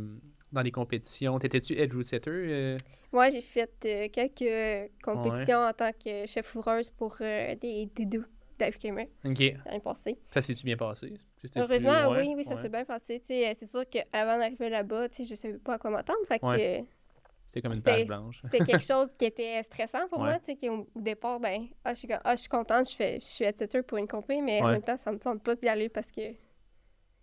dans 0.52 0.62
des 0.62 0.70
compétitions. 0.70 1.38
T'étais-tu 1.38 1.78
head 1.78 1.92
route 1.92 2.04
setter? 2.04 2.30
Euh? 2.30 2.76
Oui, 3.12 3.30
j'ai 3.30 3.40
fait 3.40 3.70
euh, 3.84 4.08
quelques 4.12 4.92
compétitions 5.02 5.58
en 5.58 5.72
tant 5.72 5.90
que 5.92 6.26
chef 6.26 6.54
ouvreuse 6.54 6.90
pour 6.90 7.16
des, 7.18 7.88
des 7.94 8.20
Dave 8.58 8.78
Gamer. 8.78 9.06
OK. 9.24 9.38
L'année 9.66 9.80
passée. 9.82 10.18
Ça 10.32 10.42
s'est-tu 10.42 10.64
bien 10.64 10.76
passé? 10.76 11.14
Heureusement, 11.56 12.10
oui, 12.10 12.34
oui, 12.36 12.44
ça 12.44 12.56
s'est 12.56 12.68
bien 12.68 12.84
passé. 12.84 13.20
C'est 13.22 13.66
sûr 13.66 13.84
qu'avant 13.88 14.38
d'arriver 14.38 14.68
là-bas, 14.68 15.08
je 15.16 15.22
ne 15.22 15.36
savais 15.36 15.58
pas 15.58 15.74
à 15.74 15.78
quoi 15.78 15.90
m'attendre. 15.90 16.20
Fait 16.28 16.38
que. 16.38 16.86
C'était 17.48 17.68
comme 17.68 17.76
une 17.76 17.82
page 17.82 18.06
blanche. 18.06 18.40
C'était 18.44 18.64
quelque 18.64 18.82
chose 18.82 19.12
qui 19.18 19.26
était 19.26 19.62
stressant 19.62 20.08
pour 20.08 20.20
moi, 20.20 20.38
tu 20.38 20.56
sais, 20.58 20.68
au 20.70 20.86
départ, 20.96 21.38
ben, 21.38 21.66
ah, 21.84 21.92
je 21.92 21.98
suis, 21.98 22.08
ah, 22.10 22.34
je 22.34 22.40
suis 22.40 22.48
contente, 22.48 22.88
je, 22.88 22.96
fais, 22.96 23.20
je 23.20 23.26
suis 23.26 23.44
head 23.44 23.58
setter 23.58 23.82
pour 23.82 23.98
une 23.98 24.08
compé, 24.08 24.40
mais 24.40 24.62
en 24.62 24.68
même 24.68 24.82
temps, 24.82 24.96
ça 24.96 25.10
ne 25.10 25.16
me 25.16 25.20
tente 25.20 25.42
pas 25.42 25.54
d'y 25.54 25.68
aller 25.68 25.90
parce 25.90 26.10
que 26.10 26.22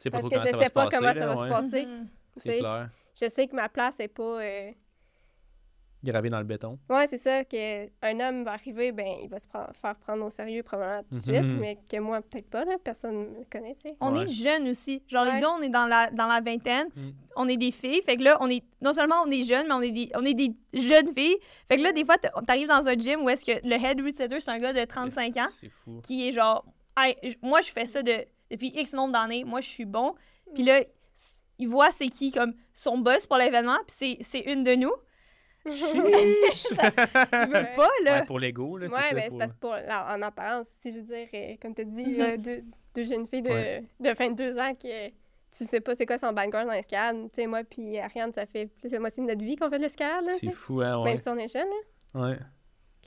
parce 0.08 0.30
que 0.30 0.40
je 0.40 0.58
sais 0.58 0.70
pas 0.70 0.88
comment 0.90 1.14
ça 1.14 1.28
va 1.28 1.36
se 1.36 1.50
passer. 1.50 1.86
Mhm. 1.86 2.08
C'est 2.38 2.60
clair. 2.60 2.90
Je 3.20 3.28
sais 3.28 3.48
que 3.48 3.56
ma 3.56 3.70
place 3.70 4.00
n'est 4.00 4.08
pas. 4.08 4.42
Euh... 4.42 4.72
Gravée 6.02 6.30
dans 6.30 6.40
le 6.40 6.46
béton. 6.46 6.80
Ouais, 6.90 7.08
c'est 7.08 7.18
ça. 7.18 7.44
Qu'un 7.44 8.20
homme 8.22 8.46
va 8.46 8.54
arriver, 8.54 8.94
ben, 8.94 9.18
il 9.22 9.28
va 9.28 9.38
se 9.38 9.48
faire 9.50 9.96
prendre 9.98 10.26
au 10.26 10.30
sérieux 10.30 10.64
probablement 10.64 11.04
tout 11.04 11.18
de 11.18 11.22
suite, 11.22 11.42
mhm. 11.42 11.60
mais 11.60 11.78
que 11.90 11.98
moi, 11.98 12.22
peut-être 12.22 12.50
pas, 12.50 12.64
là, 12.64 12.78
personne 12.82 13.16
ne 13.16 13.40
me 13.40 13.44
connaît, 13.52 13.76
tu 13.76 13.90
sais. 13.90 13.98
On 14.00 14.16
est 14.16 14.30
jeunes 14.30 14.70
aussi. 14.70 15.04
Genre, 15.10 15.26
les 15.26 15.42
deux, 15.42 15.48
on 15.48 15.62
est 15.62 15.70
dans 15.70 15.88
la, 15.88 16.10
dans 16.12 16.28
la 16.28 16.40
vingtaine, 16.40 16.88
mhm. 16.96 17.14
on 17.36 17.50
est 17.50 17.58
des 17.58 17.72
filles. 17.72 18.02
Fait 18.04 18.16
que 18.16 18.24
là, 18.24 18.38
on 18.40 18.50
est, 18.50 18.64
non 18.82 18.94
seulement 18.94 19.24
on 19.26 19.30
est 19.30 19.44
jeunes, 19.44 19.68
mais 19.68 19.74
on 19.74 19.82
est 19.82 19.92
des, 19.92 20.10
on 20.16 20.24
est 20.24 20.34
des 20.34 20.54
jeunes 20.74 21.14
filles. 21.14 21.38
Fait 21.68 21.76
que 21.76 21.84
là, 21.84 21.92
des 21.92 22.06
fois, 22.06 22.18
t'arrives 22.18 22.70
dans 22.70 22.88
un 22.88 22.96
gym 22.96 23.22
où 23.24 23.30
est-ce 23.30 23.44
que 23.44 23.60
le 23.68 23.74
head 23.74 24.00
setter, 24.16 24.40
c'est 24.40 24.52
un 24.52 24.60
gars 24.60 24.72
de 24.72 24.86
35 24.86 25.36
ans. 25.36 25.48
Qui 26.02 26.30
est 26.30 26.32
genre, 26.32 26.64
moi, 27.42 27.60
je 27.60 27.72
fais 27.72 27.86
ça 27.86 28.02
de 28.02 28.26
depuis 28.50 28.72
X 28.76 28.94
nombre 28.94 29.14
d'années, 29.14 29.44
moi, 29.44 29.62
je 29.62 29.68
suis 29.68 29.86
bon. 29.86 30.16
Puis 30.54 30.64
là, 30.64 30.82
il 31.58 31.68
voit 31.68 31.92
c'est 31.92 32.08
qui 32.08 32.32
comme 32.32 32.54
son 32.74 32.98
boss 32.98 33.28
pour 33.28 33.38
l'événement, 33.38 33.78
puis 33.88 34.18
c'est 34.22 34.40
une 34.40 34.64
de 34.64 34.76
nous. 34.76 34.94
ça, 35.66 35.72
il 35.76 37.50
veut 37.50 37.76
pas, 37.76 37.90
là. 38.04 38.20
Ouais, 38.20 38.26
pour 38.26 38.40
l'ego, 38.40 38.78
là, 38.78 38.88
c'est 38.90 38.96
ouais, 38.96 39.14
mais 39.14 39.30
c'est 39.30 39.38
parce 39.38 39.54
que 39.54 39.58
pour, 39.58 39.72
en 39.74 40.22
apparence, 40.22 40.70
si 40.82 40.92
je 40.92 41.00
veux 41.00 41.06
dire, 41.06 41.28
euh, 41.34 41.56
comme 41.62 41.76
tu 41.76 41.82
as 41.82 41.86
dit, 41.86 42.18
deux, 42.38 42.64
deux, 42.96 43.04
jeunes 43.04 43.28
filles 43.28 43.42
de, 43.42 43.82
de 44.00 44.14
22 44.14 44.58
ans 44.58 44.74
qui 44.76 44.90
tu 45.52 45.66
sais 45.66 45.82
pas 45.82 45.96
c'est 45.96 46.06
quoi 46.06 46.18
son 46.18 46.32
background 46.32 46.68
dans 46.68 46.74
l'escalade. 46.74 47.30
Tu 47.32 47.42
sais, 47.42 47.48
moi 47.48 47.64
puis 47.64 47.98
Ariane, 47.98 48.32
ça 48.32 48.46
fait 48.46 48.68
plus 48.68 48.90
de 48.90 48.98
moitié 48.98 49.24
de 49.24 49.30
notre 49.30 49.44
vie 49.44 49.56
qu'on 49.56 49.70
fait 49.70 49.78
de 49.78 49.84
l'escalade. 49.84 50.26
C'est 50.40 50.52
fou, 50.52 50.82
hein, 50.82 51.00
ouais. 51.00 51.10
Même 51.10 51.18
si 51.18 51.30
on 51.30 51.38
est 51.38 51.52
jeune, 51.52 51.68
là. 52.14 52.22
Ouais. 52.22 52.38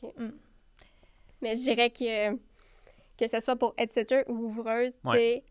OK. 0.02 0.12
Mm. 0.18 0.30
Mais 1.40 1.56
je 1.56 1.62
dirais 1.62 1.90
que, 1.90 2.38
que 3.22 3.28
ce 3.28 3.40
soit 3.40 3.56
pour 3.56 3.72
headsetter 3.78 4.24
ou 4.26 4.46
ouvreuse, 4.46 4.98
ouais. 5.04 5.44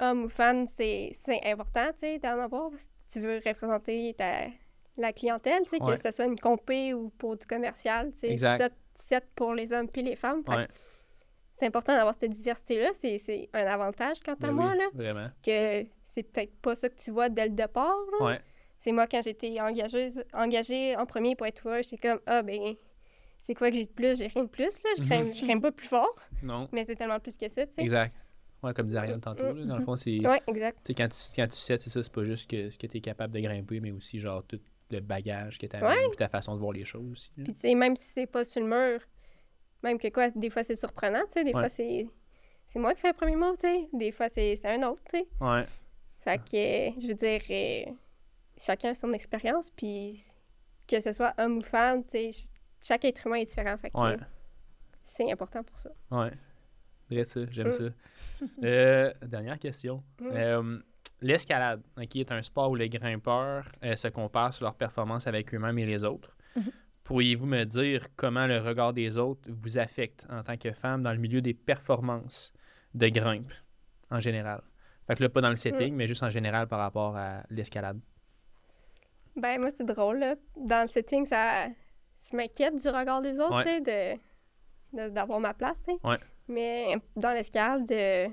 homme 0.00 0.24
ou 0.24 0.28
femme, 0.28 0.66
c'est 0.66 1.12
important, 1.44 1.86
tu 1.92 2.00
sais, 2.00 2.18
d'en 2.18 2.38
avoir. 2.38 2.70
tu 3.10 3.20
veux 3.20 3.40
représenter 3.44 4.14
ta, 4.18 4.48
la 4.98 5.14
clientèle, 5.14 5.62
tu 5.62 5.70
sais, 5.70 5.78
que 5.78 5.96
ce 5.96 6.10
soit 6.10 6.26
une 6.26 6.38
compé 6.38 6.92
ou 6.92 7.08
pour 7.08 7.38
du 7.38 7.46
commercial, 7.46 8.12
tu 8.12 8.36
sais, 8.36 8.70
set, 8.94 9.24
pour 9.34 9.54
les 9.54 9.72
hommes 9.72 9.88
puis 9.88 10.02
les 10.02 10.14
femmes. 10.16 10.42
C'est 11.56 11.64
important 11.64 11.94
d'avoir 11.94 12.14
cette 12.20 12.32
diversité-là. 12.32 12.90
C'est 12.92 13.48
un 13.54 13.64
avantage 13.64 14.20
quant 14.20 14.32
à 14.32 14.36
ben 14.36 14.52
moi, 14.52 14.74
là. 14.74 14.84
Vraiment. 14.92 15.28
Que 15.42 15.86
c'est 16.02 16.22
peut-être 16.22 16.54
pas 16.60 16.74
ça 16.74 16.90
que 16.90 16.96
tu 16.96 17.10
vois 17.12 17.30
dès 17.30 17.46
le 17.46 17.54
départ, 17.54 17.96
là. 18.20 18.38
C'est 18.78 18.92
moi, 18.92 19.06
quand 19.06 19.22
j'étais 19.22 19.58
engagée, 19.58 20.10
engagée 20.34 20.94
en 20.96 21.06
premier 21.06 21.34
pour 21.34 21.46
être 21.46 21.64
ouvert, 21.64 21.82
j'étais 21.82 22.08
comme, 22.08 22.20
ah, 22.26 22.42
ben, 22.42 22.76
c'est 23.46 23.54
quoi 23.54 23.70
que 23.70 23.76
j'ai 23.76 23.84
de 23.84 23.92
plus? 23.92 24.18
J'ai 24.18 24.26
rien 24.26 24.42
de 24.42 24.48
plus, 24.48 24.82
là. 24.82 24.90
Je 24.98 25.02
crains, 25.04 25.32
je 25.32 25.44
crains 25.44 25.60
pas 25.60 25.70
plus 25.70 25.86
fort. 25.86 26.16
Non. 26.42 26.68
Mais 26.72 26.84
c'est 26.84 26.96
tellement 26.96 27.20
plus 27.20 27.36
que 27.36 27.48
ça, 27.48 27.64
tu 27.64 27.74
sais. 27.74 27.82
Exact. 27.82 28.12
Ouais, 28.60 28.74
comme 28.74 28.86
disait 28.86 28.98
Ariane 28.98 29.20
tantôt, 29.20 29.52
là, 29.52 29.64
dans 29.64 29.78
le 29.78 29.84
fond, 29.84 29.94
c'est... 29.94 30.18
Ouais, 30.26 30.42
exact. 30.48 30.78
Quand 30.96 31.08
tu, 31.08 31.18
quand 31.36 31.46
tu 31.46 31.56
sais, 31.56 31.78
c'est 31.78 31.90
ça, 31.90 32.02
c'est 32.02 32.12
pas 32.12 32.24
juste 32.24 32.50
que, 32.50 32.70
ce 32.70 32.76
que 32.76 32.88
tu 32.88 32.96
es 32.96 33.00
capable 33.00 33.32
de 33.32 33.38
grimper, 33.38 33.78
mais 33.78 33.92
aussi, 33.92 34.18
genre, 34.18 34.42
tout 34.42 34.58
le 34.90 34.98
bagage 34.98 35.58
que 35.58 35.66
tu 35.66 35.76
as 35.76 35.86
ouais. 35.86 36.10
ta 36.16 36.28
façon 36.28 36.54
de 36.54 36.58
voir 36.58 36.72
les 36.72 36.84
choses 36.84 37.08
aussi. 37.12 37.30
Puis, 37.36 37.54
tu 37.54 37.60
sais, 37.60 37.74
même 37.76 37.94
si 37.94 38.06
c'est 38.06 38.26
pas 38.26 38.42
sur 38.42 38.62
le 38.62 38.66
mur, 38.66 39.00
même 39.84 39.98
que 39.98 40.08
quoi, 40.08 40.30
des 40.30 40.50
fois, 40.50 40.64
c'est 40.64 40.74
surprenant, 40.74 41.22
tu 41.26 41.34
sais, 41.34 41.44
des 41.44 41.52
fois, 41.52 41.68
c'est... 41.68 42.08
C'est 42.66 42.80
moi 42.80 42.94
qui 42.94 43.00
fais 43.00 43.08
le 43.08 43.14
premier 43.14 43.36
mot, 43.36 43.52
tu 43.54 43.60
sais. 43.60 43.88
Des 43.92 44.10
fois, 44.10 44.28
c'est 44.28 44.58
un 44.64 44.82
autre, 44.88 45.02
tu 45.08 45.18
sais. 45.18 45.26
Ouais. 45.40 45.62
Fait 46.18 46.38
que, 46.38 47.00
je 47.00 47.06
veux 47.06 47.14
dire, 47.14 47.40
euh, 47.48 47.92
chacun 48.60 48.90
a 48.90 48.94
son 48.94 49.12
expérience, 49.12 49.70
puis 49.70 50.20
que 50.88 50.98
ce 50.98 51.12
soit 51.12 51.32
homme 51.38 51.58
ou 51.58 51.62
femme, 51.62 52.02
tu 52.02 52.32
sais, 52.32 52.48
chaque 52.82 53.04
être 53.04 53.26
humain 53.26 53.36
est 53.36 53.44
différent. 53.44 53.76
Fait 53.76 53.90
que 53.90 53.96
c'est 55.02 55.30
important 55.30 55.62
pour 55.62 55.78
ça. 55.78 55.90
Ouais. 56.10 56.32
Vrai 57.10 57.24
ça, 57.24 57.40
j'aime 57.50 57.68
mm. 57.68 57.72
ça. 57.72 57.84
Euh, 58.62 59.14
dernière 59.22 59.58
question. 59.58 60.02
Mm. 60.20 60.26
Euh, 60.32 60.78
l'escalade, 61.22 61.82
qui 62.10 62.20
est 62.20 62.30
un 62.30 62.42
sport 62.42 62.70
où 62.70 62.74
les 62.74 62.90
grimpeurs 62.90 63.66
se 63.82 64.08
comparent 64.08 64.52
sur 64.52 64.64
leur 64.64 64.74
performance 64.74 65.26
avec 65.26 65.54
eux-mêmes 65.54 65.78
et 65.78 65.86
les 65.86 66.04
autres. 66.04 66.36
Mm-hmm. 66.56 66.72
Pourriez-vous 67.04 67.46
me 67.46 67.64
dire 67.64 68.08
comment 68.16 68.46
le 68.46 68.58
regard 68.58 68.92
des 68.92 69.16
autres 69.16 69.48
vous 69.48 69.78
affecte 69.78 70.26
en 70.28 70.42
tant 70.42 70.56
que 70.56 70.70
femme 70.72 71.02
dans 71.02 71.12
le 71.12 71.18
milieu 71.18 71.40
des 71.40 71.54
performances 71.54 72.52
de 72.94 73.08
grimpe 73.08 73.52
en 74.10 74.20
général? 74.20 74.60
Fait 75.06 75.14
que 75.14 75.22
là, 75.22 75.28
pas 75.28 75.40
dans 75.40 75.50
le 75.50 75.56
setting, 75.56 75.94
mm. 75.94 75.96
mais 75.96 76.08
juste 76.08 76.24
en 76.24 76.30
général 76.30 76.66
par 76.66 76.80
rapport 76.80 77.16
à 77.16 77.44
l'escalade. 77.48 78.00
Ben, 79.36 79.60
moi, 79.60 79.70
c'est 79.70 79.84
drôle, 79.84 80.18
là. 80.18 80.34
Dans 80.56 80.82
le 80.82 80.88
setting, 80.88 81.26
ça. 81.26 81.68
Je 82.30 82.36
m'inquiète 82.36 82.76
du 82.76 82.88
regard 82.88 83.22
des 83.22 83.38
autres, 83.40 83.62
tu 83.62 83.68
sais, 83.68 84.18
de... 84.92 85.08
d'avoir 85.10 85.40
ma 85.40 85.54
place, 85.54 85.76
tu 85.78 85.92
sais. 85.92 85.98
Ouais. 86.02 86.18
Mais 86.48 86.96
dans 87.14 87.32
l'escalade, 87.32 87.86
de... 87.86 88.26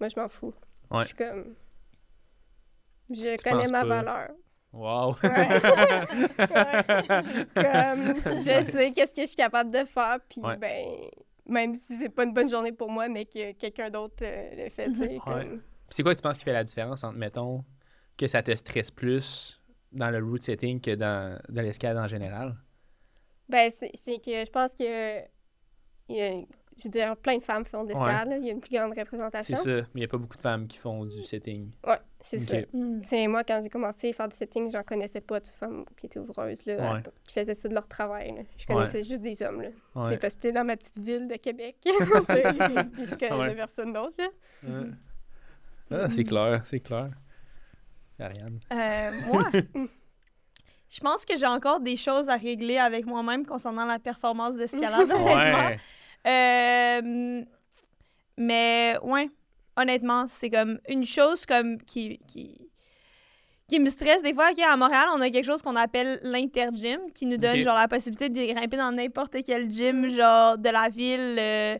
moi, 0.00 0.08
je 0.08 0.20
m'en 0.20 0.28
fous. 0.28 0.54
Ouais. 0.90 1.02
Je 1.02 1.06
suis 1.08 1.16
comme. 1.16 1.54
Je 3.10 3.42
connais 3.42 3.70
ma 3.70 3.84
valeur. 3.84 4.30
Wow! 4.72 5.14
Comme, 5.22 5.30
je 8.42 8.64
sais 8.68 8.92
qu'est-ce 8.92 9.14
que 9.14 9.22
je 9.22 9.26
suis 9.28 9.36
capable 9.36 9.70
de 9.70 9.84
faire, 9.86 10.18
puis 10.28 10.42
ben, 10.60 11.08
même 11.46 11.74
si 11.74 11.96
c'est 11.96 12.10
pas 12.10 12.24
une 12.24 12.34
bonne 12.34 12.50
journée 12.50 12.72
pour 12.72 12.90
moi, 12.90 13.08
mais 13.08 13.24
que 13.24 13.52
quelqu'un 13.52 13.88
d'autre 13.88 14.16
euh, 14.22 14.64
le 14.64 14.70
fait, 14.70 14.88
tu 14.88 14.96
sais. 14.96 15.18
Comme... 15.24 15.62
C'est 15.88 16.02
quoi 16.02 16.14
tu 16.14 16.20
penses 16.20 16.36
qui 16.36 16.44
fait 16.44 16.52
la 16.52 16.64
différence 16.64 17.04
entre, 17.04 17.16
mettons, 17.16 17.64
que 18.18 18.26
ça 18.26 18.42
te 18.42 18.54
stresse 18.54 18.90
plus 18.90 19.62
dans 19.92 20.10
le 20.10 20.22
route 20.22 20.42
setting 20.42 20.80
que 20.80 20.94
dans, 20.94 21.40
dans 21.48 21.62
l'escalade 21.62 21.96
en 21.96 22.08
général? 22.08 22.56
Ben, 23.48 23.70
c'est 23.70 24.18
que 24.18 24.44
je 24.44 24.50
pense 24.50 24.74
que 24.74 25.20
y 26.08 26.20
a 26.20 26.42
je 26.78 26.84
veux 26.84 26.90
dire, 26.90 27.16
plein 27.16 27.38
de 27.38 27.42
femmes 27.42 27.64
font 27.64 27.84
de 27.84 27.88
l'escalade. 27.88 28.36
Il 28.38 28.46
y 28.46 28.50
a 28.50 28.52
une 28.52 28.60
plus 28.60 28.76
grande 28.76 28.96
représentation. 28.96 29.56
C'est 29.56 29.80
ça, 29.80 29.86
mais 29.94 30.00
il 30.00 30.00
n'y 30.00 30.04
a 30.04 30.08
pas 30.08 30.18
beaucoup 30.18 30.36
de 30.36 30.42
femmes 30.42 30.66
qui 30.66 30.76
font 30.76 31.06
du 31.06 31.22
setting. 31.22 31.70
Ouais, 31.86 31.98
c'est 32.20 32.38
ça. 32.38 32.58
Mm. 32.72 33.00
C'est 33.02 33.26
moi, 33.28 33.44
quand 33.44 33.60
j'ai 33.62 33.70
commencé 33.70 34.10
à 34.10 34.12
faire 34.12 34.28
du 34.28 34.36
setting, 34.36 34.70
j'en 34.70 34.82
connaissais 34.82 35.22
pas 35.22 35.40
de 35.40 35.46
femmes 35.46 35.84
qui 35.96 36.06
étaient 36.06 36.18
ouvreuses, 36.18 36.66
là, 36.66 37.00
qui 37.24 37.32
faisaient 37.32 37.54
ça 37.54 37.68
de 37.68 37.74
leur 37.74 37.88
travail. 37.88 38.44
Je 38.58 38.66
connaissais 38.66 39.02
juste 39.02 39.22
des 39.22 39.42
hommes. 39.42 39.62
Là. 39.62 39.68
C'est 40.06 40.18
parce 40.18 40.34
que 40.34 40.42
j'étais 40.42 40.52
dans 40.52 40.64
ma 40.64 40.76
petite 40.76 40.98
ville 40.98 41.26
de 41.28 41.36
Québec. 41.36 41.76
puis 41.82 41.92
je 41.92 43.16
connaissais 43.16 43.56
personne 43.56 43.92
d'autre. 43.92 44.22
Ah, 45.90 46.10
c'est 46.10 46.24
clair, 46.24 46.60
c'est 46.64 46.80
clair. 46.80 47.10
Ariane. 48.18 48.60
Euh, 48.72 49.10
moi, 49.26 49.50
je 50.88 51.00
pense 51.00 51.24
que 51.24 51.36
j'ai 51.36 51.46
encore 51.46 51.80
des 51.80 51.96
choses 51.96 52.28
à 52.28 52.36
régler 52.36 52.78
avec 52.78 53.06
moi-même 53.06 53.44
concernant 53.44 53.84
la 53.84 53.98
performance 53.98 54.56
d'escalade. 54.56 55.08
ouais. 55.12 55.78
Euh, 56.26 57.44
mais 58.36 58.96
ouais, 59.02 59.30
honnêtement, 59.76 60.26
c'est 60.28 60.50
comme 60.50 60.78
une 60.88 61.04
chose 61.04 61.46
comme 61.46 61.80
qui, 61.82 62.20
qui, 62.26 62.68
qui 63.68 63.80
me 63.80 63.90
stresse 63.90 64.22
des 64.22 64.34
fois. 64.34 64.50
à 64.64 64.76
Montréal, 64.76 65.06
on 65.14 65.20
a 65.20 65.30
quelque 65.30 65.44
chose 65.44 65.62
qu'on 65.62 65.76
appelle 65.76 66.20
l'intergym 66.22 67.00
qui 67.14 67.26
nous 67.26 67.36
donne 67.36 67.62
genre 67.62 67.76
la 67.76 67.88
possibilité 67.88 68.28
de 68.28 68.52
grimper 68.52 68.76
dans 68.76 68.92
n'importe 68.92 69.36
quel 69.44 69.70
gym 69.70 70.08
genre 70.08 70.58
de 70.58 70.68
la 70.68 70.88
ville. 70.88 71.36
Euh, 71.38 71.78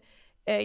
euh, 0.48 0.64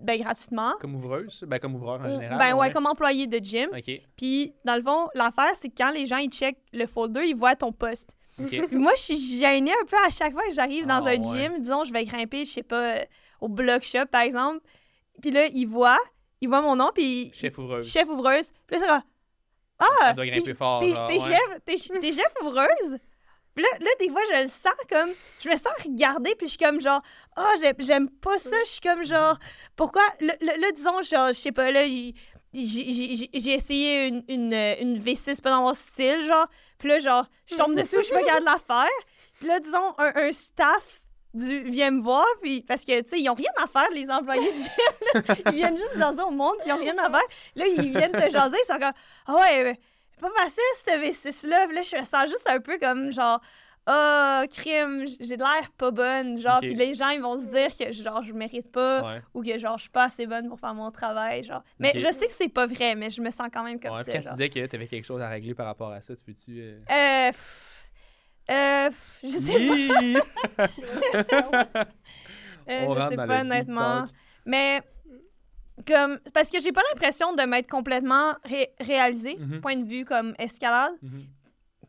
ben, 0.00 0.20
gratuitement. 0.20 0.72
Comme 0.80 0.96
ouvreuse? 0.96 1.44
Ben, 1.46 1.58
comme 1.58 1.74
ouvreur 1.74 2.00
en 2.00 2.08
général? 2.08 2.38
Ben 2.38 2.54
ouais, 2.54 2.70
comme 2.72 2.86
employé 2.86 3.26
de 3.26 3.38
gym. 3.38 3.70
Puis, 4.16 4.54
dans 4.64 4.76
le 4.76 4.82
fond, 4.82 5.08
l'affaire, 5.14 5.52
c'est 5.54 5.68
que 5.68 5.74
quand 5.76 5.90
les 5.90 6.06
gens, 6.06 6.18
ils 6.18 6.30
checkent 6.30 6.62
le 6.72 6.86
folder, 6.86 7.26
ils 7.26 7.36
voient 7.36 7.56
ton 7.56 7.72
poste 7.72 8.16
moi, 8.72 8.92
je 8.96 9.02
suis 9.02 9.38
gênée 9.38 9.72
un 9.72 9.84
peu 9.84 9.96
à 10.06 10.10
chaque 10.10 10.32
fois 10.32 10.42
que 10.48 10.54
j'arrive 10.54 10.86
dans 10.86 11.04
ah, 11.04 11.10
un 11.10 11.22
gym. 11.22 11.60
Disons, 11.60 11.84
je 11.84 11.92
vais 11.92 12.04
grimper, 12.04 12.44
je 12.44 12.52
sais 12.52 12.62
pas, 12.62 12.96
euh, 12.96 13.04
au 13.40 13.48
block 13.48 13.82
shop, 13.82 14.06
par 14.10 14.22
exemple. 14.22 14.60
Puis 15.20 15.30
là, 15.30 15.46
il 15.46 15.66
voit, 15.66 15.98
il 16.40 16.48
voit 16.48 16.62
mon 16.62 16.76
nom, 16.76 16.90
puis... 16.94 17.30
Chef 17.34 17.58
ouvreuse. 17.58 17.90
Chef 17.90 18.08
ouvreuse. 18.08 18.52
Puis 18.66 18.78
là, 18.78 18.86
ça 18.86 18.86
va... 18.86 19.02
Ah! 19.78 20.12
doit 20.12 20.26
grimper 20.26 20.54
fort, 20.54 20.80
T'es 20.80 21.18
chef, 21.18 22.14
chef 22.14 22.32
ouvreuse? 22.42 22.98
Puis 23.54 23.64
là, 23.64 23.68
là, 23.80 23.90
des 23.98 24.08
fois, 24.08 24.20
je 24.32 24.42
le 24.42 24.48
sens 24.48 24.72
comme... 24.88 25.10
Je 25.42 25.48
me 25.48 25.56
sens 25.56 25.72
regarder, 25.84 26.34
puis 26.36 26.46
je 26.46 26.52
suis 26.52 26.58
comme 26.58 26.80
genre... 26.80 27.02
Ah, 27.36 27.52
oh, 27.54 27.72
j'aime 27.78 28.08
pas 28.08 28.38
ça. 28.38 28.56
Je 28.64 28.70
suis 28.70 28.80
comme 28.80 29.04
genre... 29.04 29.38
Pourquoi... 29.76 30.02
Là, 30.20 30.72
disons, 30.74 31.02
genre, 31.02 31.28
je 31.28 31.32
sais 31.32 31.52
pas, 31.52 31.70
là, 31.70 31.84
j'ai 32.52 33.52
essayé 33.52 34.08
une, 34.08 34.24
une, 34.28 34.52
une 34.52 34.98
V6 34.98 35.40
pas 35.40 35.50
dans 35.50 35.62
mon 35.62 35.74
style, 35.74 36.22
genre. 36.24 36.46
Puis 36.78 36.88
là, 36.88 36.98
genre, 36.98 37.26
je 37.46 37.54
tombe 37.56 37.74
dessus, 37.74 37.96
je 38.02 38.14
me 38.14 38.26
garde 38.26 38.44
la 38.44 38.58
faire. 38.58 38.88
Puis 39.38 39.46
là, 39.46 39.60
disons, 39.60 39.94
un, 39.98 40.12
un 40.16 40.32
staff 40.32 41.00
du 41.32 41.62
vient 41.62 41.92
me 41.92 42.02
voir, 42.02 42.26
puis 42.42 42.62
parce 42.62 42.84
que, 42.84 43.00
tu 43.02 43.08
sais, 43.08 43.20
ils 43.20 43.30
ont 43.30 43.34
rien 43.34 43.52
à 43.56 43.66
faire, 43.66 43.88
les 43.92 44.10
employés 44.10 44.50
du 44.52 44.58
gym. 44.58 45.36
Ils 45.46 45.52
viennent 45.52 45.76
juste 45.76 45.96
jaser 45.96 46.22
au 46.22 46.30
monde, 46.30 46.56
ils 46.66 46.72
ont 46.72 46.78
rien 46.78 46.98
à 46.98 47.08
faire. 47.08 47.22
Là, 47.54 47.66
ils 47.66 47.92
viennent 47.92 48.12
te 48.12 48.30
jaser, 48.30 48.56
ils 48.62 48.66
sont 48.66 48.78
comme, 48.78 48.92
ah 49.26 49.36
ouais, 49.36 49.78
pas 50.20 50.30
facile, 50.30 50.62
cette 50.74 51.00
V6-là. 51.00 51.66
Puis 51.66 51.76
là, 51.76 51.82
je 51.82 51.96
me 51.96 52.04
sens 52.04 52.28
juste 52.28 52.48
un 52.48 52.60
peu 52.60 52.78
comme, 52.78 53.12
genre, 53.12 53.40
ah, 53.86 54.42
oh, 54.44 54.48
crime, 54.48 55.06
j'ai 55.20 55.36
de 55.36 55.42
l'air 55.42 55.70
pas 55.76 55.90
bonne. 55.90 56.38
Genre, 56.38 56.60
puis 56.60 56.74
les 56.74 56.94
gens, 56.94 57.08
ils 57.10 57.20
vont 57.20 57.38
se 57.38 57.46
dire 57.46 57.76
que, 57.76 57.92
genre, 57.92 58.22
je 58.22 58.32
mérite 58.32 58.70
pas 58.70 59.20
ou 59.34 59.42
que, 59.42 59.58
genre, 59.58 59.78
je 59.78 59.82
suis 59.82 59.90
pas 59.90 60.04
assez 60.04 60.26
bonne 60.26 60.48
pour 60.48 60.60
faire 60.60 60.74
mon 60.74 60.90
travail. 60.90 61.44
Genre. 61.44 61.62
Mais 61.78 61.92
je 61.94 62.08
sais 62.12 62.26
que 62.26 62.32
c'est 62.32 62.48
pas 62.48 62.66
vrai, 62.66 62.94
mais 62.94 63.10
je 63.10 63.20
me 63.20 63.30
sens 63.30 63.48
quand 63.52 63.64
même 63.64 63.80
comme 63.80 63.92
ouais, 63.92 64.04
ça. 64.04 64.12
Quand 64.12 64.20
tu 64.20 64.28
disais 64.30 64.48
que 64.48 64.66
tu 64.66 64.76
avais 64.76 64.86
quelque 64.86 65.04
chose 65.04 65.20
à 65.20 65.28
régler 65.28 65.54
par 65.54 65.66
rapport 65.66 65.90
à 65.90 66.00
ça, 66.02 66.14
tu 66.14 66.22
veux-tu. 66.26 66.60
Euh... 66.60 66.78
euh, 66.90 67.30
euh 68.50 68.90
je 69.22 69.28
sais 69.28 69.88
pas. 69.88 70.64
euh, 72.68 72.94
je 72.94 73.08
sais 73.08 73.16
pas, 73.16 73.40
honnêtement. 73.40 74.06
Mais 74.44 74.82
comme 75.86 76.18
parce 76.34 76.50
que 76.50 76.60
j'ai 76.60 76.72
pas 76.72 76.82
l'impression 76.90 77.34
de 77.34 77.42
m'être 77.42 77.70
complètement 77.70 78.34
réalisée 78.78 79.36
mm-hmm. 79.36 79.60
point 79.60 79.76
de 79.76 79.86
vue 79.86 80.04
comme 80.04 80.34
escalade 80.38 80.92
mm-hmm. 81.02 81.24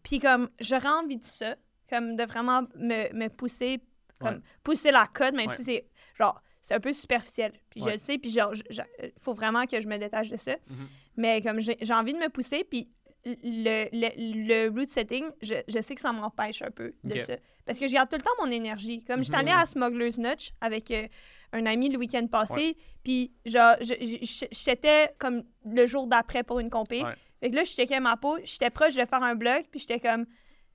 puis 0.02 0.20
comme 0.20 0.50
j'aurais 0.62 0.88
envie 0.88 1.18
de 1.18 1.26
ça 1.26 1.56
comme 1.92 2.16
de 2.16 2.24
vraiment 2.24 2.64
me, 2.76 3.14
me 3.14 3.28
pousser, 3.28 3.82
comme 4.20 4.42
pousser 4.64 4.92
la 4.92 5.08
cote, 5.08 5.34
même 5.34 5.50
si 5.50 5.64
c'est 5.64 5.86
genre, 6.18 6.42
c'est 6.62 6.74
un 6.76 6.80
peu 6.80 6.94
superficiel. 6.94 7.52
Puis 7.70 7.82
je 7.82 7.90
le 7.90 7.98
sais, 7.98 8.18
puis 8.18 8.30
genre, 8.30 8.54
il 8.56 9.12
faut 9.20 9.34
vraiment 9.34 9.66
que 9.66 9.80
je 9.82 9.88
me 9.88 9.98
détache 9.98 10.30
de 10.30 10.38
ça. 10.38 10.54
Mm-hmm. 10.54 10.88
Mais 11.18 11.42
comme 11.42 11.60
j'ai 11.60 11.94
envie 11.94 12.14
de 12.14 12.20
me 12.20 12.30
pousser, 12.30 12.64
puis 12.64 12.90
le, 13.26 13.88
le, 13.92 14.66
le 14.66 14.70
root 14.70 14.88
setting, 14.88 15.26
je, 15.42 15.56
je, 15.68 15.80
sais 15.80 15.94
que 15.94 16.02
ça 16.02 16.12
m'empêche 16.12 16.62
un 16.62 16.72
peu 16.72 16.94
de 17.04 17.20
ça. 17.20 17.34
Parce 17.66 17.80
que 17.80 17.88
je 17.88 17.94
garde 17.94 18.10
tout 18.10 18.16
le 18.16 18.22
temps 18.22 18.32
mon 18.40 18.50
énergie. 18.50 19.04
Comme 19.04 19.24
j'étais 19.24 19.38
allée 19.38 19.52
mm-hmm. 19.52 19.62
à 19.62 19.66
Smuggler's 19.66 20.18
Notch 20.18 20.52
avec 20.62 20.90
euh, 20.92 21.08
un 21.52 21.66
ami 21.66 21.90
le 21.90 21.98
week-end 21.98 22.26
passé, 22.28 22.78
puis 23.04 23.32
genre, 23.46 23.76
j'étais 23.82 25.14
comme 25.20 25.44
le 25.66 25.86
jour 25.86 26.08
d'après 26.08 26.44
pour 26.44 26.60
une 26.60 26.70
compé. 26.70 27.04
Fait 27.40 27.50
que 27.50 27.56
là, 27.56 27.64
je 27.64 27.72
checkais 27.72 28.00
ma 28.00 28.18
peau, 28.18 28.38
j'étais 28.44 28.70
proche 28.70 28.94
de 28.94 29.06
faire 29.06 29.24
un 29.24 29.34
blog, 29.34 29.64
puis 29.72 29.80
j'étais 29.80 30.00
comme, 30.00 30.28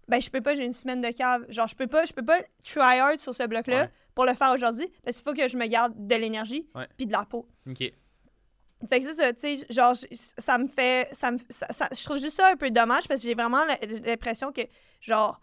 ben 0.09 0.21
je 0.21 0.31
peux 0.31 0.41
pas, 0.41 0.55
j'ai 0.55 0.65
une 0.65 0.73
semaine 0.73 1.01
de 1.01 1.11
cave. 1.11 1.45
Genre, 1.49 1.69
je 1.69 1.75
peux 1.75 1.87
pas, 1.87 2.05
je 2.05 2.13
peux 2.13 2.25
pas 2.25 2.41
try 2.63 2.99
hard 2.99 3.19
sur 3.21 3.35
ce 3.35 3.43
bloc-là 3.47 3.91
pour 4.15 4.25
le 4.25 4.35
faire 4.35 4.53
aujourd'hui 4.53 4.89
parce 5.05 5.17
qu'il 5.17 5.25
faut 5.25 5.35
que 5.35 5.49
je 5.49 5.57
me 5.57 5.67
garde 5.67 5.95
de 5.97 6.15
l'énergie 6.15 6.69
puis 6.97 7.07
de 7.07 7.13
la 7.13 7.25
peau. 7.25 7.49
OK. 7.69 7.93
Fait 8.91 9.01
que 9.01 9.07
c'est 9.07 9.15
ça, 9.15 9.33
tu 9.33 9.41
sais, 9.41 9.67
genre, 9.71 9.95
ça 10.13 10.59
me 10.59 10.69
fait. 10.69 11.09
Ça 11.13 11.31
me, 11.31 11.39
ça, 11.49 11.89
je 11.91 12.05
trouve 12.05 12.19
juste 12.19 12.37
ça 12.37 12.51
un 12.51 12.57
peu 12.57 12.71
dommage 12.71 13.09
parce 13.09 13.23
que 13.23 13.27
j'ai 13.27 13.35
vraiment 13.35 13.65
l'impression 14.05 14.53
que, 14.53 14.61
genre, 15.01 15.41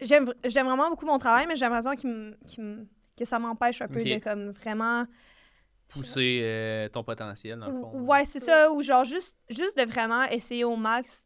j'aime 0.00 0.32
vraiment 0.44 0.90
beaucoup 0.90 1.06
mon 1.06 1.18
travail, 1.18 1.46
mais 1.46 1.54
j'ai 1.54 1.66
l'impression 1.66 1.94
que 1.94 3.24
ça 3.24 3.38
m'empêche 3.38 3.80
un 3.82 3.88
peu 3.88 4.02
de, 4.02 4.18
comme, 4.18 4.50
vraiment. 4.50 5.06
Pousser 5.88 6.40
euh, 6.42 6.88
ton 6.88 7.04
potentiel, 7.04 7.60
dans 7.60 7.68
le 7.68 7.80
fond. 7.80 8.00
Ouais, 8.00 8.24
c'est 8.24 8.40
ça, 8.40 8.72
ou 8.72 8.82
genre, 8.82 9.04
juste, 9.04 9.38
juste 9.48 9.78
de 9.78 9.84
vraiment 9.84 10.24
essayer 10.24 10.64
au 10.64 10.74
max, 10.74 11.24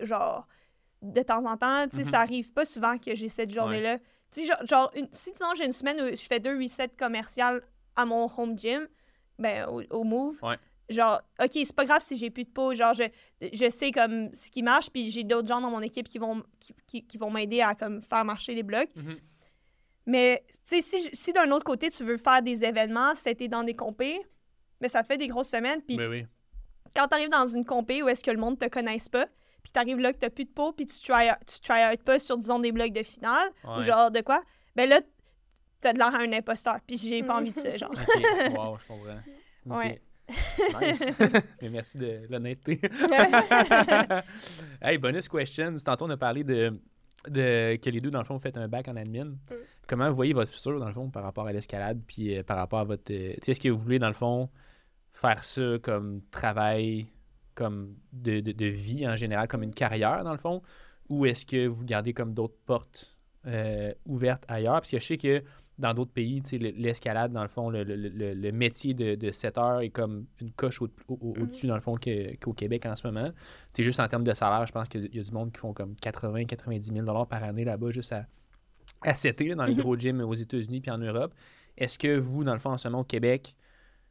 genre, 0.00 0.48
de 1.04 1.22
temps 1.22 1.44
en 1.44 1.56
temps, 1.56 1.88
tu 1.88 1.98
sais, 1.98 2.02
ça 2.02 2.10
mm-hmm. 2.10 2.22
arrive 2.22 2.52
pas 2.52 2.64
souvent 2.64 2.98
que 2.98 3.14
j'ai 3.14 3.28
cette 3.28 3.50
journée-là. 3.50 3.98
Tu 4.32 4.46
sais, 4.46 4.52
genre, 4.64 4.90
une, 4.94 5.08
si, 5.12 5.32
disons, 5.32 5.54
j'ai 5.56 5.66
une 5.66 5.72
semaine 5.72 6.00
où 6.00 6.08
je 6.08 6.26
fais 6.26 6.40
deux 6.40 6.58
resets 6.58 6.88
commerciales 6.88 7.62
à 7.96 8.04
mon 8.04 8.28
home 8.36 8.58
gym, 8.58 8.88
ben, 9.38 9.66
au, 9.68 10.04
Move. 10.04 10.40
Genre, 10.88 11.22
OK, 11.40 11.50
c'est 11.52 11.74
pas 11.74 11.84
grave 11.84 12.02
si 12.02 12.16
j'ai 12.16 12.30
plus 12.30 12.44
de 12.44 12.50
peau. 12.50 12.74
Genre, 12.74 12.94
je, 12.94 13.04
je 13.52 13.70
sais 13.70 13.90
comme 13.90 14.34
ce 14.34 14.50
qui 14.50 14.62
marche, 14.62 14.90
puis 14.90 15.10
j'ai 15.10 15.24
d'autres 15.24 15.48
gens 15.48 15.60
dans 15.60 15.70
mon 15.70 15.80
équipe 15.80 16.08
qui 16.08 16.18
vont, 16.18 16.42
qui, 16.86 17.06
qui, 17.06 17.16
vont 17.16 17.30
m'aider 17.30 17.62
à 17.62 17.74
comme 17.74 18.02
faire 18.02 18.24
marcher 18.24 18.54
les 18.54 18.62
blocs. 18.62 18.90
Mm-hmm. 18.96 19.18
Mais, 20.06 20.44
tu 20.68 20.82
sais, 20.82 20.82
si, 20.82 21.08
si 21.14 21.32
d'un 21.32 21.50
autre 21.50 21.64
côté, 21.64 21.88
tu 21.88 22.04
veux 22.04 22.18
faire 22.18 22.42
des 22.42 22.64
événements, 22.64 23.14
c'était 23.14 23.48
dans 23.48 23.62
des 23.62 23.74
compés, 23.74 24.20
mais 24.80 24.88
ça 24.88 25.02
te 25.02 25.06
fait 25.06 25.16
des 25.16 25.28
grosses 25.28 25.48
semaines. 25.48 25.80
Puis, 25.80 25.96
ben 25.96 26.10
oui. 26.10 26.26
quand 26.94 27.08
t'arrives 27.08 27.30
dans 27.30 27.46
une 27.46 27.64
compé 27.64 28.02
où 28.02 28.08
est-ce 28.08 28.22
que 28.22 28.30
le 28.30 28.38
monde 28.38 28.58
te 28.58 28.68
connaisse 28.68 29.08
pas, 29.08 29.26
puis 29.64 29.72
t'arrives 29.72 29.98
là 29.98 30.12
que 30.12 30.18
t'as 30.18 30.30
plus 30.30 30.44
de 30.44 30.50
peau, 30.50 30.72
puis 30.72 30.86
tu 30.86 31.00
try, 31.00 31.30
tu 31.46 31.58
try 31.60 31.90
out 31.90 32.02
pas 32.02 32.18
sur, 32.18 32.36
disons, 32.36 32.58
des 32.58 32.70
blocs 32.70 32.92
de 32.92 33.02
finale, 33.02 33.48
ou 33.66 33.80
genre 33.80 34.10
de 34.10 34.20
quoi, 34.20 34.42
ben 34.76 34.88
là, 34.88 35.00
t'as 35.80 35.94
de 35.94 35.98
l'air 35.98 36.14
à 36.14 36.18
un 36.18 36.32
imposteur. 36.32 36.76
Puis 36.86 36.98
j'ai 36.98 37.22
pas 37.22 37.38
envie 37.38 37.50
de 37.50 37.58
ça, 37.58 37.76
genre. 37.78 37.90
Wow, 37.90 38.78
je 38.78 38.86
comprends. 38.86 39.18
Ouais. 39.66 39.98
Nice. 40.28 41.10
merci 41.70 41.96
de 41.96 42.26
l'honnêteté. 42.28 42.78
hey, 44.82 44.98
bonus 44.98 45.26
questions. 45.26 45.74
Tantôt, 45.82 46.04
on 46.04 46.10
a 46.10 46.18
parlé 46.18 46.44
de, 46.44 46.78
de 47.28 47.76
que 47.76 47.88
les 47.88 47.98
deux, 47.98 48.10
dans 48.10 48.18
le 48.18 48.26
fond, 48.26 48.38
faites 48.38 48.58
un 48.58 48.68
bac 48.68 48.86
en 48.88 48.96
admin. 48.96 49.24
Mm. 49.24 49.54
Comment 49.86 50.10
vous 50.10 50.16
voyez 50.16 50.34
votre 50.34 50.52
futur, 50.52 50.78
dans 50.78 50.86
le 50.86 50.92
fond, 50.92 51.08
par 51.08 51.22
rapport 51.22 51.46
à 51.46 51.52
l'escalade, 51.52 52.02
puis 52.06 52.36
euh, 52.36 52.42
par 52.42 52.58
rapport 52.58 52.80
à 52.80 52.84
votre. 52.84 53.10
Euh, 53.10 53.32
est-ce 53.46 53.58
que 53.58 53.70
vous 53.70 53.78
voulez, 53.78 53.98
dans 53.98 54.08
le 54.08 54.12
fond, 54.12 54.50
faire 55.14 55.42
ça 55.44 55.78
comme 55.82 56.20
travail, 56.30 57.06
comme 57.54 57.96
de, 58.12 58.40
de, 58.40 58.52
de, 58.52 58.66
vie 58.66 59.06
en 59.06 59.16
général, 59.16 59.48
comme 59.48 59.62
une 59.62 59.74
carrière, 59.74 60.24
dans 60.24 60.32
le 60.32 60.38
fond, 60.38 60.62
ou 61.08 61.26
est-ce 61.26 61.46
que 61.46 61.66
vous 61.66 61.84
gardez 61.84 62.12
comme 62.12 62.34
d'autres 62.34 62.58
portes 62.66 63.16
euh, 63.46 63.92
ouvertes 64.06 64.44
ailleurs? 64.48 64.74
Parce 64.74 64.90
que 64.90 64.98
je 64.98 65.04
sais 65.04 65.18
que 65.18 65.42
dans 65.78 65.92
d'autres 65.92 66.12
pays, 66.12 66.40
l'escalade, 66.52 67.32
dans 67.32 67.42
le 67.42 67.48
fond, 67.48 67.68
le, 67.68 68.50
métier 68.52 68.94
de, 68.94 69.16
de 69.16 69.30
setter 69.30 69.78
est 69.82 69.90
comme 69.90 70.26
une 70.40 70.52
coche 70.52 70.80
au, 70.80 70.86
mm-hmm. 70.86 71.48
dessus 71.48 71.66
dans 71.66 71.74
le 71.74 71.80
fond, 71.80 71.96
qu'au 72.40 72.52
Québec 72.52 72.86
en 72.86 72.94
ce 72.94 73.06
moment. 73.06 73.30
C'est 73.72 73.82
juste 73.82 73.98
en 73.98 74.06
termes 74.06 74.22
de 74.24 74.34
salaire, 74.34 74.66
je 74.66 74.72
pense 74.72 74.88
qu'il 74.88 75.12
y 75.12 75.18
a 75.18 75.22
du 75.22 75.32
monde 75.32 75.52
qui 75.52 75.58
font 75.58 75.72
comme 75.72 75.94
80-90 75.94 76.92
000 76.92 77.24
par 77.26 77.42
année 77.42 77.64
là-bas, 77.64 77.90
juste 77.90 78.12
à, 78.12 78.26
à 79.02 79.14
setter, 79.14 79.54
dans 79.56 79.64
les 79.64 79.74
mm-hmm. 79.74 79.80
gros 79.80 79.96
gyms 79.96 80.20
aux 80.20 80.34
États-Unis 80.34 80.80
puis 80.80 80.92
en 80.92 80.98
Europe. 80.98 81.34
Est-ce 81.76 81.98
que 81.98 82.18
vous, 82.18 82.44
dans 82.44 82.52
le 82.52 82.60
fond, 82.60 82.70
en 82.70 82.78
ce 82.78 82.86
moment, 82.86 83.00
au 83.00 83.04
Québec, 83.04 83.56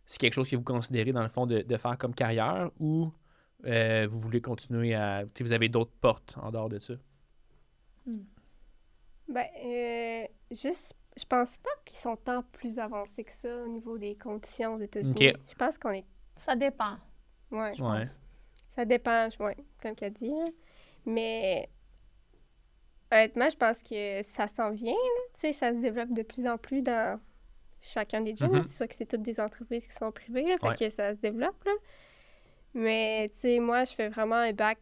c'est 0.05 0.19
quelque 0.19 0.33
chose 0.33 0.49
que 0.49 0.55
vous 0.55 0.63
considérez, 0.63 1.13
dans 1.13 1.21
le 1.21 1.29
fond, 1.29 1.45
de, 1.45 1.63
faire 1.77 1.97
comme 1.97 2.13
carrière 2.13 2.69
ou 2.79 3.11
euh, 3.65 4.07
vous 4.09 4.19
voulez 4.19 4.41
continuer 4.41 4.93
à. 4.93 5.25
Vous 5.39 5.51
avez 5.51 5.69
d'autres 5.69 5.95
portes 6.01 6.35
en 6.41 6.51
dehors 6.51 6.69
de 6.69 6.79
ça? 6.79 6.93
Hmm. 8.05 8.23
Ben, 9.27 9.45
euh, 9.65 10.27
juste 10.51 10.95
je 11.17 11.25
pense 11.25 11.57
pas 11.57 11.69
qu'ils 11.85 11.97
sont 11.97 12.15
tant 12.15 12.43
plus 12.43 12.79
avancés 12.79 13.23
que 13.23 13.31
ça 13.31 13.63
au 13.63 13.67
niveau 13.67 13.97
des 13.97 14.15
conditions 14.15 14.75
aux 14.75 14.79
États-Unis. 14.79 15.33
Je 15.49 15.55
pense 15.55 15.77
qu'on 15.77 15.91
est. 15.91 16.05
Ça 16.35 16.55
dépend. 16.55 16.97
Ouais, 17.51 17.73
je 17.75 17.81
pense. 17.81 18.19
Ça 18.75 18.85
dépend, 18.85 19.29
ouais, 19.39 19.57
comme 19.81 19.95
tu 19.95 20.03
as 20.03 20.09
dit. 20.09 20.31
Mais 21.05 21.69
honnêtement, 23.11 23.49
je 23.49 23.57
pense 23.57 23.83
que 23.83 24.23
ça 24.23 24.47
s'en 24.47 24.71
vient. 24.71 24.93
Tu 25.35 25.41
sais, 25.41 25.53
ça 25.53 25.71
se 25.71 25.77
développe 25.77 26.13
de 26.13 26.23
plus 26.23 26.47
en 26.47 26.57
plus 26.57 26.81
dans 26.81 27.19
chacun 27.81 28.21
des 28.21 28.35
gyms. 28.35 28.51
Mm-hmm. 28.51 28.63
C'est 28.63 28.77
sûr 28.77 28.87
que 28.87 28.95
c'est 28.95 29.05
toutes 29.05 29.21
des 29.21 29.39
entreprises 29.39 29.85
qui 29.85 29.93
sont 29.93 30.11
privées, 30.11 30.47
là, 30.47 30.57
fait 30.57 30.85
que 30.85 30.89
ça 30.89 31.11
se 31.13 31.19
développe. 31.19 31.63
Là. 31.65 31.71
Mais 32.73 33.29
tu 33.29 33.39
sais, 33.39 33.59
moi, 33.59 33.83
je 33.83 33.93
fais 33.93 34.09
vraiment 34.09 34.35
un 34.35 34.51
bac 34.51 34.79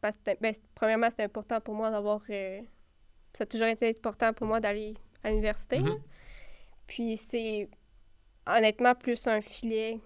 parce 0.00 0.16
que, 0.18 0.36
ben, 0.40 0.54
premièrement, 0.74 1.08
c'est 1.10 1.22
important 1.22 1.60
pour 1.60 1.74
moi 1.74 1.90
d'avoir. 1.90 2.20
Euh, 2.30 2.60
ça 3.34 3.44
a 3.44 3.46
toujours 3.46 3.68
été 3.68 3.88
important 3.88 4.32
pour 4.32 4.46
moi 4.46 4.60
d'aller 4.60 4.94
à 5.22 5.30
l'université. 5.30 5.78
Mm-hmm. 5.78 6.00
Puis 6.86 7.16
c'est 7.16 7.68
honnêtement 8.46 8.94
plus 8.94 9.26
un 9.26 9.40
filet, 9.40 10.00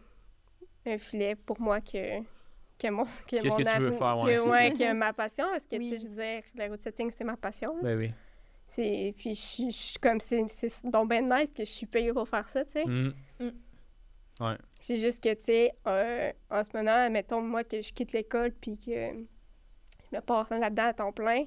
un 0.84 0.98
filet 0.98 1.34
pour 1.34 1.60
moi 1.60 1.80
que, 1.80 2.20
que 2.78 2.90
mon 2.90 3.04
que 3.04 3.10
Qu'est-ce 3.26 3.48
que 3.48 3.76
tu 3.76 3.82
veux 3.82 3.92
faire, 3.92 4.18
ouais, 4.18 4.72
que, 4.72 4.92
ma 4.92 5.12
passion. 5.12 5.46
Parce 5.50 5.64
que, 5.64 5.76
tu 5.76 5.88
sais, 5.88 5.96
je 5.96 6.08
disais, 6.08 6.44
la 6.54 6.68
route 6.68 6.82
setting, 6.82 7.10
c'est 7.10 7.24
ma 7.24 7.36
passion. 7.36 7.76
Ben 7.82 7.96
oui. 7.96 8.12
C'est, 8.68 9.14
puis 9.16 9.34
je 9.34 9.70
suis 9.70 9.98
comme, 10.00 10.20
c'est, 10.20 10.44
donc 10.84 11.08
ben 11.08 11.28
nice 11.28 11.52
que 11.52 11.64
je 11.64 11.70
suis 11.70 11.86
payée 11.86 12.12
pour 12.12 12.28
faire 12.28 12.48
ça, 12.48 12.64
tu 12.64 12.72
sais. 12.72 12.84
Mm. 12.84 13.14
Mm. 13.38 13.50
Ouais. 14.40 14.56
C'est 14.80 14.96
juste 14.96 15.22
que, 15.22 15.32
tu 15.34 15.44
sais, 15.44 15.72
euh, 15.86 16.32
en 16.50 16.62
ce 16.62 16.76
moment, 16.76 17.08
mettons, 17.10 17.40
moi, 17.40 17.64
que 17.64 17.80
je 17.80 17.92
quitte 17.92 18.12
l'école 18.12 18.52
puis 18.52 18.76
que 18.76 18.90
je 18.90 20.16
me 20.16 20.20
porte 20.20 20.50
là-dedans 20.50 20.84
à 20.84 20.92
temps 20.92 21.12
plein, 21.12 21.44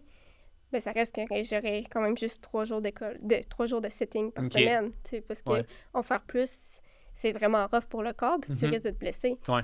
ben, 0.71 0.82
ça 0.82 0.91
reste 0.91 1.15
que 1.15 1.21
j'aurais 1.43 1.84
quand 1.91 2.01
même 2.01 2.17
juste 2.17 2.41
trois 2.41 2.65
jours 2.65 2.82
d'école, 2.82 3.17
de, 3.21 3.41
trois 3.49 3.65
jours 3.65 3.82
de 3.82 3.89
sitting 3.89 4.32
par 4.32 4.45
semaine, 4.49 4.91
parce 5.27 5.41
que 5.41 5.65
en 5.93 6.03
faire 6.03 6.21
plus, 6.21 6.82
c'est 7.13 7.32
vraiment 7.32 7.67
rough 7.67 7.86
pour 7.86 8.03
le 8.03 8.13
corps, 8.13 8.39
puis 8.39 8.53
tu 8.53 8.65
mhm. 8.65 8.71
risques 8.71 8.86
de 8.86 8.89
te 8.91 8.95
blesser. 8.95 9.38
Ouais. 9.47 9.63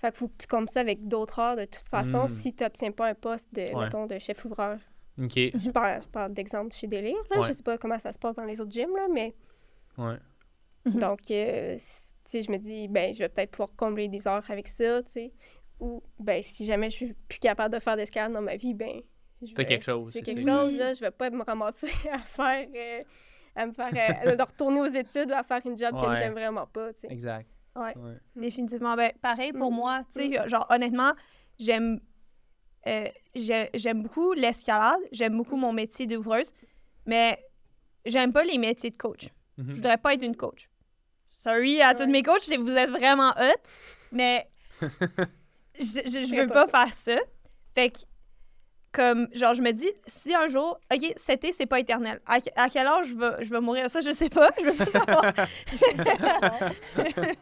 Fait 0.00 0.10
qu'il 0.10 0.18
faut 0.18 0.28
que 0.28 0.36
tu 0.38 0.46
comptes 0.46 0.70
ça 0.70 0.80
avec 0.80 1.08
d'autres 1.08 1.40
heures 1.40 1.56
de 1.56 1.64
toute 1.64 1.86
façon 1.88 2.24
hmm. 2.24 2.28
si 2.28 2.54
tu 2.54 2.62
n'obtiens 2.62 2.92
pas 2.92 3.08
un 3.08 3.14
poste 3.14 3.52
de, 3.52 3.76
mettons, 3.76 4.06
de 4.06 4.18
chef 4.18 4.44
ouvreur. 4.44 4.78
OK. 5.20 5.32
Je 5.34 5.70
parle, 5.70 6.00
je 6.00 6.06
parle 6.06 6.32
d'exemple 6.32 6.72
chez 6.72 6.86
Délire, 6.86 7.18
là. 7.30 7.42
Je 7.42 7.52
sais 7.52 7.64
pas 7.64 7.76
comment 7.78 7.98
ça 7.98 8.12
se 8.12 8.18
passe 8.18 8.36
dans 8.36 8.44
les 8.44 8.60
autres 8.60 8.70
gyms, 8.70 8.94
là, 8.94 9.08
mais... 9.12 9.34
Ouais. 9.96 10.18
Mhm. 10.84 11.00
Donc, 11.00 11.30
euh, 11.32 11.76
si 12.28 12.42
je 12.42 12.52
me 12.52 12.58
dis, 12.58 12.88
ben, 12.88 13.14
je 13.14 13.20
vais 13.20 13.28
peut-être 13.30 13.52
pouvoir 13.52 13.70
combler 13.74 14.06
des 14.06 14.28
heures 14.28 14.44
avec 14.50 14.68
ça, 14.68 15.02
tu 15.02 15.12
sais. 15.12 15.32
Ou, 15.80 16.02
ben, 16.18 16.42
si 16.42 16.66
jamais 16.66 16.90
je 16.90 16.96
suis 16.96 17.14
plus 17.26 17.38
capable 17.38 17.72
de 17.72 17.80
faire 17.80 17.96
d'escalade 17.96 18.34
dans 18.34 18.42
ma 18.42 18.56
vie, 18.56 18.74
ben, 18.74 19.00
T'as 19.54 19.64
quelque 19.64 19.84
chose. 19.84 20.12
J'ai 20.12 20.20
quelque 20.20 20.42
chose, 20.42 20.76
là. 20.76 20.92
Je 20.92 21.00
vais 21.00 21.10
pas 21.10 21.30
me 21.30 21.42
ramasser 21.42 21.88
à 22.12 22.18
faire. 22.18 22.68
Euh, 22.74 23.02
à 23.56 23.66
me 23.66 23.72
faire. 23.72 24.26
Euh, 24.26 24.36
de 24.36 24.42
retourner 24.42 24.80
aux 24.80 24.86
études, 24.86 25.32
à 25.32 25.42
faire 25.42 25.62
une 25.64 25.78
job 25.78 25.94
que 25.98 26.16
j'aime 26.16 26.34
vraiment 26.34 26.66
pas, 26.66 26.92
tu 26.92 27.00
sais. 27.00 27.06
Exact. 27.10 27.48
Ouais. 27.74 27.94
Définitivement. 28.36 28.94
Ben, 28.94 29.12
pareil 29.22 29.52
pour 29.52 29.70
mm. 29.70 29.74
moi. 29.74 30.02
Tu 30.12 30.28
sais, 30.28 30.48
genre, 30.48 30.66
honnêtement, 30.68 31.12
j'aime. 31.58 32.00
Euh, 32.86 33.08
j'aime 33.34 34.02
beaucoup 34.02 34.34
l'escalade. 34.34 35.00
J'aime 35.12 35.34
beaucoup 35.34 35.56
mon 35.56 35.72
métier 35.72 36.06
d'ouvreuse. 36.06 36.52
Mais 37.06 37.42
j'aime 38.04 38.34
pas 38.34 38.44
les 38.44 38.58
métiers 38.58 38.90
de 38.90 38.96
coach. 38.96 39.28
Mm-hmm. 39.58 39.68
Je 39.68 39.74
voudrais 39.74 39.98
pas 39.98 40.12
être 40.12 40.22
une 40.22 40.36
coach. 40.36 40.68
Sorry 41.38 41.80
à 41.80 41.94
tous 41.94 42.08
mes 42.08 42.24
coachs, 42.24 42.48
vous 42.58 42.76
êtes 42.76 42.90
vraiment 42.90 43.30
hot. 43.30 43.60
Mais 44.10 44.48
je, 44.82 44.88
je, 45.78 46.36
veux 46.36 46.48
pas, 46.48 46.66
pas 46.66 46.86
faire 46.86 46.94
ça. 46.94 47.16
Fait 47.76 47.90
que 47.90 47.98
comme 48.92 49.28
genre 49.32 49.54
je 49.54 49.62
me 49.62 49.72
dis 49.72 49.88
si 50.06 50.34
un 50.34 50.48
jour 50.48 50.80
ok 50.92 51.12
cet 51.16 51.44
été 51.44 51.52
c'est 51.52 51.66
pas 51.66 51.78
éternel 51.78 52.20
à, 52.26 52.40
quel 52.70 52.86
âge 52.86 53.08
je 53.08 53.18
vais 53.18 53.44
je 53.44 53.50
vais 53.50 53.60
mourir? 53.60 53.90
Ça 53.90 54.00
je 54.00 54.10
sais 54.10 54.28
pas 54.28 54.50
je 54.58 54.64
veux 54.64 54.76
pas 54.76 54.86
savoir. 54.86 55.24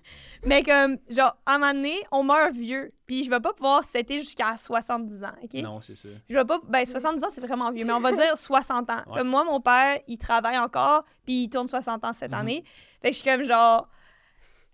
Mais 0.44 0.62
comme 0.62 0.98
genre 1.08 1.36
à 1.46 1.54
un 1.54 1.58
moment 1.58 1.72
donné 1.72 1.96
on 2.10 2.24
meurt 2.24 2.52
vieux 2.52 2.92
puis 3.06 3.22
je 3.22 3.30
vais 3.30 3.40
pas 3.40 3.52
pouvoir 3.52 3.84
c'était 3.84 4.18
jusqu'à 4.18 4.56
70 4.56 5.24
ans 5.24 5.32
ok? 5.42 5.54
Non 5.62 5.80
c'est 5.80 5.96
ça. 5.96 6.08
Je 6.28 6.36
vais 6.36 6.44
pas 6.44 6.60
ben 6.68 6.84
70 6.84 7.24
ans 7.24 7.28
c'est 7.30 7.40
vraiment 7.40 7.70
vieux 7.70 7.84
mais 7.84 7.92
on 7.92 8.00
va 8.00 8.12
dire 8.12 8.32
60 8.36 8.90
ans. 8.90 9.02
Comme 9.14 9.28
moi 9.28 9.44
mon 9.44 9.60
père 9.60 10.00
il 10.08 10.18
travaille 10.18 10.58
encore 10.58 11.04
puis 11.24 11.44
il 11.44 11.48
tourne 11.48 11.68
60 11.68 12.04
ans 12.04 12.12
cette 12.12 12.32
mhm. 12.32 12.38
année. 12.38 12.64
Fait 13.02 13.10
que 13.10 13.16
je 13.16 13.20
suis 13.20 13.30
comme 13.30 13.44
genre 13.44 13.88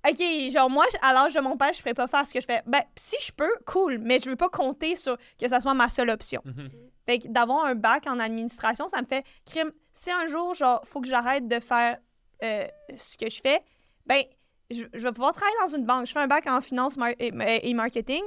OK, 0.09 0.50
genre, 0.50 0.68
moi, 0.68 0.84
à 1.00 1.12
l'âge 1.12 1.34
de 1.34 1.40
mon 1.40 1.57
père, 1.57 1.72
je 1.72 1.80
pourrais 1.80 1.94
pas 1.94 2.09
faire 2.09 2.26
ce 2.26 2.34
que 2.34 2.40
je 2.40 2.46
fais. 2.46 2.62
Ben, 2.66 2.82
si 2.96 3.16
je 3.24 3.30
peux, 3.32 3.53
cool, 3.66 3.98
mais 3.98 4.18
je 4.18 4.30
veux 4.30 4.36
pas 4.36 4.48
compter 4.48 4.96
sur 4.96 5.16
que 5.38 5.46
ça 5.46 5.61
soit 5.61 5.74
ma 5.74 5.88
seule 5.88 6.11
option. 6.11 6.42
Mhm. 6.44 6.68
Fait 7.07 7.18
que 7.20 7.28
d'avoir 7.28 7.64
un 7.66 7.74
bac 7.74 8.07
en 8.07 8.18
administration, 8.18 8.88
ça 8.88 9.00
me 9.00 9.07
fait 9.07 9.24
crime. 9.46 9.70
Si 9.92 10.11
un 10.11 10.26
jour, 10.26 10.55
genre, 10.55 10.80
faut 10.84 11.00
que 11.00 11.09
j'arrête 11.09 11.46
de 11.46 11.61
faire 11.61 11.98
euh, 12.42 12.66
ce 12.96 13.16
que 13.16 13.28
je 13.28 13.40
fais, 13.40 13.62
ben, 14.07 14.22
je, 14.70 14.84
vais 14.92 15.12
pouvoir 15.12 15.32
travailler 15.32 15.57
dans 15.61 15.76
une 15.76 15.84
banque. 15.84 16.07
Je 16.07 16.12
fais 16.12 16.20
un 16.20 16.26
bac 16.26 16.46
en 16.48 16.61
finance 16.61 16.96
et, 17.18 17.74
marketing. 17.74 18.22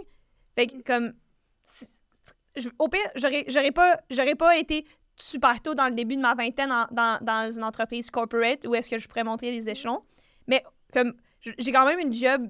Fait 0.55 0.67
que, 0.67 0.81
comme, 0.81 1.13
au 2.79 2.87
pire, 2.87 3.01
j'aurais 3.15 3.71
pas, 3.71 3.97
pas 4.37 4.57
été 4.57 4.85
super 5.17 5.61
tôt 5.61 5.75
dans 5.75 5.87
le 5.87 5.93
début 5.93 6.15
de 6.15 6.21
ma 6.21 6.35
vingtaine 6.35 6.69
dans, 6.91 7.17
dans 7.21 7.51
une 7.51 7.63
entreprise 7.63 8.09
corporate 8.11 8.65
où 8.65 8.75
est-ce 8.75 8.89
que 8.89 8.97
je 8.97 9.07
pourrais 9.07 9.23
monter 9.23 9.51
les 9.51 9.67
échelons. 9.67 10.03
Mais, 10.47 10.63
comme, 10.93 11.13
j'ai 11.57 11.71
quand 11.71 11.85
même 11.85 11.99
une 11.99 12.13
job 12.13 12.49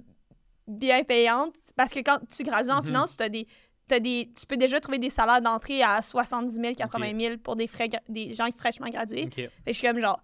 bien 0.68 1.04
payante 1.04 1.56
parce 1.76 1.92
que 1.92 2.00
quand 2.00 2.20
tu 2.36 2.44
gradues 2.44 2.72
en 2.72 2.80
mhm. 2.80 2.86
finance, 2.86 3.16
as 3.20 3.30
des, 3.30 3.48
des, 3.88 4.32
tu 4.38 4.46
peux 4.48 4.58
déjà 4.58 4.80
trouver 4.80 4.98
des 4.98 5.10
salaires 5.10 5.42
d'entrée 5.42 5.84
à 5.84 6.02
70 6.02 6.56
000, 6.56 6.74
80 6.76 7.20
000 7.20 7.38
pour 7.38 7.56
des, 7.56 7.68
frais, 7.68 7.90
des 8.10 8.34
gens 8.34 8.48
fraîchement 8.56 8.90
gradués. 8.90 9.30
Fait 9.34 9.52
je 9.68 9.74
suis 9.74 9.88
comme 9.88 10.00
genre, 10.00 10.22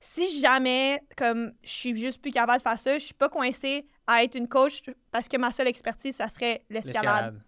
si 0.00 0.40
jamais 0.40 1.00
comme 1.16 1.52
je 1.62 1.70
suis 1.70 1.96
juste 1.96 2.20
plus 2.20 2.30
capable 2.30 2.58
de 2.58 2.62
faire 2.62 2.78
ça, 2.78 2.98
je 2.98 3.04
suis 3.04 3.14
pas 3.14 3.28
coincée 3.28 3.86
à 4.06 4.22
être 4.22 4.34
une 4.34 4.48
coach 4.48 4.82
parce 5.10 5.28
que 5.28 5.36
ma 5.36 5.52
seule 5.52 5.68
expertise, 5.68 6.16
ça 6.16 6.28
serait 6.28 6.62
l'escalade. 6.70 7.40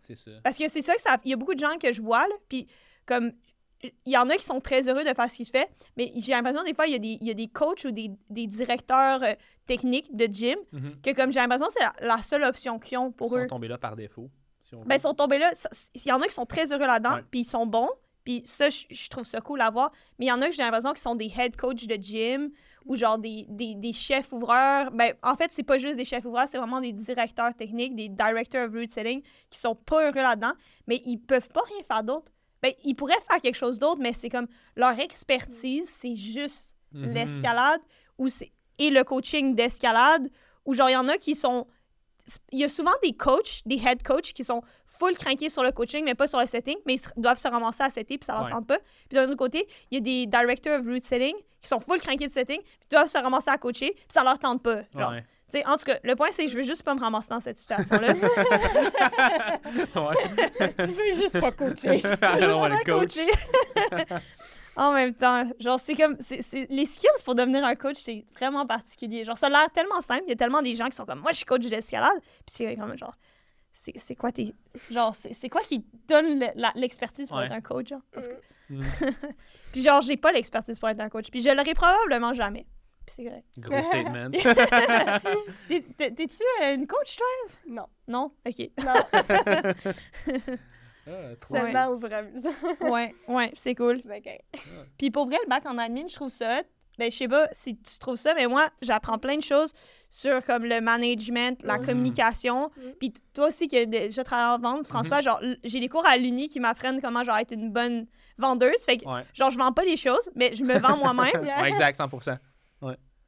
Parce 0.42 0.58
que 0.58 0.68
c'est 0.68 0.82
ça 0.82 0.94
que 0.94 1.02
ça. 1.02 1.16
Il 1.24 1.30
y 1.30 1.34
a 1.34 1.36
beaucoup 1.36 1.54
de 1.54 1.60
gens 1.60 1.76
que 1.78 1.92
je 1.92 2.00
vois, 2.00 2.26
là, 2.26 2.34
puis 2.48 2.66
comme. 3.04 3.32
Il 4.04 4.12
y 4.12 4.16
en 4.16 4.28
a 4.30 4.36
qui 4.36 4.44
sont 4.44 4.60
très 4.60 4.88
heureux 4.88 5.04
de 5.04 5.14
faire 5.14 5.30
ce 5.30 5.36
qu'ils 5.36 5.46
font, 5.46 5.66
mais 5.96 6.12
j'ai 6.16 6.32
l'impression 6.32 6.62
des 6.62 6.74
fois, 6.74 6.86
il 6.86 6.92
y 6.92 6.96
a 6.96 6.98
des, 6.98 7.18
il 7.20 7.26
y 7.26 7.30
a 7.30 7.34
des 7.34 7.48
coachs 7.48 7.84
ou 7.84 7.90
des, 7.90 8.10
des 8.30 8.46
directeurs 8.46 9.22
euh, 9.22 9.34
techniques 9.66 10.14
de 10.14 10.26
gym 10.26 10.58
mm-hmm. 10.72 11.00
que, 11.02 11.14
comme 11.14 11.32
j'ai 11.32 11.40
l'impression, 11.40 11.66
c'est 11.70 12.04
la, 12.04 12.18
seule 12.18 12.44
option 12.44 12.78
qu'ils 12.78 12.98
ont 12.98 13.12
pour 13.12 13.36
eux. 13.36 13.40
Ils 13.40 13.42
sont 13.42 13.56
tombés 13.56 13.68
là 13.68 13.78
par 13.78 13.96
défaut. 13.96 14.30
ben, 14.72 14.96
ils 14.96 15.00
sont 15.00 15.14
tombés 15.14 15.38
là. 15.38 15.50
Il 15.94 16.08
y 16.08 16.12
en 16.12 16.20
a 16.20 16.26
qui 16.26 16.34
sont 16.34 16.46
très 16.46 16.72
heureux 16.72 16.86
là-dedans, 16.86 17.18
puis 17.30 17.40
ils 17.40 17.44
sont 17.44 17.66
bons. 17.66 17.90
Puis 18.26 18.42
ça, 18.44 18.68
je, 18.70 19.08
trouve 19.08 19.24
ça 19.24 19.40
cool 19.40 19.60
à 19.60 19.70
voir. 19.70 19.92
Mais 20.18 20.26
il 20.26 20.28
y 20.28 20.32
en 20.32 20.42
a 20.42 20.48
que 20.48 20.52
j'ai 20.52 20.62
l'impression 20.62 20.90
qu'ils 20.90 20.98
sont 20.98 21.14
des 21.14 21.32
head 21.38 21.56
coach 21.56 21.86
de 21.86 21.94
gym 21.94 22.50
ou 22.84 22.96
genre 22.96 23.18
des, 23.18 23.46
des, 23.48 23.92
chefs 23.92 24.32
ouvreurs. 24.32 24.90
Ben, 24.90 25.14
en 25.22 25.36
fait, 25.36 25.52
c'est 25.52 25.62
pas 25.62 25.78
juste 25.78 25.96
des 25.96 26.04
chefs 26.04 26.24
ouvreurs, 26.24 26.48
c'est 26.48 26.58
vraiment 26.58 26.80
des 26.80 26.92
directeurs 26.92 27.54
techniques, 27.54 27.94
des 27.94 28.08
directors 28.08 28.66
of 28.66 28.72
route 28.72 28.90
setting 28.90 29.22
qui 29.48 29.58
sont 29.58 29.76
pas 29.76 30.06
heureux 30.06 30.22
là-dedans, 30.22 30.52
mais 30.86 31.00
ils 31.04 31.18
peuvent 31.18 31.48
pas 31.48 31.62
rien 31.68 31.82
faire 31.84 32.02
d'autre. 32.02 32.32
Ben, 32.66 32.74
ils 32.82 32.94
pourraient 32.94 33.14
faire 33.28 33.40
quelque 33.40 33.54
chose 33.54 33.78
d'autre, 33.78 34.00
mais 34.00 34.12
c'est 34.12 34.28
comme 34.28 34.48
leur 34.74 34.98
expertise, 34.98 35.88
c'est 35.88 36.16
juste 36.16 36.74
mm-hmm. 36.92 37.12
l'escalade 37.12 37.80
ou 38.18 38.28
et 38.78 38.90
le 38.90 39.04
coaching 39.04 39.54
d'escalade 39.54 40.28
ou 40.64 40.74
genre 40.74 40.90
il 40.90 40.94
y 40.94 40.96
en 40.96 41.08
a 41.08 41.16
qui 41.16 41.36
sont 41.36 41.68
il 42.50 42.58
y 42.58 42.64
a 42.64 42.68
souvent 42.68 42.90
des 43.04 43.12
coachs, 43.12 43.62
des 43.66 43.76
head 43.76 44.02
coachs 44.02 44.32
qui 44.32 44.42
sont 44.42 44.62
full 44.84 45.16
craqués 45.16 45.48
sur 45.48 45.62
le 45.62 45.70
coaching, 45.70 46.04
mais 46.04 46.16
pas 46.16 46.26
sur 46.26 46.40
le 46.40 46.46
setting, 46.46 46.76
mais 46.84 46.96
ils 46.96 47.22
doivent 47.22 47.38
se 47.38 47.46
ramasser 47.46 47.84
à 47.84 47.90
setter, 47.90 48.18
puis 48.18 48.26
ça 48.26 48.32
leur 48.34 48.50
tente 48.50 48.66
pas. 48.66 48.78
Puis 49.08 49.14
d'un 49.14 49.26
autre 49.26 49.36
côté, 49.36 49.64
il 49.92 49.94
y 49.94 49.98
a 49.98 50.00
des 50.00 50.26
directors 50.26 50.80
of 50.80 50.86
route 50.86 51.04
setting 51.04 51.36
qui 51.60 51.68
sont 51.68 51.78
full 51.78 52.00
craqués 52.00 52.26
de 52.26 52.32
setting, 52.32 52.60
puis 52.60 52.88
doivent 52.90 53.06
se 53.06 53.18
ramasser 53.18 53.50
à 53.50 53.58
coacher, 53.58 53.92
puis 53.92 54.06
ça 54.08 54.24
leur 54.24 54.40
tente 54.40 54.60
pas. 54.60 54.80
Genre. 54.92 55.14
En 55.66 55.76
tout 55.76 55.84
cas, 55.84 55.98
le 56.02 56.16
point, 56.16 56.28
c'est 56.32 56.44
que 56.44 56.50
je 56.50 56.56
veux 56.56 56.62
juste 56.62 56.82
pas 56.82 56.94
me 56.94 57.00
ramasser 57.00 57.28
dans 57.30 57.40
cette 57.40 57.58
situation-là. 57.58 58.14
je 59.74 60.92
veux 60.92 61.16
juste 61.20 61.40
pas 61.40 61.52
coacher. 61.52 62.02
je 62.02 62.46
veux 62.46 62.70
juste 62.70 62.84
pas 62.84 62.92
coacher 62.92 63.28
en 64.76 64.92
même 64.92 65.14
temps. 65.14 65.44
Genre, 65.58 65.80
c'est 65.80 65.94
comme. 65.94 66.16
Les 66.70 66.86
skills 66.86 67.22
pour 67.24 67.34
devenir 67.34 67.64
un 67.64 67.74
coach, 67.74 67.96
c'est 67.96 68.24
vraiment 68.34 68.66
particulier. 68.66 69.24
Genre, 69.24 69.36
ça 69.36 69.46
a 69.46 69.50
l'air 69.50 69.70
tellement 69.72 70.00
simple. 70.00 70.24
Il 70.26 70.30
y 70.30 70.32
a 70.32 70.36
tellement 70.36 70.62
des 70.62 70.74
gens 70.74 70.88
qui 70.88 70.96
sont 70.96 71.06
comme 71.06 71.20
moi, 71.20 71.32
je 71.32 71.38
suis 71.38 71.46
coach 71.46 71.66
d'escalade. 71.66 72.18
Puis 72.20 72.54
c'est 72.56 72.76
comme 72.76 72.96
genre. 72.96 73.16
C'est 73.72 74.14
quoi 74.14 74.32
tes. 74.32 74.54
Genre, 74.90 75.14
c'est 75.14 75.48
quoi 75.48 75.60
qui 75.62 75.84
donne 76.08 76.44
l'expertise 76.76 77.28
pour 77.28 77.42
être 77.42 77.52
un 77.52 77.60
coach, 77.60 77.88
genre? 77.88 78.00
Mm. 78.68 78.82
puis 79.70 79.82
genre, 79.82 80.00
j'ai 80.00 80.16
pas 80.16 80.32
l'expertise 80.32 80.78
pour 80.78 80.88
être 80.88 81.00
un 81.00 81.08
coach. 81.08 81.30
Puis 81.30 81.40
je 81.40 81.50
l'aurai 81.50 81.74
probablement 81.74 82.32
jamais. 82.32 82.66
Puis 83.06 83.14
c'est 83.14 83.24
vrai. 83.24 83.44
Gros 83.58 83.84
statement. 83.84 84.30
T'es-tu 85.96 86.42
une 86.74 86.86
coach, 86.86 87.16
toi? 87.16 87.26
Non. 87.68 87.86
Non? 88.08 88.32
OK. 88.46 88.70
Non. 88.84 88.94
Ah, 91.08 91.36
Seulement 91.48 91.88
ouvrable. 91.90 92.32
ouais, 92.80 93.14
ouais, 93.28 93.52
c'est 93.54 93.76
cool. 93.76 94.02
Puis 94.98 95.12
pour 95.12 95.26
vrai, 95.26 95.36
le 95.44 95.48
bac 95.48 95.64
en 95.64 95.78
admin, 95.78 96.08
je 96.08 96.14
trouve 96.16 96.30
ça. 96.30 96.62
Ben, 96.98 97.12
je 97.12 97.16
sais 97.16 97.28
pas 97.28 97.46
si 97.52 97.76
tu 97.76 97.98
trouves 97.98 98.16
ça, 98.16 98.34
mais 98.34 98.46
moi, 98.46 98.70
j'apprends 98.82 99.18
plein 99.18 99.36
de 99.36 99.42
choses 99.42 99.72
sur 100.10 100.44
comme 100.44 100.64
le 100.64 100.80
management, 100.80 101.62
la 101.62 101.78
mm. 101.78 101.86
communication. 101.86 102.70
Mm. 102.76 102.90
Puis 102.98 103.12
toi 103.34 103.48
aussi 103.48 103.68
qui 103.68 103.78
as 103.78 103.86
déjà 103.86 104.24
travaillé 104.24 104.56
en 104.56 104.58
vente, 104.58 104.86
François, 104.86 105.18
mm-hmm. 105.18 105.22
genre, 105.22 105.40
j'ai 105.62 105.78
des 105.78 105.88
cours 105.88 106.06
à 106.06 106.16
l'Uni 106.16 106.48
qui 106.48 106.58
m'apprennent 106.58 107.00
comment 107.00 107.22
genre 107.22 107.36
être 107.36 107.52
une 107.52 107.70
bonne 107.70 108.06
vendeuse. 108.38 108.80
Fait 108.84 108.96
que, 108.96 109.04
genre, 109.34 109.50
je 109.50 109.58
vends 109.58 109.72
pas 109.72 109.84
des 109.84 109.96
choses, 109.96 110.30
mais 110.34 110.54
je 110.54 110.64
me 110.64 110.78
vends 110.78 110.96
moi-même. 110.96 111.40
ouais, 111.40 111.68
exact, 111.68 111.96
100 111.96 112.08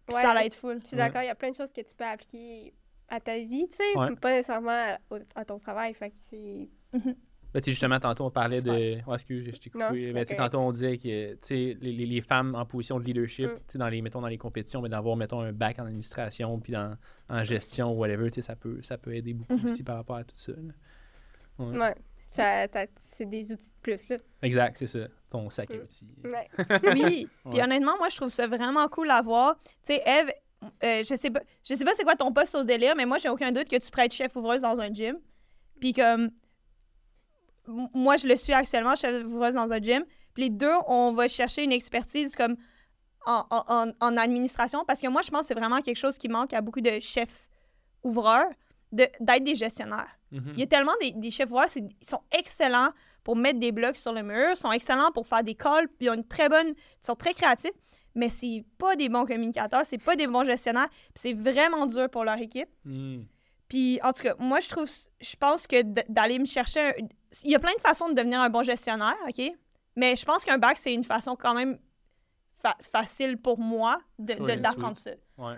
Ouais. 0.09 0.23
ça 0.23 0.35
va 0.35 0.45
être 0.45 0.55
full. 0.55 0.81
Je 0.83 0.89
suis 0.89 0.97
d'accord, 0.97 1.23
il 1.23 1.27
y 1.27 1.31
a 1.31 1.35
plein 1.35 1.51
de 1.51 1.57
choses 1.57 1.73
que 1.73 1.81
tu 1.81 1.95
peux 1.95 2.05
appliquer 2.05 2.73
à 3.09 3.21
ta 3.21 3.39
vie, 3.39 3.67
tu 3.69 3.77
sais, 3.77 4.17
pas 4.21 4.33
nécessairement 4.33 4.97
à, 5.35 5.45
ton 5.45 5.59
travail. 5.59 5.95
Fait 5.95 6.11
que 6.11 6.17
c'est. 6.19 6.69
Ben, 7.55 7.65
justement, 7.65 7.99
tantôt, 7.99 8.27
on 8.27 8.31
parlait 8.31 8.61
de. 8.61 8.99
Oh, 9.07 9.15
excuse, 9.15 9.51
je 9.55 9.59
t'ai 9.59 9.71
coupé. 9.71 10.13
Mais 10.13 10.27
tantôt, 10.27 10.59
on 10.59 10.71
disait 10.73 10.99
que 10.99 11.09
les, 11.09 11.75
les, 11.81 12.07
les, 12.07 12.21
femmes 12.21 12.55
en 12.55 12.67
position 12.67 13.01
de 13.01 13.05
leadership, 13.05 13.49
mm. 13.49 13.79
dans 13.79 13.89
les, 13.89 14.03
mettons, 14.03 14.21
dans 14.21 14.29
les 14.29 14.37
compétitions, 14.37 14.83
mais 14.83 14.91
d'avoir, 14.91 15.17
mettons, 15.17 15.41
un 15.41 15.53
bac 15.53 15.79
en 15.79 15.87
administration, 15.87 16.61
puis 16.61 16.75
dans, 16.75 16.97
en 17.31 17.45
gestion, 17.45 17.93
whatever, 17.93 18.31
ça 18.43 18.55
peut, 18.55 18.81
ça 18.83 18.99
peut 18.99 19.15
aider 19.15 19.33
beaucoup 19.33 19.55
mm-hmm. 19.55 19.65
aussi 19.65 19.83
par 19.83 19.97
rapport 19.97 20.17
à 20.17 20.25
tout 20.25 20.37
ça. 20.37 20.53
Ouais. 21.59 21.79
ouais. 21.79 21.95
Ça, 22.31 22.67
c'est 22.97 23.25
des 23.25 23.53
outils 23.53 23.69
de 23.69 23.81
plus, 23.83 24.09
là. 24.11 24.17
Exact, 24.43 24.77
c'est 24.79 24.87
ça. 24.87 25.09
Ton 25.31 25.49
sac 25.51 25.71
à 25.71 25.75
mm. 25.75 25.81
outils. 25.81 26.07
Ouais. 26.25 26.49
oui. 26.95 27.29
Puis 27.51 27.63
honnêtement, 27.63 27.97
moi, 27.97 28.09
je 28.09 28.17
trouve 28.17 28.29
ça 28.29 28.47
vraiment 28.47 28.87
cool 28.89 29.11
à 29.11 29.23
voir. 29.23 29.59
Tu 29.65 29.95
sais, 29.95 30.03
Eve, 30.05 30.31
euh, 30.83 31.05
je 31.05 31.15
sais 31.15 31.31
pas, 31.31 31.41
je 31.65 31.75
sais 31.75 31.85
pas 31.85 31.95
c'est 31.95 32.05
quoi 32.05 32.17
ton 32.17 32.33
poste 32.33 32.55
au 32.55 32.65
délire, 32.65 32.95
mais 32.97 33.07
moi, 33.07 33.19
j'ai 33.19 33.29
aucun 33.29 33.53
doute 33.53 33.69
que 33.69 33.77
tu 33.77 33.91
pourrais 33.91 34.07
être 34.07 34.15
chef 34.15 34.37
ouvreuse 34.37 34.63
dans 34.63 34.79
un 34.81 34.93
gym. 34.93 35.17
Puis 35.81 35.93
comme 35.93 36.31
moi, 37.67 38.17
je 38.17 38.27
le 38.27 38.37
suis 38.37 38.53
actuellement, 38.53 38.95
je 38.95 39.07
suis 39.07 39.55
dans 39.55 39.73
un 39.73 39.81
gym. 39.81 40.05
Puis 40.35 40.45
les 40.45 40.51
deux, 40.51 40.73
on 40.87 41.13
va 41.13 41.29
chercher 41.29 41.63
une 41.63 41.73
expertise 41.73 42.35
comme 42.35 42.57
en, 43.27 43.45
en, 44.01 44.17
administration 44.17 44.85
parce 44.87 45.01
que 45.01 45.09
moi, 45.09 45.23
je 45.23 45.31
pense 45.31 45.43
que 45.43 45.47
c'est 45.49 45.55
vraiment 45.55 45.81
quelque 45.81 45.97
chose 45.99 46.17
qui 46.17 46.29
manque 46.29 46.55
à 46.55 46.61
beaucoup 46.61 46.81
de 46.81 46.99
chefs 47.01 47.49
ouvreurs 48.03 48.49
d'être 48.91 49.45
des 49.45 49.55
gestionnaires. 49.55 50.18
Mm-hmm. 50.33 50.53
Il 50.55 50.61
y 50.61 50.63
a 50.63 50.67
tellement 50.67 50.93
des, 51.01 51.13
des 51.13 51.31
chefs 51.31 51.51
ouvreurs, 51.51 51.69
ils 51.77 51.89
sont 52.01 52.23
excellents 52.33 52.91
pour 53.25 53.37
mettre 53.37 53.59
des 53.59 53.73
blocs 53.73 53.97
sur 53.97 54.13
le 54.13 54.23
mur, 54.23 54.57
sont 54.57 54.73
excellents 54.73 55.13
pour 55.13 55.27
faire 55.27 55.43
des 55.43 55.55
calls, 55.55 55.89
ils 56.01 56.11
ont 56.11 56.15
une 56.15 56.27
très 56.27 56.49
bonne, 56.49 56.69
ils 56.69 57.07
sont 57.07 57.15
très 57.15 57.35
créatifs, 57.35 57.73
mais 58.15 58.29
c'est 58.29 58.65
pas 58.79 58.97
des 58.97 59.09
bons 59.09 59.27
communicateurs, 59.27 59.85
c'est 59.85 59.99
pas 59.99 60.17
des 60.17 60.27
bons 60.27 60.45
gestionnaires, 60.45 60.89
puis 60.89 61.13
c'est 61.17 61.33
vraiment 61.33 61.87
dur 61.87 62.09
pour 62.11 62.25
leur 62.25 62.39
équipe. 62.39 62.69
Mm. 62.85 63.23
Puis, 63.69 64.01
en 64.03 64.13
tout 64.13 64.23
cas, 64.23 64.35
moi, 64.39 64.61
je 64.61 64.71
trouve, 64.71 64.91
je 65.21 65.37
pense 65.37 65.67
que 65.67 65.83
d'aller 66.11 66.39
me 66.39 66.47
chercher. 66.47 66.95
Il 67.45 67.51
y 67.51 67.55
a 67.55 67.59
plein 67.59 67.75
de 67.75 67.81
façons 67.81 68.09
de 68.09 68.15
devenir 68.15 68.41
un 68.41 68.49
bon 68.49 68.63
gestionnaire, 68.63 69.17
OK? 69.29 69.53
Mais 69.95 70.17
je 70.17 70.25
pense 70.25 70.45
qu'un 70.45 70.59
bac, 70.59 70.79
c'est 70.79 70.95
une 70.95 71.05
façon 71.05 71.37
quand 71.37 71.55
même 71.55 71.79
facile 72.81 73.37
pour 73.37 73.59
moi 73.59 74.01
d'apprendre 74.19 74.97
ça. 74.97 75.11
Ouais. 75.37 75.57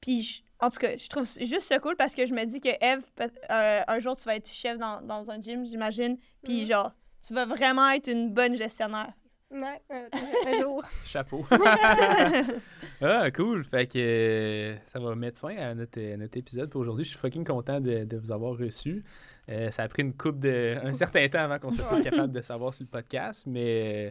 Puis, 0.00 0.44
en 0.64 0.70
tout 0.70 0.78
cas, 0.78 0.96
je 0.96 1.08
trouve 1.08 1.24
juste 1.24 1.62
ça 1.62 1.78
cool 1.78 1.96
parce 1.96 2.14
que 2.14 2.26
je 2.26 2.32
me 2.32 2.44
dis 2.44 2.60
que 2.60 2.68
Eve, 2.80 3.02
euh, 3.20 3.80
un 3.86 3.98
jour, 3.98 4.16
tu 4.16 4.24
vas 4.24 4.36
être 4.36 4.48
chef 4.48 4.78
dans, 4.78 5.00
dans 5.02 5.30
un 5.30 5.40
gym, 5.40 5.64
j'imagine. 5.64 6.16
Puis, 6.42 6.62
mm-hmm. 6.62 6.66
genre, 6.66 6.92
tu 7.26 7.34
vas 7.34 7.46
vraiment 7.46 7.88
être 7.90 8.08
une 8.08 8.32
bonne 8.32 8.56
gestionnaire. 8.56 9.12
Ouais, 9.50 9.80
un 9.90 10.60
jour. 10.60 10.82
Chapeau. 11.04 11.46
ah, 13.00 13.30
cool. 13.30 13.64
Fait 13.64 13.86
que 13.86 13.98
euh, 13.98 14.76
ça 14.86 14.98
va 14.98 15.14
mettre 15.14 15.38
fin 15.38 15.56
à 15.56 15.74
notre, 15.74 16.00
notre 16.16 16.36
épisode 16.36 16.70
pour 16.70 16.80
aujourd'hui. 16.80 17.04
Je 17.04 17.10
suis 17.10 17.18
fucking 17.18 17.44
content 17.44 17.80
de, 17.80 18.04
de 18.04 18.16
vous 18.16 18.32
avoir 18.32 18.56
reçu. 18.58 19.04
Euh, 19.48 19.70
ça 19.70 19.82
a 19.82 19.88
pris 19.88 20.02
une 20.02 20.14
coupe 20.14 20.40
de 20.40 20.76
un 20.82 20.92
certain 20.92 21.28
temps 21.28 21.40
avant 21.40 21.58
qu'on 21.58 21.72
soit 21.72 22.00
capable 22.00 22.32
de 22.32 22.40
savoir 22.40 22.74
sur 22.74 22.84
le 22.84 22.88
podcast, 22.88 23.44
mais 23.46 24.08
euh, 24.08 24.10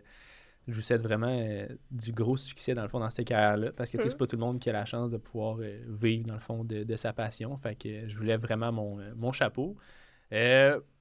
je 0.68 0.74
vous 0.74 0.82
souhaite 0.82 1.01
vraiment 1.01 1.45
du 1.91 2.11
gros 2.11 2.38
succès 2.38 2.74
dans 2.74 2.84
le 2.84 2.88
fond 2.88 2.99
dans 2.99 3.09
cette 3.09 3.28
carrière-là 3.28 3.72
parce 3.72 3.91
que 3.91 3.97
c'est 4.01 4.18
pas 4.18 4.28
tout 4.28 4.36
le 4.36 4.41
monde 4.41 4.59
qui 4.59 4.70
a 4.70 4.74
la 4.74 4.86
chance 4.86 5.11
de 5.11 5.18
pouvoir 5.18 5.57
vivre 5.88 6.26
dans 6.26 6.36
le 6.36 6.39
fond 6.39 6.64
de, 6.64 6.84
de, 6.84 6.95
sa 6.95 7.11
passion. 7.11 7.57
Fait 7.57 7.76
que 7.76 8.07
je 8.07 8.16
voulais 8.16 8.38
vraiment 8.38 8.72
mon, 8.72 8.97
mon 9.16 9.32
chapeau. 9.32 9.76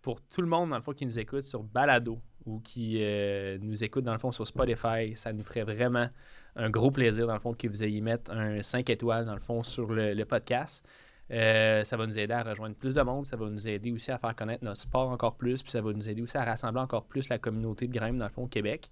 pour 0.00 0.20
tout 0.20 0.40
le 0.40 0.48
monde 0.48 0.70
dans 0.70 0.76
le 0.76 0.82
fond 0.82 0.92
qui 0.92 1.06
nous 1.06 1.18
écoute 1.18 1.44
sur 1.44 1.62
Balado, 1.62 2.18
ou 2.46 2.60
qui 2.60 2.98
euh, 3.00 3.58
nous 3.60 3.84
écoutent 3.84 4.04
dans 4.04 4.12
le 4.12 4.18
fond 4.18 4.32
sur 4.32 4.46
Spotify, 4.46 5.14
ça 5.16 5.32
nous 5.32 5.44
ferait 5.44 5.64
vraiment 5.64 6.08
un 6.56 6.70
gros 6.70 6.90
plaisir 6.90 7.26
dans 7.26 7.34
le 7.34 7.40
fond 7.40 7.54
que 7.54 7.68
vous 7.68 7.82
ayez 7.82 8.00
mettre 8.00 8.30
un 8.30 8.62
5 8.62 8.88
étoiles 8.90 9.24
dans 9.24 9.34
le 9.34 9.40
fond 9.40 9.62
sur 9.62 9.90
le, 9.92 10.24
podcast. 10.24 10.86
Euh, 11.30 11.82
ça 11.84 11.96
va 11.96 12.06
nous 12.06 12.18
aider 12.18 12.34
à 12.34 12.42
rejoindre 12.42 12.74
plus 12.74 12.94
de 12.94 13.02
monde, 13.02 13.26
ça 13.26 13.36
va 13.36 13.48
nous 13.48 13.68
aider 13.68 13.90
aussi 13.90 14.10
à 14.10 14.18
faire 14.18 14.34
connaître 14.34 14.64
notre 14.64 14.80
sport 14.80 15.08
encore 15.08 15.36
plus, 15.36 15.62
puis 15.62 15.70
ça 15.70 15.80
va 15.80 15.92
nous 15.92 16.08
aider 16.08 16.20
aussi 16.20 16.36
à 16.36 16.44
rassembler 16.44 16.82
encore 16.82 17.04
plus 17.04 17.28
la 17.28 17.38
communauté 17.38 17.86
de 17.86 17.92
Grimpe 17.92 18.18
dans 18.18 18.26
le 18.26 18.32
fond 18.32 18.44
au 18.44 18.48
Québec. 18.48 18.90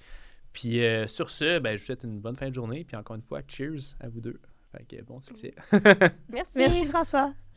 Puis 0.52 0.84
euh, 0.84 1.06
sur 1.06 1.30
ce, 1.30 1.58
ben, 1.58 1.76
je 1.76 1.82
vous 1.82 1.86
souhaite 1.86 2.04
une 2.04 2.20
bonne 2.20 2.36
fin 2.36 2.48
de 2.48 2.54
journée, 2.54 2.84
puis 2.84 2.96
encore 2.96 3.16
une 3.16 3.22
fois, 3.22 3.40
cheers 3.46 3.94
à 4.00 4.08
vous 4.08 4.20
deux. 4.20 4.40
Fait 4.72 4.84
que 4.84 5.02
bon 5.02 5.20
succès. 5.20 5.54
Merci. 6.28 6.58
Merci 6.58 6.86
François. 6.86 7.34